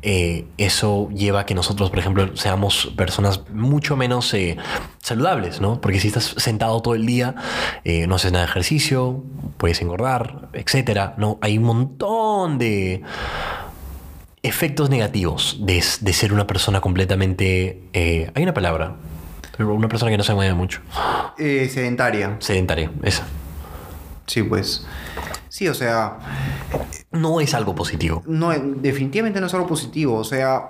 eh, 0.07 0.45
eso 0.59 1.09
lleva 1.09 1.39
a 1.39 1.45
que 1.47 1.55
nosotros, 1.55 1.89
por 1.89 1.97
ejemplo, 1.97 2.37
seamos 2.37 2.93
personas 2.95 3.41
mucho 3.51 3.97
menos 3.97 4.31
eh, 4.35 4.55
saludables, 5.01 5.61
¿no? 5.61 5.81
Porque 5.81 5.99
si 5.99 6.09
estás 6.09 6.35
sentado 6.37 6.79
todo 6.83 6.93
el 6.93 7.07
día, 7.07 7.33
eh, 7.83 8.05
no 8.05 8.13
haces 8.13 8.31
nada 8.31 8.45
de 8.45 8.51
ejercicio, 8.51 9.23
puedes 9.57 9.81
engordar, 9.81 10.49
etcétera, 10.53 11.15
¿no? 11.17 11.39
Hay 11.41 11.57
un 11.57 11.63
montón 11.63 12.59
de 12.59 13.01
efectos 14.43 14.91
negativos 14.91 15.57
de, 15.61 15.83
de 15.99 16.13
ser 16.13 16.33
una 16.33 16.45
persona 16.45 16.81
completamente... 16.81 17.81
hay 17.91 18.43
una 18.43 18.53
palabra, 18.53 18.97
una 19.57 19.87
persona 19.87 20.11
que 20.11 20.17
no 20.17 20.23
se 20.23 20.35
mueve 20.35 20.53
mucho. 20.53 20.81
sedentaria. 21.35 22.37
Sedentaria, 22.39 22.91
esa. 23.01 23.25
Sí, 24.25 24.43
pues. 24.43 24.85
Sí, 25.49 25.67
o 25.67 25.73
sea. 25.73 26.17
No 27.11 27.39
es 27.39 27.53
algo 27.53 27.75
positivo. 27.75 28.23
No, 28.25 28.51
definitivamente 28.51 29.39
no 29.39 29.47
es 29.47 29.53
algo 29.53 29.67
positivo. 29.67 30.17
O 30.17 30.23
sea. 30.23 30.69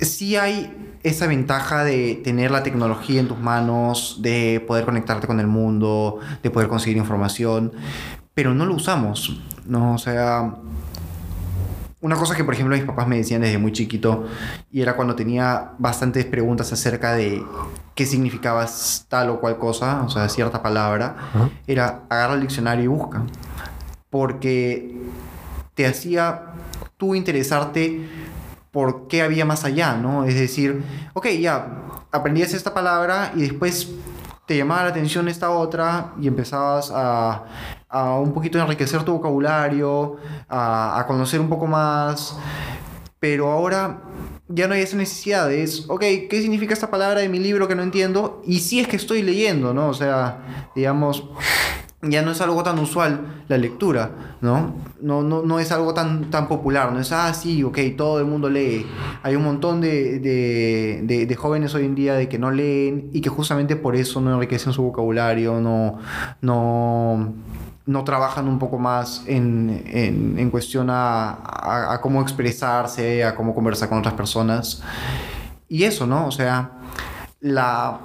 Sí 0.00 0.36
hay 0.36 0.94
esa 1.04 1.26
ventaja 1.26 1.84
de 1.84 2.16
tener 2.24 2.50
la 2.50 2.62
tecnología 2.62 3.20
en 3.20 3.28
tus 3.28 3.38
manos, 3.38 4.18
de 4.22 4.64
poder 4.66 4.84
conectarte 4.86 5.26
con 5.26 5.38
el 5.38 5.46
mundo, 5.46 6.18
de 6.42 6.50
poder 6.50 6.68
conseguir 6.68 6.96
información, 6.96 7.72
pero 8.32 8.54
no 8.54 8.64
lo 8.64 8.74
usamos, 8.74 9.40
¿no? 9.66 9.94
O 9.94 9.98
sea, 9.98 10.56
una 12.04 12.16
cosa 12.16 12.36
que, 12.36 12.44
por 12.44 12.52
ejemplo, 12.52 12.76
mis 12.76 12.84
papás 12.84 13.08
me 13.08 13.16
decían 13.16 13.40
desde 13.40 13.56
muy 13.56 13.72
chiquito, 13.72 14.26
y 14.70 14.82
era 14.82 14.94
cuando 14.94 15.14
tenía 15.14 15.72
bastantes 15.78 16.26
preguntas 16.26 16.70
acerca 16.70 17.14
de 17.14 17.42
qué 17.94 18.04
significaba 18.04 18.66
tal 19.08 19.30
o 19.30 19.40
cual 19.40 19.56
cosa, 19.56 20.02
o 20.02 20.10
sea, 20.10 20.28
cierta 20.28 20.62
palabra, 20.62 21.16
uh 21.34 21.38
-huh. 21.38 21.50
era 21.66 22.02
agarra 22.10 22.34
el 22.34 22.42
diccionario 22.42 22.84
y 22.84 22.88
busca. 22.88 23.22
Porque 24.10 25.00
te 25.74 25.86
hacía 25.86 26.42
tú 26.98 27.14
interesarte 27.14 28.06
por 28.70 29.08
qué 29.08 29.22
había 29.22 29.46
más 29.46 29.64
allá, 29.64 29.96
¿no? 29.96 30.24
Es 30.24 30.34
decir, 30.34 30.84
ok, 31.14 31.28
ya, 31.40 31.68
aprendías 32.12 32.52
esta 32.52 32.74
palabra 32.74 33.32
y 33.34 33.40
después 33.40 33.88
te 34.46 34.58
llamaba 34.58 34.82
la 34.82 34.88
atención 34.90 35.26
esta 35.28 35.48
otra 35.50 36.12
y 36.20 36.28
empezabas 36.28 36.92
a, 36.94 37.44
a 37.94 38.18
un 38.18 38.32
poquito 38.32 38.58
enriquecer 38.58 39.04
tu 39.04 39.12
vocabulario, 39.12 40.16
a, 40.48 40.98
a, 40.98 41.06
conocer 41.06 41.38
un 41.38 41.48
poco 41.48 41.68
más, 41.68 42.36
pero 43.20 43.52
ahora 43.52 44.02
ya 44.48 44.66
no 44.66 44.74
hay 44.74 44.82
esa 44.82 44.96
necesidad, 44.96 45.52
es, 45.52 45.88
ok, 45.88 46.00
¿qué 46.28 46.42
significa 46.42 46.74
esta 46.74 46.90
palabra 46.90 47.20
de 47.20 47.28
mi 47.28 47.38
libro 47.38 47.68
que 47.68 47.76
no 47.76 47.84
entiendo? 47.84 48.42
Y 48.44 48.58
si 48.58 48.80
es 48.80 48.88
que 48.88 48.96
estoy 48.96 49.22
leyendo, 49.22 49.72
¿no? 49.72 49.88
O 49.88 49.94
sea, 49.94 50.70
digamos, 50.74 51.24
ya 52.02 52.22
no 52.22 52.32
es 52.32 52.40
algo 52.40 52.64
tan 52.64 52.80
usual 52.80 53.44
la 53.46 53.58
lectura, 53.58 54.36
¿no? 54.40 54.74
No, 55.00 55.22
no, 55.22 55.42
no 55.42 55.60
es 55.60 55.70
algo 55.70 55.94
tan, 55.94 56.30
tan 56.30 56.48
popular, 56.48 56.92
no 56.92 56.98
es, 56.98 57.12
ah, 57.12 57.32
sí, 57.32 57.62
ok, 57.62 57.78
todo 57.96 58.18
el 58.18 58.24
mundo 58.24 58.50
lee. 58.50 58.84
Hay 59.22 59.36
un 59.36 59.44
montón 59.44 59.80
de, 59.80 60.18
de, 60.18 61.00
de, 61.04 61.26
de, 61.26 61.36
jóvenes 61.36 61.74
hoy 61.76 61.84
en 61.84 61.94
día 61.94 62.14
de 62.14 62.28
que 62.28 62.38
no 62.40 62.50
leen 62.50 63.10
y 63.12 63.20
que 63.20 63.28
justamente 63.28 63.76
por 63.76 63.94
eso 63.94 64.20
no 64.20 64.34
enriquecen 64.34 64.72
su 64.72 64.82
vocabulario, 64.82 65.60
no, 65.60 65.98
no, 66.40 67.34
no 67.86 68.04
trabajan 68.04 68.48
un 68.48 68.58
poco 68.58 68.78
más 68.78 69.24
en, 69.26 69.84
en, 69.86 70.38
en 70.38 70.50
cuestión 70.50 70.88
a, 70.90 71.98
cómo 72.00 72.22
expresarse, 72.22 73.24
a 73.24 73.34
cómo 73.34 73.54
conversar 73.54 73.88
con 73.88 73.98
otras 73.98 74.14
personas. 74.14 74.82
Y 75.68 75.84
eso, 75.84 76.06
¿no? 76.06 76.26
O 76.26 76.32
sea, 76.32 76.72
la 77.40 78.00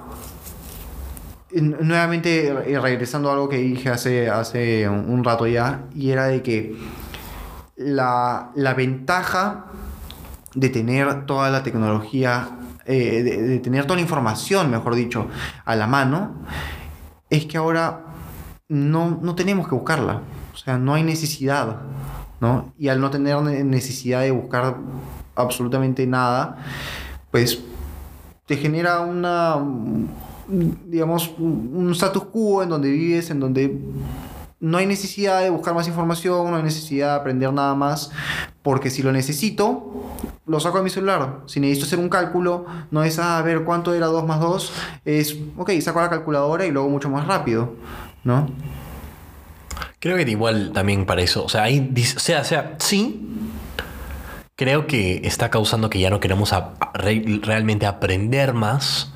nuevamente 1.51 2.53
regresando 2.79 3.29
a 3.29 3.33
algo 3.33 3.49
que 3.49 3.57
dije 3.57 3.89
hace, 3.89 4.29
hace 4.29 4.87
un 4.87 5.23
rato 5.23 5.47
ya, 5.47 5.85
y 5.95 6.11
era 6.11 6.27
de 6.27 6.43
que 6.43 6.77
la, 7.75 8.51
la 8.55 8.73
ventaja 8.75 9.65
de 10.53 10.69
tener 10.69 11.25
toda 11.25 11.49
la 11.49 11.63
tecnología, 11.63 12.49
eh, 12.85 13.23
de, 13.23 13.59
tener 13.59 13.85
toda 13.85 13.95
la 13.95 14.01
información, 14.01 14.69
mejor 14.69 14.95
dicho, 14.95 15.27
a 15.65 15.75
la 15.75 15.87
mano, 15.87 16.35
es 17.29 17.45
que 17.45 17.57
ahora 17.57 18.08
no, 18.69 19.19
no 19.21 19.35
tenemos 19.35 19.67
que 19.67 19.75
buscarla. 19.75 20.21
O 20.53 20.57
sea, 20.57 20.77
no 20.77 20.93
hay 20.93 21.03
necesidad. 21.03 21.81
¿no? 22.39 22.71
Y 22.77 22.87
al 22.87 23.01
no 23.01 23.09
tener 23.09 23.41
necesidad 23.41 24.21
de 24.21 24.31
buscar 24.31 24.77
absolutamente 25.35 26.07
nada, 26.07 26.57
pues 27.31 27.61
te 28.45 28.55
genera 28.55 29.01
una 29.01 29.57
digamos, 30.49 31.31
un 31.37 31.91
status 31.91 32.23
quo 32.25 32.63
en 32.63 32.69
donde 32.69 32.89
vives, 32.89 33.29
en 33.29 33.39
donde 33.39 33.79
no 34.59 34.77
hay 34.77 34.85
necesidad 34.85 35.41
de 35.41 35.49
buscar 35.49 35.73
más 35.73 35.87
información, 35.87 36.51
no 36.51 36.57
hay 36.57 36.63
necesidad 36.63 37.13
de 37.13 37.19
aprender 37.19 37.53
nada 37.53 37.75
más, 37.75 38.11
porque 38.61 38.89
si 38.89 39.01
lo 39.01 39.11
necesito, 39.11 39.93
lo 40.45 40.59
saco 40.59 40.77
de 40.77 40.83
mi 40.83 40.89
celular. 40.89 41.41
Si 41.45 41.59
necesito 41.59 41.85
hacer 41.85 41.99
un 41.99 42.09
cálculo, 42.09 42.65
no 42.91 43.03
es 43.03 43.19
a 43.19 43.41
ver 43.41 43.63
cuánto 43.63 43.93
era 43.93 44.07
2 44.07 44.25
más 44.27 44.39
2, 44.39 44.73
es, 45.05 45.37
ok, 45.57 45.71
saco 45.81 46.01
la 46.01 46.09
calculadora 46.09 46.65
y 46.65 46.71
luego 46.71 46.89
mucho 46.89 47.09
más 47.09 47.25
rápido, 47.25 47.75
¿no? 48.23 48.49
Creo 49.99 50.17
que 50.17 50.23
igual 50.23 50.71
también 50.73 51.05
para 51.05 51.21
eso, 51.21 51.43
o 51.43 51.49
sea, 51.49 51.65
o 51.65 52.19
sea, 52.19 52.43
sea, 52.43 52.75
sí, 52.79 53.27
creo 54.55 54.87
que 54.87 55.21
está 55.23 55.49
causando 55.49 55.89
que 55.89 55.99
ya 55.99 56.09
no 56.09 56.19
queremos 56.19 56.53
realmente 56.93 57.85
aprender 57.85 58.53
más 58.53 59.13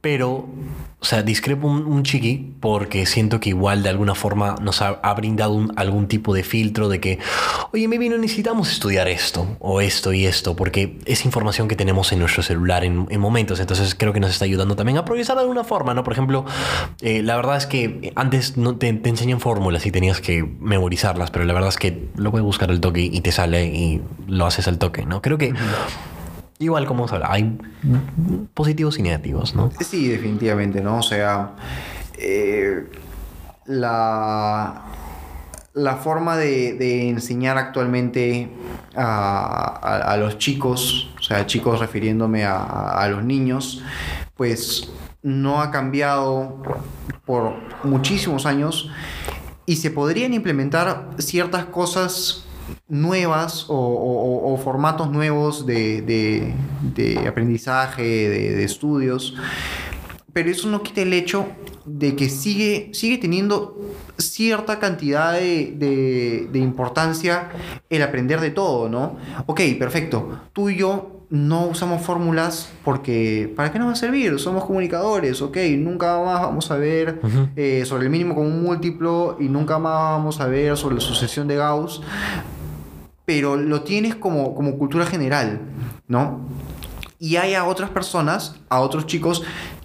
pero, 0.00 0.48
o 1.00 1.04
sea, 1.04 1.22
discrepo 1.22 1.66
un, 1.66 2.02
chiqui 2.04 2.54
porque 2.60 3.04
siento 3.04 3.38
que 3.38 3.50
igual 3.50 3.82
de 3.82 3.90
alguna 3.90 4.14
forma 4.14 4.56
nos 4.62 4.80
ha, 4.80 4.94
brindado 5.14 5.68
algún 5.76 6.08
tipo 6.08 6.32
de 6.32 6.42
filtro 6.42 6.88
de 6.88 7.00
que, 7.00 7.18
oye, 7.72 7.86
maybe 7.86 8.08
no 8.08 8.16
necesitamos 8.16 8.72
estudiar 8.72 9.08
esto 9.08 9.58
o 9.58 9.82
esto 9.82 10.14
y 10.14 10.24
esto, 10.24 10.56
porque 10.56 10.98
es 11.04 11.26
información 11.26 11.68
que 11.68 11.76
tenemos 11.76 12.12
en 12.12 12.20
nuestro 12.20 12.42
celular 12.42 12.82
en, 12.82 13.20
momentos. 13.20 13.60
Entonces 13.60 13.94
creo 13.94 14.14
que 14.14 14.20
nos 14.20 14.30
está 14.30 14.46
ayudando 14.46 14.74
también 14.74 14.96
a 14.96 15.04
progresar 15.04 15.36
de 15.36 15.42
alguna 15.42 15.64
forma, 15.64 15.92
¿no? 15.92 16.02
Por 16.02 16.14
ejemplo, 16.14 16.46
eh, 17.02 17.22
la 17.22 17.36
verdad 17.36 17.58
es 17.58 17.66
que 17.66 18.12
antes 18.16 18.56
no 18.56 18.76
te, 18.76 18.90
te, 18.94 19.10
enseñan 19.10 19.40
fórmulas 19.40 19.84
y 19.84 19.90
tenías 19.90 20.22
que 20.22 20.42
memorizarlas, 20.60 21.30
pero 21.30 21.44
la 21.44 21.52
verdad 21.52 21.68
es 21.68 21.76
que 21.76 22.08
lo 22.16 22.30
puedes 22.30 22.44
buscar 22.44 22.70
al 22.70 22.80
toque 22.80 23.02
y 23.02 23.20
te 23.20 23.32
sale 23.32 23.66
y 23.66 24.00
lo 24.26 24.46
haces 24.46 24.66
al 24.66 24.78
toque, 24.78 25.04
¿no? 25.04 25.20
Creo 25.20 25.36
que... 25.36 25.52
Igual 26.60 26.86
como 26.86 27.08
se 27.08 27.14
habla, 27.14 27.32
hay 27.32 27.58
positivos 28.52 28.98
y 28.98 29.02
negativos, 29.02 29.54
¿no? 29.54 29.70
Sí, 29.80 30.08
definitivamente, 30.08 30.82
¿no? 30.82 30.98
O 30.98 31.02
sea, 31.02 31.56
eh, 32.18 32.86
la, 33.64 34.84
la 35.72 35.96
forma 35.96 36.36
de, 36.36 37.08
enseñar 37.08 37.56
actualmente 37.56 38.50
a, 38.94 40.16
los 40.18 40.36
chicos, 40.36 41.10
o 41.18 41.22
sea, 41.22 41.46
chicos 41.46 41.80
refiriéndome 41.80 42.44
a, 42.44 43.08
los 43.10 43.24
niños, 43.24 43.82
pues 44.34 44.92
no 45.22 45.62
ha 45.62 45.70
cambiado 45.70 46.62
por 47.24 47.54
muchísimos 47.84 48.44
años 48.44 48.90
y 49.64 49.76
se 49.76 49.90
podrían 49.90 50.34
implementar 50.34 51.08
ciertas 51.18 51.64
cosas 51.66 52.44
nuevas 52.88 53.66
o, 53.68 54.58
formatos 54.62 55.10
nuevos 55.10 55.66
de, 55.66 56.54
aprendizaje, 57.26 58.02
de, 58.02 58.64
estudios, 58.64 59.34
pero 60.32 60.50
eso 60.50 60.68
no 60.68 60.82
quita 60.82 61.02
el 61.02 61.12
hecho 61.12 61.46
de 61.84 62.14
que 62.14 62.28
sigue, 62.28 62.90
sigue 62.92 63.18
teniendo 63.18 63.78
cierta 64.18 64.78
cantidad 64.78 65.32
de, 65.32 66.48
importancia 66.54 67.48
el 67.88 68.02
aprender 68.02 68.40
de 68.40 68.50
todo, 68.50 68.88
¿no? 68.88 69.16
Ok, 69.46 69.60
perfecto, 69.78 70.40
tú 70.52 70.68
y 70.68 70.76
yo 70.76 71.20
no 71.30 71.66
usamos 71.66 72.02
fórmulas 72.02 72.72
porque 72.84 73.52
¿para 73.54 73.70
qué 73.70 73.78
nos 73.78 73.88
va 73.88 73.92
a 73.92 73.96
servir? 73.96 74.38
Somos 74.40 74.64
comunicadores, 74.64 75.40
ok, 75.40 75.56
nunca 75.78 76.18
más 76.18 76.40
vamos 76.40 76.70
a 76.72 76.76
ver 76.76 77.20
eh, 77.54 77.84
sobre 77.86 78.04
el 78.04 78.10
mínimo 78.10 78.34
común 78.34 78.64
múltiplo 78.64 79.36
y 79.38 79.44
nunca 79.48 79.78
más 79.78 79.94
vamos 79.94 80.40
a 80.40 80.46
ver 80.46 80.76
sobre 80.76 80.96
la 80.96 81.00
sucesión 81.00 81.46
de 81.46 81.56
Gauss, 81.56 82.02
pero 83.30 83.54
lo 83.54 83.82
tienes 83.82 84.16
como, 84.16 84.56
como 84.56 84.76
cultura 84.76 85.06
general, 85.06 85.60
¿no? 86.08 86.48
Y 87.20 87.36
hay 87.36 87.54
a 87.54 87.64
otras 87.64 87.88
personas, 87.88 88.56
a 88.68 88.80
otros 88.80 89.06
chicos, 89.06 89.44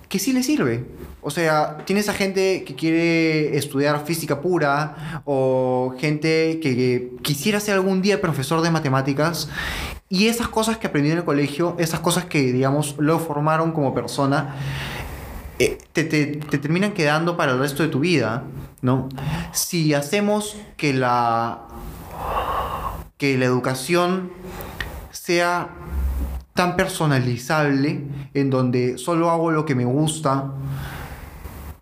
que 0.09 0.17
sí 0.17 0.33
les 0.33 0.47
sirve. 0.47 0.83
O 1.21 1.29
sea, 1.29 1.77
tienes 1.85 2.09
a 2.09 2.13
gente 2.13 2.63
que 2.63 2.73
quiere 2.73 3.55
estudiar 3.55 4.03
física 4.03 4.41
pura 4.41 5.21
o 5.25 5.93
gente 5.99 6.59
que 6.59 7.11
quisiera 7.21 7.59
ser 7.59 7.75
algún 7.75 8.01
día 8.01 8.19
profesor 8.19 8.61
de 8.61 8.71
matemáticas 8.71 9.47
y 10.09 10.25
esas 10.25 10.47
cosas 10.47 10.79
que 10.79 10.87
aprendió 10.87 11.11
en 11.11 11.19
el 11.19 11.23
colegio, 11.23 11.75
esas 11.77 11.99
cosas 11.99 12.25
que, 12.25 12.51
digamos, 12.51 12.95
lo 12.97 13.19
formaron 13.19 13.73
como 13.73 13.93
persona, 13.93 14.55
eh, 15.59 15.77
te, 15.93 16.03
te, 16.03 16.25
te, 16.25 16.57
terminan 16.57 16.93
quedando 16.93 17.37
para 17.37 17.51
el 17.51 17.59
resto 17.59 17.83
de 17.83 17.89
tu 17.89 17.99
vida, 17.99 18.45
¿no? 18.81 19.07
Si 19.51 19.93
hacemos 19.93 20.57
que 20.77 20.93
la 20.93 21.67
que 23.17 23.37
la 23.37 23.45
educación 23.45 24.31
sea 25.11 25.69
tan 26.53 26.75
personalizable, 26.75 28.07
en 28.33 28.49
donde 28.49 28.97
solo 28.97 29.29
hago 29.29 29.51
lo 29.51 29.65
que 29.65 29.75
me 29.75 29.85
gusta 29.85 30.53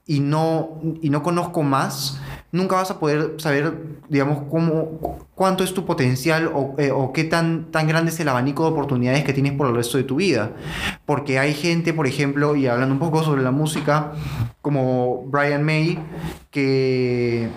y 0.05 0.19
no, 0.19 0.81
y 1.01 1.09
no 1.09 1.23
conozco 1.23 1.63
más, 1.63 2.19
nunca 2.51 2.75
vas 2.75 2.91
a 2.91 2.99
poder 2.99 3.35
saber, 3.37 3.99
digamos, 4.09 4.43
cómo, 4.49 5.19
cuánto 5.35 5.63
es 5.63 5.73
tu 5.73 5.85
potencial 5.85 6.51
o, 6.53 6.75
eh, 6.77 6.91
qué 7.13 7.23
tan, 7.23 7.71
tan 7.71 7.87
grande 7.87 8.11
es 8.11 8.19
el 8.19 8.29
abanico 8.29 8.63
de 8.63 8.71
oportunidades 8.71 9.23
que 9.23 9.33
tienes 9.33 9.53
por 9.53 9.67
el 9.67 9.75
resto 9.75 9.97
de 9.97 10.03
tu 10.03 10.15
vida. 10.15 10.51
Porque 11.05 11.39
hay 11.39 11.53
gente, 11.53 11.93
por 11.93 12.07
ejemplo, 12.07 12.55
y 12.55 12.67
hablando 12.67 12.93
un 12.93 12.99
poco 12.99 13.23
sobre 13.23 13.41
la 13.41 13.51
música, 13.51 14.13
como 14.61 15.23
Brian 15.27 15.63
May, 15.63 15.99
que 16.51 17.49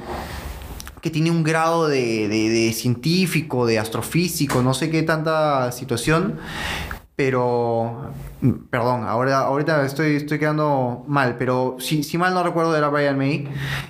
que 1.01 1.11
tiene 1.11 1.31
un 1.31 1.43
grado 1.43 1.89
de, 1.89 2.73
científico, 2.75 3.67
de 3.67 3.79
astrofísico, 3.79 4.63
no 4.63 4.75
sé 4.75 4.91
qué 4.91 5.03
tanta 5.03 5.71
situación, 5.73 6.39
pero 7.15 8.13
perdón, 8.71 9.05
ahora, 9.05 9.41
ahorita 9.41 9.85
estoy, 9.85 10.17
estoy 10.17 10.39
quedando 10.39 11.05
mal, 11.09 11.37
pero 11.39 11.77
si, 11.79 12.03
si 12.03 12.19
mal 12.19 12.35
no 12.35 12.43
recuerdo 12.43 12.77
era 12.77 12.89
Brian 12.89 13.17
May, 13.17 13.49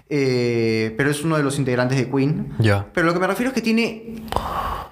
eh, 0.08 0.94
pero 0.96 1.10
es 1.10 1.24
uno 1.24 1.36
de 1.36 1.42
los 1.42 1.58
integrantes 1.58 1.98
de 1.98 2.08
Queen. 2.10 2.54
Ya. 2.58 2.86
Pero 2.94 3.06
lo 3.06 3.12
que 3.12 3.18
me 3.18 3.26
refiero 3.26 3.50
es 3.50 3.54
que 3.54 3.62
tiene, 3.62 4.22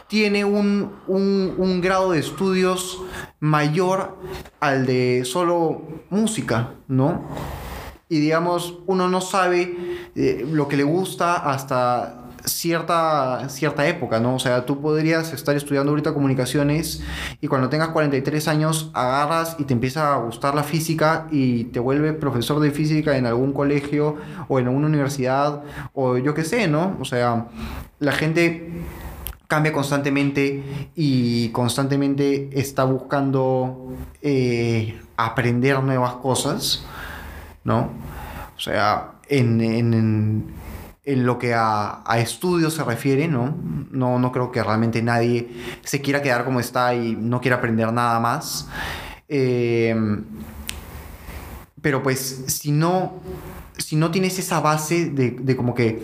tiene 0.09 0.45
un, 0.45 0.93
un, 1.07 1.81
grado 1.81 2.13
de 2.13 2.19
estudios 2.19 3.01
mayor 3.41 4.19
al 4.61 4.87
de 4.87 5.25
solo 5.25 5.83
música, 6.11 6.71
¿no? 6.89 7.29
Y 8.09 8.21
digamos, 8.21 8.79
uno 8.87 9.09
no 9.09 9.21
sabe 9.21 9.77
eh, 10.15 10.47
lo 10.51 10.69
que 10.69 10.77
le 10.77 10.85
gusta 10.85 11.35
hasta 11.35 12.25
cierta, 12.45 13.49
cierta 13.49 13.87
época, 13.89 14.21
¿no? 14.21 14.35
O 14.35 14.39
sea, 14.39 14.67
tú 14.67 14.81
podrías 14.81 15.33
estar 15.33 15.57
estudiando 15.57 15.91
ahorita 15.91 16.13
comunicaciones 16.13 17.03
y 17.41 17.49
cuando 17.49 17.69
tengas 17.69 17.89
43 17.89 18.49
años 18.49 18.91
agarras 18.93 19.57
y 19.59 19.65
te 19.65 19.73
empieza 19.73 20.15
a 20.15 20.19
gustar 20.19 20.55
la 20.55 20.63
física 20.63 21.27
y 21.31 21.65
te 21.65 21.81
vuelve 21.81 22.13
profesor 22.13 22.61
de 22.61 22.71
física 22.71 23.17
en 23.17 23.27
algún 23.27 23.53
colegio 23.53 24.17
o 24.49 24.59
en 24.59 24.67
alguna 24.67 24.87
universidad 24.87 25.63
o 25.93 26.19
yo 26.19 26.35
qué 26.35 26.45
sé, 26.45 26.69
¿no? 26.69 26.97
O 27.01 27.05
sea, 27.05 27.49
la 27.99 28.13
gente 28.13 28.71
cambia 29.49 29.73
constantemente 29.73 30.91
y 30.95 31.49
constantemente 31.51 32.51
está 32.53 32.85
buscando 32.85 33.93
eh, 34.21 35.01
aprender 35.17 35.83
nuevas 35.83 36.15
cosas. 36.15 36.85
¿No? 37.65 37.91
O 38.57 38.61
sea, 38.61 39.13
en, 39.29 39.61
en, 39.61 40.55
en 41.05 41.27
lo 41.27 41.39
que 41.39 41.55
a, 41.55 42.03
a, 42.07 42.19
estudios 42.19 42.75
se 42.75 42.85
refiere, 42.85 43.29
¿no? 43.29 43.57
¿no? 43.91 44.19
No 44.19 44.33
creo 44.33 44.53
que 44.53 44.63
realmente 44.63 45.03
nadie 45.03 45.51
se 45.83 46.01
quiera 46.01 46.23
quedar 46.23 46.45
como 46.45 46.61
está 46.61 46.95
y 46.95 47.17
no 47.17 47.41
quiera 47.41 47.57
aprender 47.57 47.93
nada 47.93 48.21
más. 48.21 48.69
Eh, 49.29 49.95
pero 51.83 52.03
pues 52.03 52.45
si 52.47 52.73
no, 52.73 53.21
si 53.77 53.97
no 53.97 54.11
tienes 54.11 54.39
esa 54.39 54.61
base 54.61 55.11
de, 55.11 55.33
de 55.33 55.57
como 55.57 55.75
que 55.75 56.03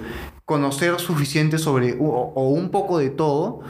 conocer 0.51 0.99
suficiente 0.99 1.59
sobre 1.59 1.97
o, 2.01 2.49
un 2.49 2.71
poco 2.71 2.99
de 2.99 3.11
todo, 3.11 3.61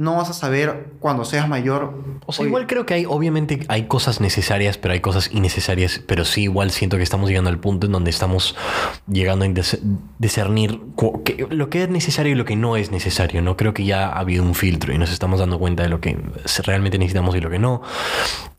no 0.00 0.16
vas 0.16 0.30
a 0.30 0.32
saber 0.32 0.86
cuando 0.98 1.26
seas 1.26 1.46
mayor. 1.46 1.92
O 2.24 2.32
sea, 2.32 2.46
igual 2.46 2.66
creo 2.66 2.86
que 2.86 2.94
hay, 2.94 3.04
obviamente 3.04 3.66
hay 3.68 3.82
cosas 3.82 4.22
necesarias, 4.22 4.78
pero 4.78 4.94
hay 4.94 5.00
cosas 5.00 5.28
innecesarias, 5.30 6.00
pero 6.06 6.24
sí 6.24 6.44
igual 6.44 6.70
siento 6.70 6.96
que 6.96 7.02
estamos 7.02 7.28
llegando 7.28 7.50
al 7.50 7.58
punto 7.58 7.84
en 7.84 7.92
donde 7.92 8.08
estamos 8.08 8.56
llegando 9.06 9.44
a 9.44 9.48
discernir 10.18 10.80
lo 11.50 11.68
que 11.68 11.82
es 11.82 11.90
necesario 11.90 12.32
y 12.32 12.34
lo 12.34 12.46
que 12.46 12.56
no 12.56 12.78
es 12.78 12.90
necesario, 12.90 13.42
¿no? 13.42 13.58
Creo 13.58 13.74
que 13.74 13.84
ya 13.84 14.08
ha 14.08 14.20
habido 14.20 14.42
un 14.42 14.54
filtro 14.54 14.94
y 14.94 14.96
nos 14.96 15.12
estamos 15.12 15.38
dando 15.38 15.58
cuenta 15.58 15.82
de 15.82 15.90
lo 15.90 16.00
que 16.00 16.16
realmente 16.64 16.96
necesitamos 16.96 17.36
y 17.36 17.40
lo 17.42 17.50
que 17.50 17.58
no. 17.58 17.82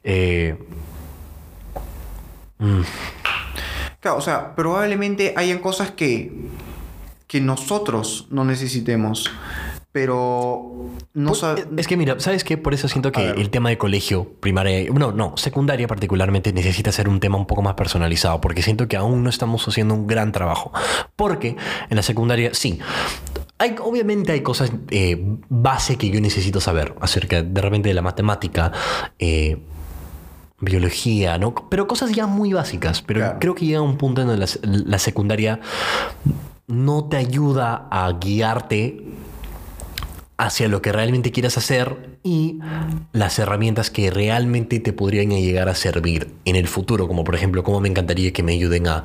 Eh, 0.03 0.63
mm. 2.59 2.81
Claro, 3.99 4.17
o 4.17 4.21
sea, 4.21 4.53
probablemente 4.53 5.33
hayan 5.35 5.57
cosas 5.57 5.89
que 5.89 6.31
que 7.31 7.39
nosotros 7.39 8.27
no 8.29 8.43
necesitemos. 8.43 9.31
Pero 9.91 10.89
no 11.13 11.33
pues, 11.33 11.67
Es 11.75 11.87
que 11.87 11.97
mira, 11.97 12.17
¿sabes 12.19 12.45
qué? 12.45 12.57
Por 12.57 12.73
eso 12.73 12.87
siento 12.87 13.11
que 13.11 13.31
el 13.31 13.49
tema 13.49 13.69
de 13.69 13.77
colegio, 13.77 14.25
primaria, 14.39 14.89
no, 14.91 15.11
no, 15.11 15.35
secundaria 15.35 15.87
particularmente, 15.87 16.53
necesita 16.53 16.93
ser 16.93 17.09
un 17.09 17.19
tema 17.19 17.37
un 17.37 17.45
poco 17.45 17.61
más 17.61 17.73
personalizado, 17.73 18.39
porque 18.39 18.61
siento 18.61 18.87
que 18.87 18.95
aún 18.95 19.23
no 19.23 19.29
estamos 19.29 19.67
haciendo 19.67 19.93
un 19.93 20.07
gran 20.07 20.31
trabajo. 20.31 20.71
Porque 21.17 21.57
en 21.89 21.97
la 21.97 22.03
secundaria, 22.03 22.53
sí, 22.53 22.79
hay, 23.57 23.75
obviamente 23.83 24.31
hay 24.31 24.41
cosas 24.41 24.71
eh, 24.91 25.21
base 25.49 25.97
que 25.97 26.09
yo 26.09 26.21
necesito 26.21 26.61
saber 26.61 26.95
acerca 27.01 27.43
de 27.43 27.61
repente 27.61 27.89
de 27.89 27.95
la 27.95 28.01
matemática. 28.01 28.71
Eh, 29.19 29.57
biología, 30.63 31.39
¿no? 31.39 31.55
Pero 31.69 31.87
cosas 31.87 32.11
ya 32.11 32.27
muy 32.27 32.53
básicas. 32.53 33.01
Pero 33.01 33.39
creo 33.39 33.55
que 33.55 33.65
llega 33.65 33.81
un 33.81 33.97
punto 33.97 34.21
en 34.21 34.27
donde 34.27 34.45
la 34.63 34.99
secundaria 34.99 35.59
no 36.67 37.05
te 37.05 37.17
ayuda 37.17 37.87
a 37.89 38.11
guiarte 38.13 39.03
hacia 40.41 40.67
lo 40.67 40.81
que 40.81 40.91
realmente 40.91 41.31
quieras 41.31 41.55
hacer 41.59 42.17
y 42.23 42.57
las 43.13 43.37
herramientas 43.37 43.91
que 43.91 44.09
realmente 44.09 44.79
te 44.79 44.91
podrían 44.91 45.29
llegar 45.29 45.69
a 45.69 45.75
servir 45.75 46.33
en 46.45 46.55
el 46.55 46.67
futuro, 46.67 47.07
como 47.07 47.23
por 47.23 47.35
ejemplo, 47.35 47.63
cómo 47.63 47.79
me 47.79 47.87
encantaría 47.87 48.33
que 48.33 48.41
me 48.41 48.53
ayuden 48.53 48.87
a, 48.87 49.03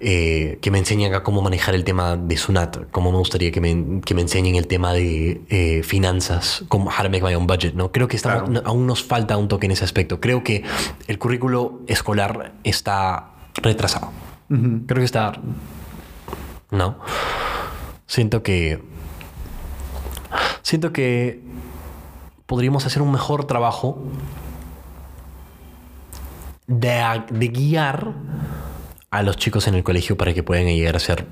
eh, 0.00 0.58
que 0.62 0.70
me 0.70 0.78
enseñen 0.78 1.12
a 1.12 1.22
cómo 1.22 1.42
manejar 1.42 1.74
el 1.74 1.84
tema 1.84 2.16
de 2.16 2.38
Sunat, 2.38 2.78
cómo 2.92 3.12
me 3.12 3.18
gustaría 3.18 3.52
que 3.52 3.60
me, 3.60 4.00
que 4.00 4.14
me 4.14 4.22
enseñen 4.22 4.54
el 4.54 4.66
tema 4.66 4.94
de 4.94 5.42
eh, 5.50 5.82
finanzas, 5.82 6.64
como 6.68 6.86
how 6.88 7.02
to 7.02 7.10
make 7.10 7.22
my 7.22 7.34
own 7.34 7.46
budget, 7.46 7.74
¿no? 7.74 7.92
Creo 7.92 8.08
que 8.08 8.16
estamos, 8.16 8.48
Claro. 8.48 8.66
aún 8.66 8.86
nos 8.86 9.04
falta 9.04 9.36
un 9.36 9.48
toque 9.48 9.66
en 9.66 9.72
ese 9.72 9.84
aspecto. 9.84 10.18
Creo 10.18 10.42
que 10.42 10.64
el 11.08 11.18
currículo 11.18 11.82
escolar 11.88 12.54
está 12.64 13.32
retrasado. 13.56 14.12
Creo 14.48 15.00
que 15.00 15.04
está... 15.04 15.32
No. 16.70 16.98
Siento 18.06 18.42
que... 18.42 18.93
Siento 20.64 20.92
que 20.94 21.42
podríamos 22.46 22.86
hacer 22.86 23.02
un 23.02 23.12
mejor 23.12 23.46
trabajo 23.46 24.02
de, 26.66 27.22
de 27.30 27.48
guiar 27.48 28.12
a 29.10 29.22
los 29.22 29.36
chicos 29.36 29.68
en 29.68 29.74
el 29.74 29.84
colegio 29.84 30.16
para 30.16 30.32
que 30.32 30.42
puedan 30.42 30.64
llegar 30.66 30.94
a 30.94 30.96
hacer 30.96 31.26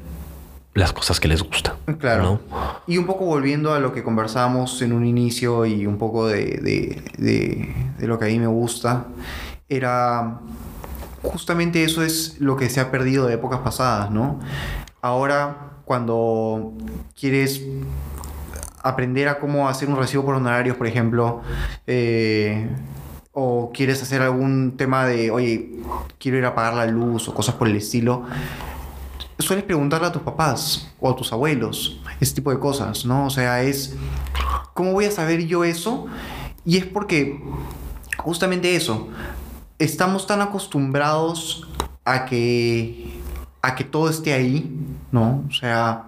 las 0.75 0.93
cosas 0.93 1.19
que 1.19 1.29
les 1.29 1.43
gustan. 1.43 1.75
Claro. 1.99 2.23
¿no? 2.23 2.41
Y 2.87 2.99
un 2.99 3.07
poco 3.07 3.25
volviendo 3.25 3.73
a 3.73 3.81
lo 3.81 3.95
que 3.95 4.03
conversábamos 4.03 4.81
en 4.83 4.93
un 4.93 5.07
inicio 5.07 5.65
y 5.65 5.87
un 5.87 5.97
poco 5.97 6.27
de, 6.29 6.45
de- 6.61 7.03
de- 7.17 7.75
de 7.99 8.07
lo 8.07 8.19
que 8.19 8.27
a 8.27 8.29
mí 8.29 8.39
me 8.39 8.47
gusta, 8.47 9.07
era 9.69 10.41
justamente 11.23 11.85
eso 11.85 12.03
es 12.03 12.37
lo 12.39 12.57
que 12.57 12.69
se 12.69 12.81
ha 12.81 12.91
perdido 12.91 13.27
aprender 18.83 19.29
a 19.29 19.39
cómo 19.39 19.69
hacer 19.69 19.89
un 19.89 19.97
recibo 19.97 20.25
por 20.25 20.35
honorarios, 20.35 20.77
por 20.77 20.87
ejemplo, 20.87 21.43
eh, 21.87 22.69
o 23.33 23.71
quieres 23.73 24.03
hacer 24.03 24.23
algún 24.23 24.77
tema 24.77 25.07
de, 25.07 25.31
oye, 25.31 25.71
quiero 26.19 26.39
ir 26.39 26.45
a 26.45 26.55
pagar 26.55 26.75
la 26.75 26.87
luz 26.87 27.29
o 27.29 27.35
cosas 27.35 27.55
por 27.55 27.69
el 27.69 27.77
estilo, 27.77 28.25
sueles 29.39 29.65
preguntarle 29.65 30.07
a 30.07 30.13
tus 30.13 30.23
papás 30.23 30.93
o 31.01 31.11
a 31.11 31.17
tus 31.17 31.33
abuelos 31.33 32.01
ese 32.21 32.35
tipo 32.35 32.51
de 32.51 32.59
cosas, 32.59 33.05
¿no? 33.05 33.27
O 33.27 33.31
sea, 33.31 33.63
es, 33.63 33.97
¿cómo 34.75 34.93
voy 34.93 35.07
a 35.07 35.11
saber 35.11 35.47
yo 35.47 35.65
eso? 35.65 36.07
Y 36.65 36.77
es 36.77 36.87
porque 36.87 37.43
justamente 38.19 38.77
eso, 38.77 39.09
estamos 39.79 40.27
tan 40.27 40.41
acostumbrados 40.41 41.69
a 42.05 42.25
que, 42.25 43.21
a 43.63 43.75
que 43.75 43.85
todo 43.85 44.09
esté 44.09 44.33
ahí, 44.33 44.71
¿no? 45.11 45.45
O 45.49 45.53
sea, 45.53 46.05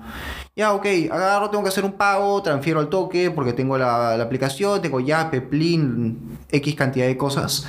ya, 0.56 0.72
ok, 0.72 0.86
agarro, 1.10 1.50
tengo 1.50 1.64
que 1.64 1.70
hacer 1.70 1.84
un 1.84 1.92
pago, 1.92 2.40
transfiero 2.42 2.78
al 2.78 2.88
toque 2.88 3.30
porque 3.30 3.52
tengo 3.52 3.76
la, 3.76 4.16
la 4.16 4.24
aplicación, 4.24 4.80
tengo 4.80 5.00
ya, 5.00 5.30
Peplin, 5.30 6.38
X 6.50 6.74
cantidad 6.76 7.06
de 7.06 7.16
cosas. 7.16 7.66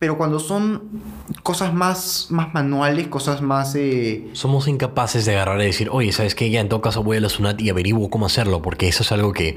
Pero 0.00 0.16
cuando 0.16 0.38
son 0.38 0.82
cosas 1.42 1.74
más, 1.74 2.28
más 2.30 2.54
manuales, 2.54 3.08
cosas 3.08 3.42
más... 3.42 3.74
eh, 3.74 4.28
Somos 4.32 4.68
incapaces 4.68 5.24
de 5.24 5.32
agarrar 5.32 5.60
y 5.60 5.64
decir, 5.66 5.88
oye, 5.90 6.12
¿sabes 6.12 6.36
qué? 6.36 6.50
Ya 6.50 6.60
en 6.60 6.68
todo 6.68 6.80
caso 6.80 7.02
voy 7.02 7.16
a 7.16 7.20
la 7.20 7.28
SUNAT 7.28 7.60
y 7.60 7.68
averiguo 7.70 8.08
cómo 8.08 8.26
hacerlo, 8.26 8.62
porque 8.62 8.86
eso 8.86 9.02
es 9.02 9.10
algo 9.10 9.32
que 9.32 9.56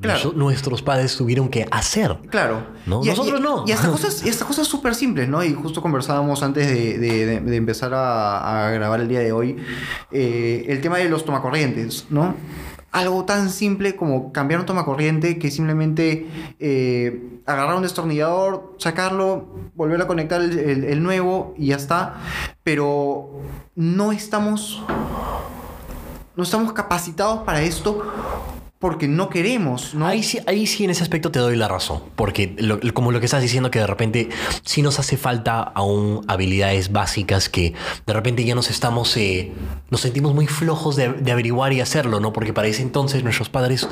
Claro. 0.00 0.32
nuestros 0.36 0.82
padres 0.82 1.16
tuvieron 1.16 1.48
que 1.48 1.66
hacer. 1.72 2.16
Claro. 2.30 2.64
¿No? 2.86 3.02
Nosotros 3.02 3.40
no. 3.40 3.64
Y 3.66 3.72
hasta 3.72 3.88
cosas, 3.90 4.24
y 4.24 4.30
cosas 4.44 4.68
súper 4.68 4.94
simples, 4.94 5.28
¿no? 5.28 5.42
Y 5.42 5.52
justo 5.52 5.82
conversábamos 5.82 6.44
antes 6.44 6.68
de, 6.68 6.98
de- 6.98 7.26
de- 7.26 7.40
de 7.40 7.56
empezar 7.56 7.92
a, 7.92 8.68
a 8.68 8.70
grabar 8.70 9.00
el 9.00 9.08
día 9.08 9.18
de 9.20 9.32
hoy, 9.32 9.56
eh, 10.12 10.64
el 10.68 10.80
tema 10.80 10.98
de 10.98 11.08
los 11.08 11.24
tomacorrientes, 11.24 12.06
¿no? 12.08 12.36
Algo 12.92 13.24
tan 13.24 13.50
simple 13.50 13.94
como 13.94 14.32
cambiar 14.32 14.58
un 14.60 14.66
tomacorriente 14.66 15.38
que 15.38 15.50
simplemente 15.50 16.26
eh, 16.58 17.38
agarrar 17.46 17.76
un 17.76 17.82
destornillador, 17.82 18.74
sacarlo, 18.78 19.46
volver 19.76 20.00
a 20.02 20.06
conectar 20.08 20.40
el, 20.40 20.58
el- 20.58 20.84
el 20.84 21.02
nuevo 21.02 21.54
y 21.56 21.66
ya 21.68 21.76
está. 21.76 22.16
Pero 22.64 23.30
no 23.76 24.10
estamos, 24.10 24.82
no 26.34 26.42
estamos 26.42 26.72
capacitados 26.72 27.44
para 27.44 27.62
esto 27.62 28.02
porque 28.80 29.08
no 29.08 29.28
queremos, 29.28 29.94
¿no? 29.94 30.06
Ahí 30.06 30.22
sí, 30.22 30.38
ahí 30.46 30.66
sí 30.66 30.84
en 30.84 30.90
ese 30.90 31.02
aspecto 31.02 31.30
te 31.30 31.38
doy 31.38 31.54
la 31.54 31.68
razón, 31.68 32.02
porque 32.16 32.56
lo- 32.58 32.80
como 32.94 33.12
lo 33.12 33.20
que 33.20 33.26
estás 33.26 33.42
diciendo 33.42 33.70
que 33.70 33.78
de 33.78 33.86
repente 33.86 34.30
sí 34.64 34.80
nos 34.80 34.98
hace 34.98 35.18
falta 35.18 35.60
aún 35.60 36.24
habilidades 36.28 36.90
básicas 36.90 37.50
que 37.50 37.74
de 38.06 38.12
repente 38.14 38.42
ya 38.42 38.54
nos 38.54 38.70
estamos, 38.70 39.14
eh, 39.18 39.52
nos 39.90 40.00
sentimos 40.00 40.34
muy 40.34 40.46
flojos 40.46 40.96
de, 40.96 41.12
de 41.12 41.30
averiguar 41.30 41.74
y 41.74 41.82
hacerlo, 41.82 42.20
¿no? 42.20 42.32
Porque 42.32 42.54
para 42.54 42.68
ese 42.68 42.80
entonces 42.80 43.22
nuestros 43.22 43.50
padres 43.50 43.86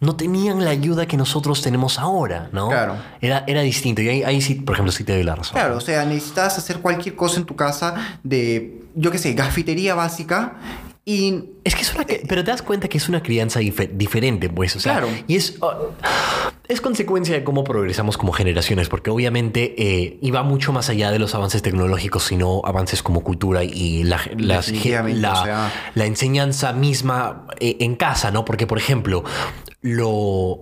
no 0.00 0.16
tenían 0.16 0.64
la 0.64 0.70
ayuda 0.70 1.04
que 1.04 1.18
nosotros 1.18 1.60
tenemos 1.60 1.98
ahora, 1.98 2.48
¿no? 2.50 2.70
Claro. 2.70 2.96
Era, 3.20 3.44
era 3.46 3.60
distinto 3.60 4.00
y 4.00 4.08
ahí, 4.08 4.22
ahí 4.22 4.40
sí, 4.40 4.54
por 4.54 4.74
ejemplo, 4.74 4.90
sí 4.90 5.04
te 5.04 5.12
doy 5.12 5.22
la 5.24 5.34
razón. 5.34 5.52
Claro, 5.52 5.76
o 5.76 5.80
sea, 5.82 6.02
necesitas 6.06 6.56
hacer 6.56 6.78
cualquier 6.78 7.14
cosa 7.14 7.40
en 7.40 7.44
tu 7.44 7.56
casa 7.56 8.18
de, 8.22 8.84
yo 8.94 9.10
qué 9.10 9.18
sé, 9.18 9.34
gafitería 9.34 9.94
básica 9.94 10.54
y... 11.04 11.44
Es 11.64 11.74
que 11.74 11.82
es 11.82 11.94
una... 11.94 12.04
Pero 12.06 12.44
te 12.44 12.50
das 12.50 12.62
cuenta 12.62 12.88
que 12.88 12.98
es 12.98 13.08
una 13.08 13.22
crianza 13.22 13.60
dife- 13.60 13.90
diferente, 13.92 14.48
pues. 14.48 14.74
O 14.76 14.80
sea, 14.80 14.92
Claro. 15.00 15.08
Y 15.26 15.36
es... 15.36 15.58
uh, 15.60 15.66
es 16.66 16.80
consecuencia 16.80 17.34
de 17.34 17.44
cómo 17.44 17.62
progresamos 17.62 18.16
como 18.16 18.32
generaciones, 18.32 18.88
porque 18.88 19.10
obviamente 19.10 19.74
eh, 19.76 20.18
iba 20.22 20.42
mucho 20.42 20.72
más 20.72 20.88
allá 20.88 21.10
de 21.10 21.18
los 21.18 21.34
avances 21.34 21.60
tecnológicos, 21.60 22.22
sino 22.24 22.62
avances 22.64 23.02
como 23.02 23.22
cultura 23.22 23.64
y 23.64 24.02
la, 24.04 24.18
las- 24.38 24.68
la, 25.20 25.32
o 25.32 25.44
sea- 25.44 25.72
la 25.94 26.06
enseñanza 26.06 26.72
misma 26.72 27.46
eh, 27.60 27.76
en 27.80 27.96
casa, 27.96 28.30
¿no? 28.30 28.46
Porque, 28.46 28.66
por 28.66 28.78
ejemplo, 28.78 29.24
lo 29.82 30.60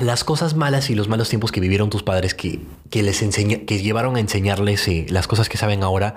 las 0.00 0.22
cosas 0.22 0.54
malas 0.54 0.90
y 0.90 0.94
los 0.94 1.08
malos 1.08 1.28
tiempos 1.28 1.50
que 1.50 1.58
vivieron 1.60 1.90
tus 1.90 2.04
padres 2.04 2.32
que, 2.32 2.60
que 2.88 3.02
les 3.02 3.20
enseña, 3.20 3.58
que 3.66 3.82
llevaron 3.82 4.14
a 4.16 4.20
enseñarles 4.20 4.86
eh, 4.86 5.06
las 5.10 5.26
cosas 5.26 5.48
que 5.48 5.58
saben 5.58 5.82
ahora, 5.82 6.14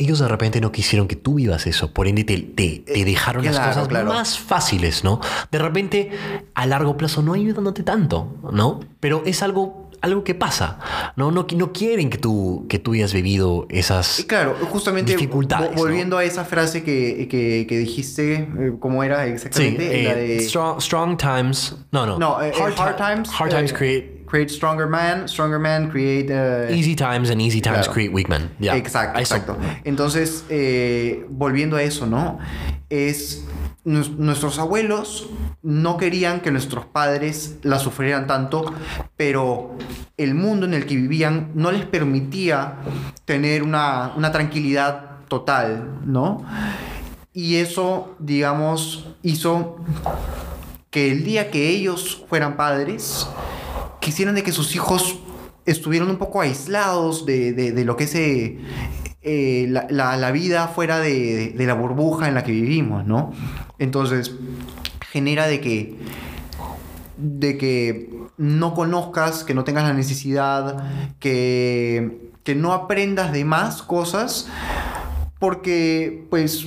ellos 0.00 0.18
de 0.18 0.28
repente 0.28 0.60
no 0.60 0.72
quisieron 0.72 1.06
que 1.06 1.16
tú 1.16 1.34
vivas 1.34 1.66
eso, 1.66 1.92
por 1.92 2.08
ende 2.08 2.24
te, 2.24 2.38
te- 2.38 2.82
te 2.86 3.04
dejaron 3.04 3.44
las 3.44 3.56
Eh, 3.56 3.60
cosas 3.68 3.88
claro. 3.88 4.08
más 4.12 4.38
fáciles, 4.38 5.04
¿no? 5.04 5.20
De 5.52 5.58
repente 5.58 6.10
a 6.54 6.66
largo 6.66 6.96
plazo 6.96 7.22
no 7.22 7.34
ayudándote 7.34 7.82
tanto, 7.82 8.36
¿no? 8.52 8.80
Pero 9.00 9.22
es 9.26 9.42
algo, 9.42 9.90
algo 10.00 10.24
que 10.24 10.34
pasa, 10.34 10.78
¿no? 11.16 11.30
No, 11.30 11.46
no 11.54 11.72
quieren 11.72 12.08
que 12.08 12.16
tú, 12.18 12.66
que 12.68 12.78
tú 12.78 12.92
hayas 12.94 13.12
vivido 13.12 13.66
esas 13.68 14.20
Y 14.20 14.24
claro, 14.24 14.56
justamente 14.70 15.12
dificultades. 15.12 15.74
volviendo 15.76 16.16
a 16.16 16.24
esa 16.24 16.44
frase 16.44 16.82
que, 16.82 17.28
que, 17.30 17.66
que 17.68 17.78
dijiste, 17.78 18.34
eh, 18.58 18.72
¿cómo 18.80 19.04
era 19.04 19.24
Sí, 19.26 19.32
exactamente? 19.32 20.00
eh, 20.00 20.04
la 20.04 20.14
de... 20.14 20.40
strong, 20.40 20.80
strong 20.80 21.16
times. 21.18 21.76
No, 21.92 22.06
no. 22.06 22.18
no, 22.18 22.40
eh, 22.42 22.48
eh, 22.48 22.62
hard, 22.62 22.96
ti- 22.96 23.02
times. 23.02 23.30
Hard 23.38 23.50
times 23.50 23.72
eh, 23.72 23.74
create 23.76 24.19
create 24.30 24.48
stronger 24.50 24.86
man, 24.86 25.26
stronger 25.28 25.58
man 25.58 25.90
create... 25.90 26.28
eh, 26.30 26.68
easy 26.72 26.94
times 26.94 27.30
and 27.30 27.40
easy 27.40 27.60
times 27.60 27.78
Claro. 27.86 27.92
create 27.92 28.12
weak 28.14 28.28
men. 28.28 28.50
Exacto, 28.60 29.18
exacto. 29.18 29.56
Entonces, 29.84 30.44
eh, 30.48 31.26
volviendo 31.28 31.76
a 31.76 31.82
eso, 31.82 32.06
¿no? 32.06 32.38
Es 32.88 33.44
nues- 33.84 34.14
nuestros 34.16 34.58
abuelos 34.60 35.28
no 35.62 35.96
querían 35.96 36.40
que 36.40 36.50
nuestros 36.52 36.86
padres 36.86 37.56
la 37.62 37.78
sufrieran 37.80 38.26
tanto, 38.26 38.72
pero 39.16 39.76
el 40.16 40.34
mundo 40.34 40.66
en 40.66 40.74
el 40.74 40.86
que 40.86 40.94
vivían 40.96 41.50
no 41.54 41.72
les 41.72 41.84
permitía 41.86 42.76
tener 43.24 43.62
una, 43.64 44.12
una 44.16 44.30
tranquilidad 44.30 45.18
total, 45.28 46.00
¿no? 46.06 46.44
Y 47.32 47.56
eso, 47.56 48.14
digamos, 48.18 49.08
hizo 49.22 49.76
que 50.90 51.10
el 51.12 51.24
día 51.24 51.50
que 51.50 51.68
ellos 51.68 52.24
fueran 52.28 52.56
padres, 52.56 53.28
quisieran 54.00 54.34
de 54.34 54.42
que 54.42 54.52
sus 54.52 54.74
hijos 54.74 55.18
estuvieran 55.66 56.08
un 56.10 56.16
poco 56.16 56.40
aislados 56.40 57.26
de, 57.26 57.52
de- 57.52 57.84
lo 57.84 57.96
que 57.96 58.04
es 58.04 58.14
eh, 58.14 58.58
eh, 59.22 59.66
la, 59.68 59.86
la- 59.90 60.16
la 60.16 60.30
vida 60.30 60.68
fuera 60.68 60.98
de, 60.98 61.50
de 61.56 61.66
la 61.66 61.74
burbuja 61.74 62.28
en 62.28 62.34
la 62.34 62.42
que 62.42 62.52
vivimos, 62.52 63.06
¿no? 63.06 63.32
Entonces, 63.78 64.32
genera 65.10 65.46
de 65.46 65.60
que 65.60 65.96
de 67.16 67.58
que 67.58 68.08
no 68.38 68.72
conozcas, 68.72 69.44
que 69.44 69.52
no 69.52 69.62
tengas 69.64 69.84
la 69.84 69.92
necesidad, 69.92 70.82
que, 71.18 72.30
que 72.44 72.54
no 72.54 72.72
aprendas 72.72 73.30
de 73.32 73.44
más 73.44 73.82
cosas, 73.82 74.48
porque, 75.38 76.26
pues, 76.30 76.66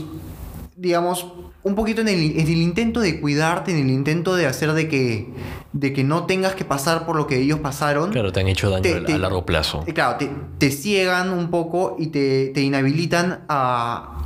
digamos, 0.76 1.26
un 1.64 1.76
poquito 1.76 2.02
en 2.02 2.10
el, 2.10 2.40
en 2.40 2.48
el 2.48 2.58
intento 2.62 3.00
de 3.00 3.22
cuidarte, 3.22 3.72
en 3.72 3.78
el 3.78 3.90
intento 3.90 4.36
de 4.36 4.46
hacer 4.48 4.74
de 4.74 4.88
que, 4.90 5.28
de 5.72 5.94
que 5.94 6.04
no 6.04 6.26
tengas 6.26 6.56
que 6.56 6.66
pasar 6.66 7.06
por 7.06 7.16
lo 7.16 7.26
que 7.28 7.38
ellos 7.40 7.60
pasaron. 7.60 8.12
Claro, 8.12 8.32
te 8.34 8.42
han 8.42 8.48
hecho 8.48 8.70
daño 8.70 8.82
Te- 8.82 8.96
a- 8.98 9.06
te- 9.06 9.14
a 9.14 9.18
largo 9.18 9.46
plazo. 9.46 9.84
Eh, 9.88 9.94
Claro, 9.94 10.18
te, 10.18 10.30
te 10.58 10.72
ciegan 10.72 11.32
un 11.32 11.50
poco 11.50 11.96
y 11.98 12.08
te, 12.08 12.48
te 12.50 12.62
inhabilitan 12.62 13.46
a, 13.48 14.26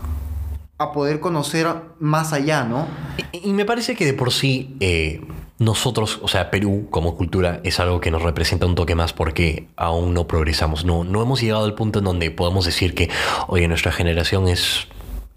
a 0.80 0.92
poder 0.92 1.20
conocer 1.20 1.68
más 2.00 2.34
allá, 2.34 2.64
¿no? 2.64 2.88
Y, 3.34 3.50
y 3.50 3.54
me 3.54 3.66
parece 3.66 3.96
que 3.96 4.06
de 4.06 4.14
por 4.14 4.32
sí 4.32 4.76
eh, 4.80 5.22
nosotros, 5.60 6.20
o 6.24 6.28
sea, 6.28 6.50
Perú 6.52 6.88
como 6.90 7.16
cultura 7.16 7.62
es 7.64 7.80
algo 7.80 8.00
que 8.00 8.10
nos 8.12 8.22
representa 8.24 8.66
un 8.66 8.76
toque 8.76 8.96
más 8.96 9.14
porque 9.14 9.68
aún 9.76 10.14
no 10.16 10.26
progresamos. 10.28 10.86
No, 10.86 11.04
no 11.04 11.22
hemos 11.22 11.42
llegado 11.42 11.66
al 11.66 11.76
punto 11.76 12.00
en 12.00 12.06
donde 12.06 12.32
podemos 12.32 12.66
decir 12.66 12.94
que, 12.96 13.10
oye, 13.48 13.68
nuestra 13.68 13.92
generación 13.92 14.48
es 14.48 14.88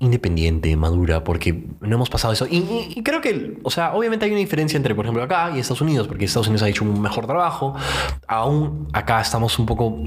independiente, 0.00 0.74
madura, 0.76 1.22
porque 1.22 1.68
no 1.80 1.94
hemos 1.94 2.10
pasado 2.10 2.32
eso. 2.32 2.46
Y, 2.50 3.02
creo 3.04 3.20
que, 3.20 3.58
o 3.62 3.70
sea, 3.70 3.94
obviamente 3.94 4.24
hay 4.24 4.32
una 4.32 4.40
diferencia 4.40 4.76
entre, 4.76 4.94
por 4.94 5.04
ejemplo, 5.04 5.22
acá 5.22 5.52
y 5.54 5.60
Estados 5.60 5.82
Unidos, 5.82 6.08
porque 6.08 6.24
Estados 6.24 6.48
Unidos 6.48 6.62
ha 6.62 6.68
hecho 6.68 6.84
un 6.84 7.00
mejor 7.00 7.26
trabajo. 7.26 7.76
Aún 8.26 8.88
acá 8.92 9.20
estamos 9.20 9.58
un 9.58 9.66
poco 9.66 9.98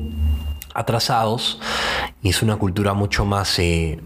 atrasados 0.74 1.62
y 2.22 2.30
es 2.30 2.41
una 2.41 2.58
cultura 2.58 2.94
mucho 2.94 3.24
más... 3.24 3.58
Eh, 3.60 4.00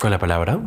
¿Con 0.00 0.10
la 0.10 0.18
palabra? 0.18 0.58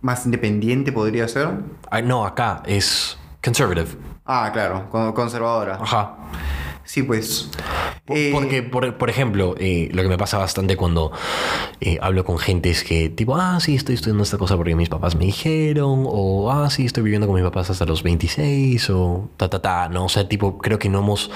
Más 0.00 0.24
independiente 0.24 0.92
podría 0.92 1.28
ser. 1.28 1.50
Ah, 1.90 2.00
no, 2.00 2.24
acá 2.24 2.62
es 2.64 3.18
conservative. 3.44 3.98
Ah, 4.24 4.48
claro, 4.50 4.88
conservadora. 5.14 5.78
Ajá. 5.78 6.16
Sí, 6.84 7.02
pues. 7.02 7.50
Eh, 8.12 8.30
porque, 8.32 8.62
por, 8.62 9.10
ejemplo, 9.10 9.54
eh, 9.58 9.88
lo 9.92 10.02
que 10.02 10.08
me 10.08 10.18
pasa 10.18 10.38
bastante 10.38 10.76
cuando 10.76 11.12
eh, 11.80 11.98
hablo 12.00 12.24
con 12.24 12.38
gente 12.38 12.70
es 12.70 12.84
que, 12.84 13.08
tipo, 13.08 13.36
ah, 13.36 13.58
sí, 13.60 13.74
estoy 13.74 13.94
estudiando 13.94 14.22
esta 14.22 14.38
cosa 14.38 14.56
porque 14.56 14.74
mis 14.74 14.88
papás 14.88 15.14
me 15.14 15.26
dijeron, 15.26 16.04
o 16.06 16.50
ah, 16.50 16.70
sí, 16.70 16.86
estoy 16.86 17.02
viviendo 17.02 17.26
con 17.26 17.36
mis 17.36 17.44
papás 17.44 17.70
hasta 17.70 17.86
los 17.86 18.02
26, 18.02 18.90
o 18.90 19.30
ta, 19.36 19.48
ta, 19.48 19.62
ta, 19.62 19.88
¿no? 19.88 20.04
O 20.06 20.08
sea, 20.08 20.28
tipo, 20.28 20.58
creo 20.58 20.78
que 20.78 20.88
no 20.88 21.00
hemos 21.00 21.30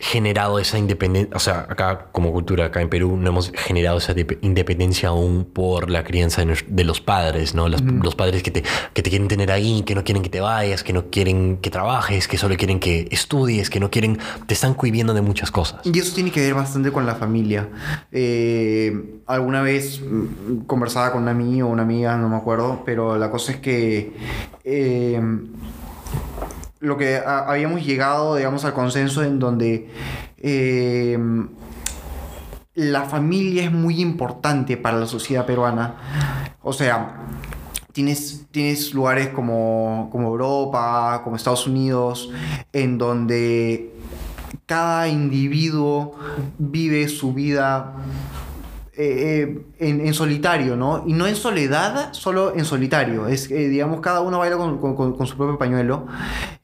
generado 0.00 0.58
esa 0.58 0.78
independencia, 0.78 1.36
o 1.36 1.38
sea, 1.38 1.66
acá 1.68 2.06
como 2.10 2.32
cultura, 2.32 2.64
acá 2.64 2.80
en 2.80 2.88
Perú, 2.88 3.18
no 3.18 3.28
hemos 3.28 3.52
generado 3.54 3.98
esa 3.98 4.14
independencia 4.40 5.10
aún 5.10 5.44
por 5.44 5.90
la 5.90 6.04
crianza 6.04 6.42
de, 6.42 6.84
los 6.84 7.02
padres, 7.02 7.54
¿no? 7.54 7.68
Los, 7.68 8.14
padres 8.14 8.42
que 8.42 8.50
te, 8.50 8.64
que 8.94 9.02
te 9.02 9.10
quieren 9.10 9.28
tener 9.28 9.52
ahí, 9.52 9.82
que 9.82 9.94
no 9.94 10.02
quieren 10.02 10.22
que 10.22 10.30
te 10.30 10.40
vayas, 10.40 10.82
que 10.82 10.94
no 10.94 11.10
quieren 11.10 11.58
que 11.58 11.68
trabajes, 11.68 12.28
que 12.28 12.38
solo 12.38 12.56
quieren 12.56 12.80
que 12.80 13.08
estudies, 13.10 13.68
que 13.68 13.78
no 13.78 13.90
quieren, 13.90 14.18
te 14.46 14.54
están 14.54 14.72
cohibiendo 14.72 15.12
de 15.12 15.20
muchas 15.20 15.50
cosas. 15.50 15.82
Y 15.84 15.98
eso 15.98 16.14
tiene 16.14 16.30
que 16.30 16.40
ver 16.40 16.54
bastante 16.54 16.90
con 16.90 17.04
la 17.04 17.16
familia. 17.16 17.68
Eh, 18.10 19.20
alguna 19.26 19.60
vez 19.60 20.00
mm, 20.00 20.60
conversaba 20.66 21.12
con 21.12 21.22
un 21.22 21.28
amigo 21.28 21.68
o 21.68 21.70
una 21.70 21.82
amiga, 21.82 22.16
no 22.16 22.30
me 22.30 22.36
acuerdo, 22.36 22.82
pero 22.86 23.18
la 23.18 23.30
cosa 23.30 23.52
es 23.52 23.58
que... 23.58 24.14
Eh, 24.64 25.20
lo 26.80 26.96
que 26.96 27.18
habíamos 27.24 27.84
llegado, 27.84 28.36
digamos, 28.36 28.64
al 28.64 28.72
consenso 28.72 29.22
en 29.22 29.38
donde 29.38 29.90
em, 30.38 31.48
la 32.74 33.02
familia 33.04 33.64
es 33.64 33.72
muy 33.72 34.00
importante 34.00 34.76
para 34.76 34.98
la 34.98 35.06
sociedad 35.06 35.44
peruana. 35.44 36.56
O 36.62 36.72
sea, 36.72 37.26
tienes, 37.92 38.46
tienes 38.50 38.94
lugares 38.94 39.28
como, 39.28 40.08
como 40.10 40.28
Europa, 40.28 41.20
como 41.22 41.36
Estados 41.36 41.66
Unidos, 41.66 42.30
en 42.72 42.96
donde 42.96 43.94
cada 44.64 45.08
individuo 45.08 46.16
vive 46.58 47.08
su 47.08 47.34
vida 47.34 47.92
eh, 49.02 49.62
en, 49.78 50.12
solitario, 50.12 50.76
¿no? 50.76 51.04
Y 51.06 51.14
no 51.14 51.26
en 51.26 51.34
soledad, 51.34 52.12
solo 52.12 52.54
en 52.54 52.66
solitario. 52.66 53.28
Es, 53.28 53.50
eh, 53.50 53.70
digamos, 53.70 54.00
cada 54.00 54.20
uno 54.20 54.40
baila 54.40 54.58
con, 54.58 55.26
su 55.26 55.36
propio 55.38 55.56
pañuelo, 55.56 56.06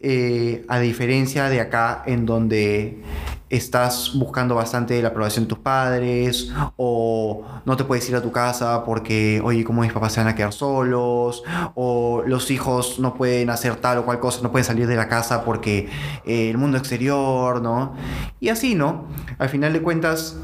eh, 0.00 0.62
a 0.68 0.78
diferencia 0.78 1.48
de 1.48 1.62
acá, 1.62 2.02
en 2.04 2.26
donde 2.26 3.02
estás 3.48 4.12
buscando 4.16 4.54
bastante 4.54 5.00
la 5.00 5.08
aprobación 5.08 5.46
de 5.46 5.48
tus 5.48 5.60
padres, 5.60 6.52
o 6.76 7.42
no 7.64 7.74
te 7.78 7.84
puedes 7.84 8.06
ir 8.10 8.16
a 8.16 8.20
tu 8.20 8.32
casa 8.32 8.84
porque, 8.84 9.40
oye, 9.42 9.64
¿cómo 9.64 9.80
mis 9.80 9.94
papás 9.94 10.12
se 10.12 10.20
van 10.20 10.28
a 10.28 10.34
quedar 10.34 10.52
solos? 10.52 11.42
O 11.74 12.22
los 12.26 12.50
hijos 12.50 12.98
no 12.98 13.14
pueden 13.14 13.48
hacer 13.48 13.76
tal 13.76 13.96
o 13.96 14.04
cual 14.04 14.20
cosa, 14.20 14.42
no 14.42 14.52
pueden 14.52 14.66
salir 14.66 14.86
de 14.86 14.96
la 14.96 15.08
casa 15.08 15.42
porque 15.42 15.88
el 16.26 16.58
mundo 16.58 16.76
exterior, 16.76 17.62
¿no? 17.62 17.94
Y 18.40 18.50
así, 18.50 18.74
¿no? 18.74 19.06
Al 19.38 19.48
final 19.48 19.72
de 19.72 19.80
cuentas 19.80 20.36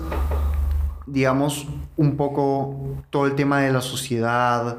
digamos, 1.07 1.67
un 1.97 2.17
poco 2.17 2.77
todo 3.11 3.27
el 3.27 3.35
tema 3.35 3.61
de 3.61 3.73
la 3.73 3.81
sociedad, 3.81 4.79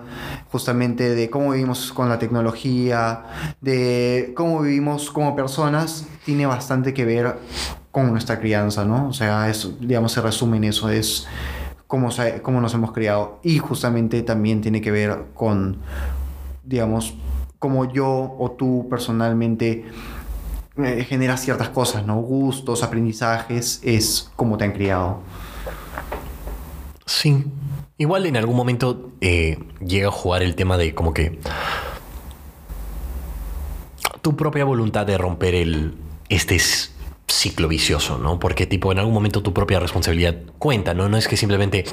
justamente 0.52 1.14
de 1.14 1.30
cómo 1.30 1.52
vivimos 1.52 1.92
con 1.94 2.10
la 2.10 2.20
tecnología, 2.20 3.24
de 3.62 4.34
cómo 4.36 4.62
vivimos 4.62 5.12
como 5.12 5.36
personas, 5.36 6.08
tiene 6.26 6.46
bastante 6.46 6.94
que 6.94 7.06
ver 7.06 7.38
con 7.92 8.12
nuestra 8.12 8.40
crianza, 8.40 8.86
¿no? 8.86 9.10
O 9.10 9.14
sea, 9.14 9.50
eso, 9.50 9.78
digamos, 9.80 10.12
se 10.12 10.22
resume 10.22 10.58
en 10.58 10.64
eso, 10.66 10.90
es 10.90 11.28
cómo, 11.86 12.10
cómo 12.42 12.60
nos 12.60 12.74
hemos 12.74 12.92
criado. 12.92 13.40
Y 13.44 13.60
justamente 13.60 14.24
también 14.24 14.62
tiene 14.62 14.82
que 14.82 14.92
ver 14.92 15.26
con, 15.36 15.78
digamos, 16.64 17.14
cómo 17.60 17.92
yo 17.94 18.36
o 18.40 18.52
tú 18.58 18.88
personalmente 18.90 19.86
eh, 20.78 21.06
generas 21.08 21.42
ciertas 21.42 21.70
cosas, 21.70 22.06
¿no? 22.06 22.20
Gustos, 22.20 22.82
aprendizajes, 22.82 23.80
es 23.84 24.32
cómo 24.36 24.58
te 24.58 24.64
han 24.64 24.72
criado. 24.72 25.20
Sí. 27.06 27.46
Igual 27.98 28.26
en 28.26 28.38
algún 28.38 28.56
momento 28.56 29.12
eh, 29.22 29.60
llega 29.86 30.08
a 30.08 30.12
jugar 30.12 30.42
el 30.42 30.56
tema 30.56 30.78
de 30.78 30.94
como 30.94 31.14
que 31.14 31.40
tu 34.22 34.36
propia 34.36 34.66
voluntad 34.66 35.06
de 35.06 35.18
romper 35.18 35.54
el 35.56 35.96
este 36.30 36.60
ciclo 37.34 37.68
vicioso, 37.68 38.18
¿no? 38.18 38.40
Porque 38.40 38.68
tipo 38.68 38.92
en 38.92 39.00
algún 39.00 39.14
momento 39.14 39.42
tu 39.42 39.54
propia 39.54 39.80
responsabilidad 39.80 40.36
cuenta, 40.60 40.94
¿no? 40.94 41.10
No 41.10 41.18
es 41.18 41.28
que 41.28 41.36
simplemente 41.36 41.84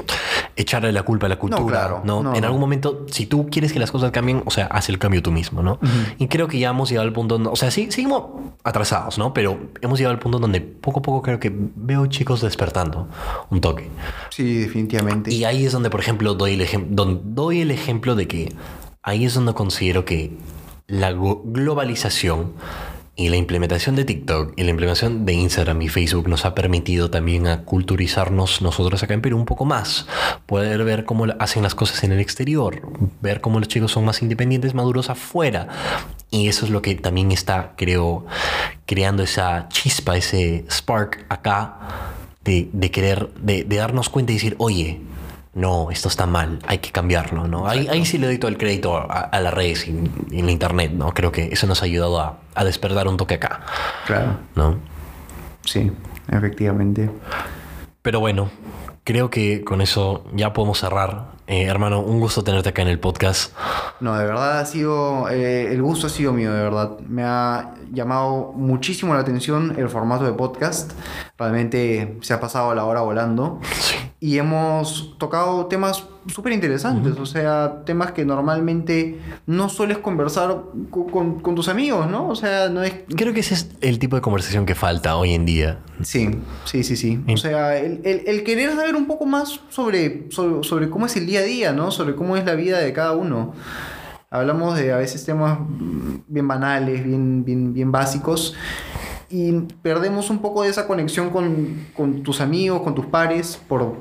echarle 0.57 0.93
la 0.93 1.03
culpa 1.03 1.27
a 1.27 1.29
la 1.29 1.39
cultura, 1.39 2.01
¿no? 2.05 2.21
Claro, 2.21 2.35
en 2.37 2.45
algún 2.45 2.61
momento, 2.61 3.07
si 3.11 3.27
tú 3.27 3.49
quieres 3.51 3.73
que 3.73 3.79
las 3.79 3.91
cosas 3.91 4.11
cambien, 4.11 4.43
o 4.45 4.51
sea, 4.51 4.67
haz 4.67 4.89
el 4.89 4.99
cambio 4.99 5.23
tú 5.23 5.33
mismo, 5.33 5.63
¿no? 5.63 5.79
Y 6.19 6.29
creo 6.29 6.47
que 6.49 6.59
ya 6.59 6.71
hemos 6.71 6.91
llegado 6.91 7.09
al 7.09 7.13
punto, 7.13 7.41
o 7.51 7.57
sea, 7.57 7.71
sí, 7.71 7.91
seguimos 7.91 8.25
atrasados, 8.63 9.19
¿no? 9.19 9.33
Pero 9.33 9.59
hemos 9.81 9.99
llegado 9.99 10.15
al 10.15 10.21
punto 10.21 10.39
donde 10.39 10.61
poco 10.61 11.01
a 11.01 11.03
poco 11.03 11.23
creo 11.23 11.41
que 11.41 11.51
veo 11.53 12.07
chicos 12.07 12.43
despertando 12.43 13.09
un 13.51 13.61
toque. 13.61 13.89
Sí, 14.31 14.59
definitivamente. 14.59 15.33
Y 15.33 15.45
ahí 15.45 15.65
es 15.65 15.73
donde, 15.73 15.91
por 15.91 16.01
ejemplo, 16.01 16.35
doy 16.35 16.61
el, 16.61 16.95
donde 16.95 17.21
doy 17.25 17.63
el 17.63 17.71
ejemplo 17.71 18.15
de 18.15 18.29
que 18.29 18.53
ahí 19.03 19.25
es 19.25 19.35
donde 19.35 19.55
considero 19.55 20.05
que 20.05 20.37
la 20.87 21.13
globalización 21.13 22.53
y 23.21 23.29
la 23.29 23.37
implementación 23.37 23.97
de 23.97 24.07
TikTok 24.07 24.55
y 24.57 24.63
la 24.63 24.71
implementación 24.71 25.27
de 25.27 25.35
Instagram 25.35 25.83
y 25.83 25.89
Facebook 25.89 26.27
nos 26.27 26.47
ha 26.47 26.55
permitido 26.55 27.11
también 27.11 27.49
a 27.49 27.65
culturizarnos 27.65 28.63
nosotros 28.63 29.03
acá 29.03 29.13
en 29.13 29.21
Perú 29.21 29.37
un 29.37 29.45
poco 29.45 29.67
más. 29.67 30.07
Poder 30.47 30.83
ver 30.85 31.05
cómo 31.05 31.27
hacen 31.39 31.63
las 31.63 31.75
cosas 31.75 32.03
en 32.03 32.13
el 32.13 32.21
exterior, 32.21 32.81
ver 33.21 33.43
cómo 33.43 33.59
los 33.59 33.69
chicos 33.69 33.93
son 33.93 34.07
más 34.07 34.23
independientes, 34.23 34.73
maduros 34.73 35.11
afuera. 35.11 35.69
Y 36.31 36.49
eso 36.49 36.65
es 36.65 36.71
lo 36.71 36.81
que 36.81 36.95
también 36.95 37.31
está, 37.31 37.75
creo, 37.77 38.25
creando 38.87 39.23
esa 39.23 39.69
chispa, 39.69 40.17
ese 40.17 40.65
spark 40.71 41.27
acá 41.29 41.77
de, 42.43 42.91
querer, 42.91 43.29
de, 43.35 43.65
de 43.65 43.77
darnos 43.77 44.09
cuenta 44.09 44.33
y 44.33 44.37
decir, 44.37 44.55
oye, 44.57 44.99
no, 45.53 45.91
esto 45.91 46.09
está 46.09 46.27
mal, 46.27 46.61
hay 46.67 46.79
que 46.79 46.93
cambiarlo, 46.93 47.49
¿no? 47.49 47.67
Ahí, 47.67 48.05
sí 48.05 48.19
le 48.19 48.29
doy 48.29 48.39
todo 48.39 48.51
el 48.51 48.57
crédito 48.57 48.97
a, 48.97 49.41
las 49.41 49.53
redes 49.53 49.89
y, 49.89 49.91
en 49.91 50.47
la 50.47 50.53
internet, 50.53 50.93
¿no? 50.93 51.13
Creo 51.13 51.33
que 51.33 51.47
eso 51.47 51.67
nos 51.67 51.83
ha 51.83 51.87
ayudado 51.87 52.21
a, 52.21 52.39
a, 52.55 52.65
despertar 52.65 53.09
un 53.09 53.17
toque 53.17 53.35
acá. 53.35 53.61
Claro. 54.07 54.39
¿No? 54.55 54.79
Sí, 55.65 55.91
efectivamente. 56.31 57.11
Pero 58.01 58.21
bueno, 58.21 58.49
creo 59.03 59.29
que 59.29 59.65
con 59.65 59.81
eso 59.81 60.25
ya 60.35 60.53
podemos 60.53 60.79
cerrar. 60.79 61.33
Eh, 61.49 61.65
hermano, 61.65 62.01
un 62.01 62.21
gusto 62.21 62.45
tenerte 62.45 62.69
acá 62.69 62.83
en 62.83 62.89
el 62.89 63.01
podcast. 63.01 63.53
No, 63.99 64.17
de 64.17 64.25
verdad 64.25 64.61
ha 64.61 64.67
sido, 64.67 65.29
eh, 65.31 65.73
el 65.73 65.83
gusto 65.83 66.07
ha 66.07 66.11
sido 66.11 66.33
mío, 66.33 66.53
de 66.55 66.63
verdad. 66.63 66.97
Me 67.01 67.25
ha 67.25 67.75
llamado 67.91 68.53
muchísimo 68.55 69.15
la 69.15 69.21
atención 69.21 69.75
el 69.77 69.89
formato 69.89 70.25
de 70.25 70.33
podcast. 70.33 70.93
Realmente 71.37 72.19
se 72.21 72.35
ha 72.35 72.39
pasado 72.39 72.73
la 72.77 72.85
hora 72.85 73.01
volando. 73.01 73.59
Sí 73.73 73.97
y 74.23 74.37
hemos 74.37 75.17
tocado 75.17 75.65
temas 75.67 76.05
súper 76.27 76.53
interesantes, 76.53 77.19
o 77.19 77.25
sea, 77.25 77.83
temas 77.87 78.13
que 78.13 78.27
normalmente 78.27 79.19
no 79.47 79.71
sueles 79.71 79.97
conversar 79.97 80.59
con, 80.91 81.55
tus 81.55 81.69
amigos, 81.69 82.07
¿no? 82.07 82.29
O 82.29 82.37
sea, 82.37 82.69
no 82.69 82.83
es... 82.83 82.95
Creo 83.17 83.33
que 83.33 83.41
ese 83.41 83.55
es 83.55 83.71
el 83.81 83.99
tipo 83.99 84.17
de 84.17 84.23
conversación 84.23 84.67
que 84.67 84.75
falta 84.75 85.17
hoy 85.17 85.33
en 85.33 85.47
día. 85.47 85.79
Sí, 86.03 86.31
sí, 86.67 86.85
sí, 86.85 86.97
sí. 86.97 87.19
O 87.33 87.39
sea, 87.39 87.79
el, 87.79 88.43
querer 88.45 88.75
saber 88.75 88.95
un 88.95 89.07
poco 89.07 89.25
más 89.25 89.61
sobre, 89.71 90.29
sobre, 90.31 90.91
cómo 90.91 91.07
es 91.07 91.17
el 91.17 91.25
día 91.25 91.41
a 91.41 91.45
día, 91.45 91.73
¿no? 91.73 91.91
Sobre 91.91 92.15
cómo 92.15 92.37
es 92.37 92.45
la 92.45 92.55
vida 92.55 92.79
de 92.79 92.93
cada 92.93 93.13
uno. 93.13 93.55
Hablamos 94.29 94.79
de 94.79 94.93
a 94.93 94.99
veces 94.99 95.25
temas 95.25 95.59
bien 96.29 96.47
banales, 96.47 97.03
bien, 97.03 97.43
bien, 97.43 97.73
bien 97.73 97.91
básicos 97.91 98.55
y 99.31 99.53
perdemos 99.83 100.29
un 100.29 100.41
poco 100.41 100.65
de 100.65 100.71
esa 100.71 100.89
conexión 100.89 101.31
con, 101.31 102.23
tus 102.23 102.41
amigos, 102.41 102.83
con 102.83 102.97
tus 102.97 103.07
pares, 103.07 103.61
por, 103.69 103.97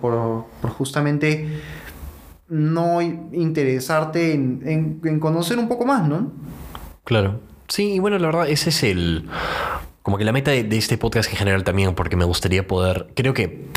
justamente 0.78 1.62
no 2.48 3.02
interesarte 3.02 4.34
en, 4.34 5.20
conocer 5.20 5.60
un 5.60 5.68
poco 5.68 5.86
más, 5.86 6.08
¿no? 6.08 6.32
Claro. 7.04 7.40
Sí, 7.68 7.94
y 7.94 8.00
bueno, 8.00 8.18
la 8.18 8.26
verdad, 8.28 8.50
ese 8.50 8.70
es 8.70 8.82
el. 8.82 9.30
Como 10.02 10.18
que 10.18 10.24
la 10.24 10.32
meta 10.32 10.50
de, 10.50 10.68
este 10.76 10.98
podcast 10.98 11.30
en 11.30 11.38
general 11.38 11.64
también, 11.64 11.94
porque 11.94 12.16
me 12.16 12.26
gustaría 12.26 12.68
poder. 12.68 13.10
Creo 13.16 13.36
que 13.36 13.68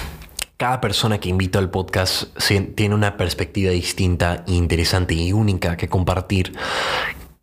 cada 0.56 0.80
persona 0.80 1.18
que 1.18 1.28
invito 1.28 1.58
al 1.58 1.70
podcast 1.70 2.34
tiene 2.74 2.94
una 2.94 3.18
perspectiva 3.18 3.72
distinta, 3.72 4.44
interesante 4.46 5.12
y 5.12 5.34
única 5.34 5.76
que 5.76 5.88
compartir 5.88 6.54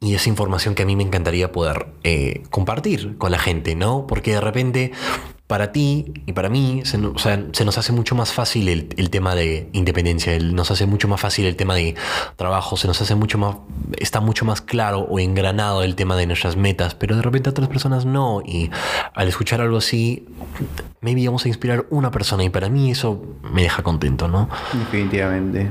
y 0.01 0.15
esa 0.15 0.29
información 0.29 0.75
que 0.75 0.83
a 0.83 0.85
mí 0.85 0.95
me 0.95 1.03
encantaría 1.03 1.51
poder 1.51 1.87
eh, 2.03 2.43
compartir 2.49 3.17
con 3.17 3.31
la 3.31 3.39
gente, 3.39 3.75
¿no? 3.75 4.07
Porque 4.07 4.33
de 4.33 4.41
repente 4.41 4.91
para 5.49 5.71
ti 5.71 6.13
y 6.27 6.33
para 6.33 6.47
mí 6.47 6.83
se, 6.85 6.97
o 6.97 7.17
sea, 7.17 7.43
se 7.53 7.65
nos 7.65 7.75
hace 7.79 7.91
mucho 7.91 8.13
más 8.13 8.31
fácil 8.31 8.69
el, 8.69 8.93
el, 8.97 9.09
tema 9.09 9.33
de 9.33 9.67
independencia, 9.73 10.37
nos 10.37 10.69
hace 10.69 10.85
mucho 10.85 11.07
más 11.07 11.19
fácil 11.19 11.47
el 11.47 11.55
tema 11.55 11.73
de 11.73 11.95
trabajo, 12.35 12.77
se 12.77 12.87
nos 12.87 13.01
hace 13.01 13.15
mucho 13.15 13.39
más, 13.39 13.57
está 13.97 14.21
mucho 14.21 14.45
más 14.45 14.61
claro 14.61 14.99
o 14.99 15.17
engranado 15.17 15.81
el 15.81 15.95
tema 15.95 16.15
de 16.15 16.27
nuestras 16.27 16.55
metas, 16.55 16.93
pero 16.93 17.15
de 17.15 17.23
repente 17.23 17.49
otras 17.49 17.67
personas 17.67 18.05
no. 18.05 18.43
Y 18.45 18.69
al 19.15 19.27
escuchar 19.27 19.59
algo 19.59 19.77
así, 19.77 20.27
maybe 21.01 21.25
vamos 21.25 21.45
a 21.45 21.47
inspirar 21.47 21.87
una 21.89 22.11
persona 22.11 22.43
y 22.43 22.51
para 22.51 22.69
mí 22.69 22.91
eso 22.91 23.19
me 23.41 23.63
deja 23.63 23.81
contento, 23.81 24.27
¿no? 24.27 24.49
Definitivamente. 24.71 25.67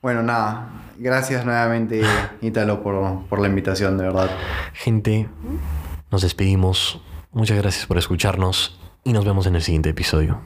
Bueno, 0.00 0.22
nada, 0.22 0.81
gracias 1.02 1.44
nuevamente 1.44 2.02
Ítalo 2.40 2.82
por, 2.82 3.24
por 3.26 3.40
la 3.40 3.48
invitación, 3.48 3.98
de 3.98 4.04
verdad. 4.04 4.30
Gente, 4.72 5.28
nos 6.10 6.22
despedimos. 6.22 7.02
Muchas 7.32 7.58
gracias 7.58 7.86
por 7.86 7.98
escucharnos 7.98 8.78
y 9.04 9.12
nos 9.12 9.24
vemos 9.24 9.46
en 9.46 9.56
el 9.56 9.62
siguiente 9.62 9.90
episodio. 9.90 10.40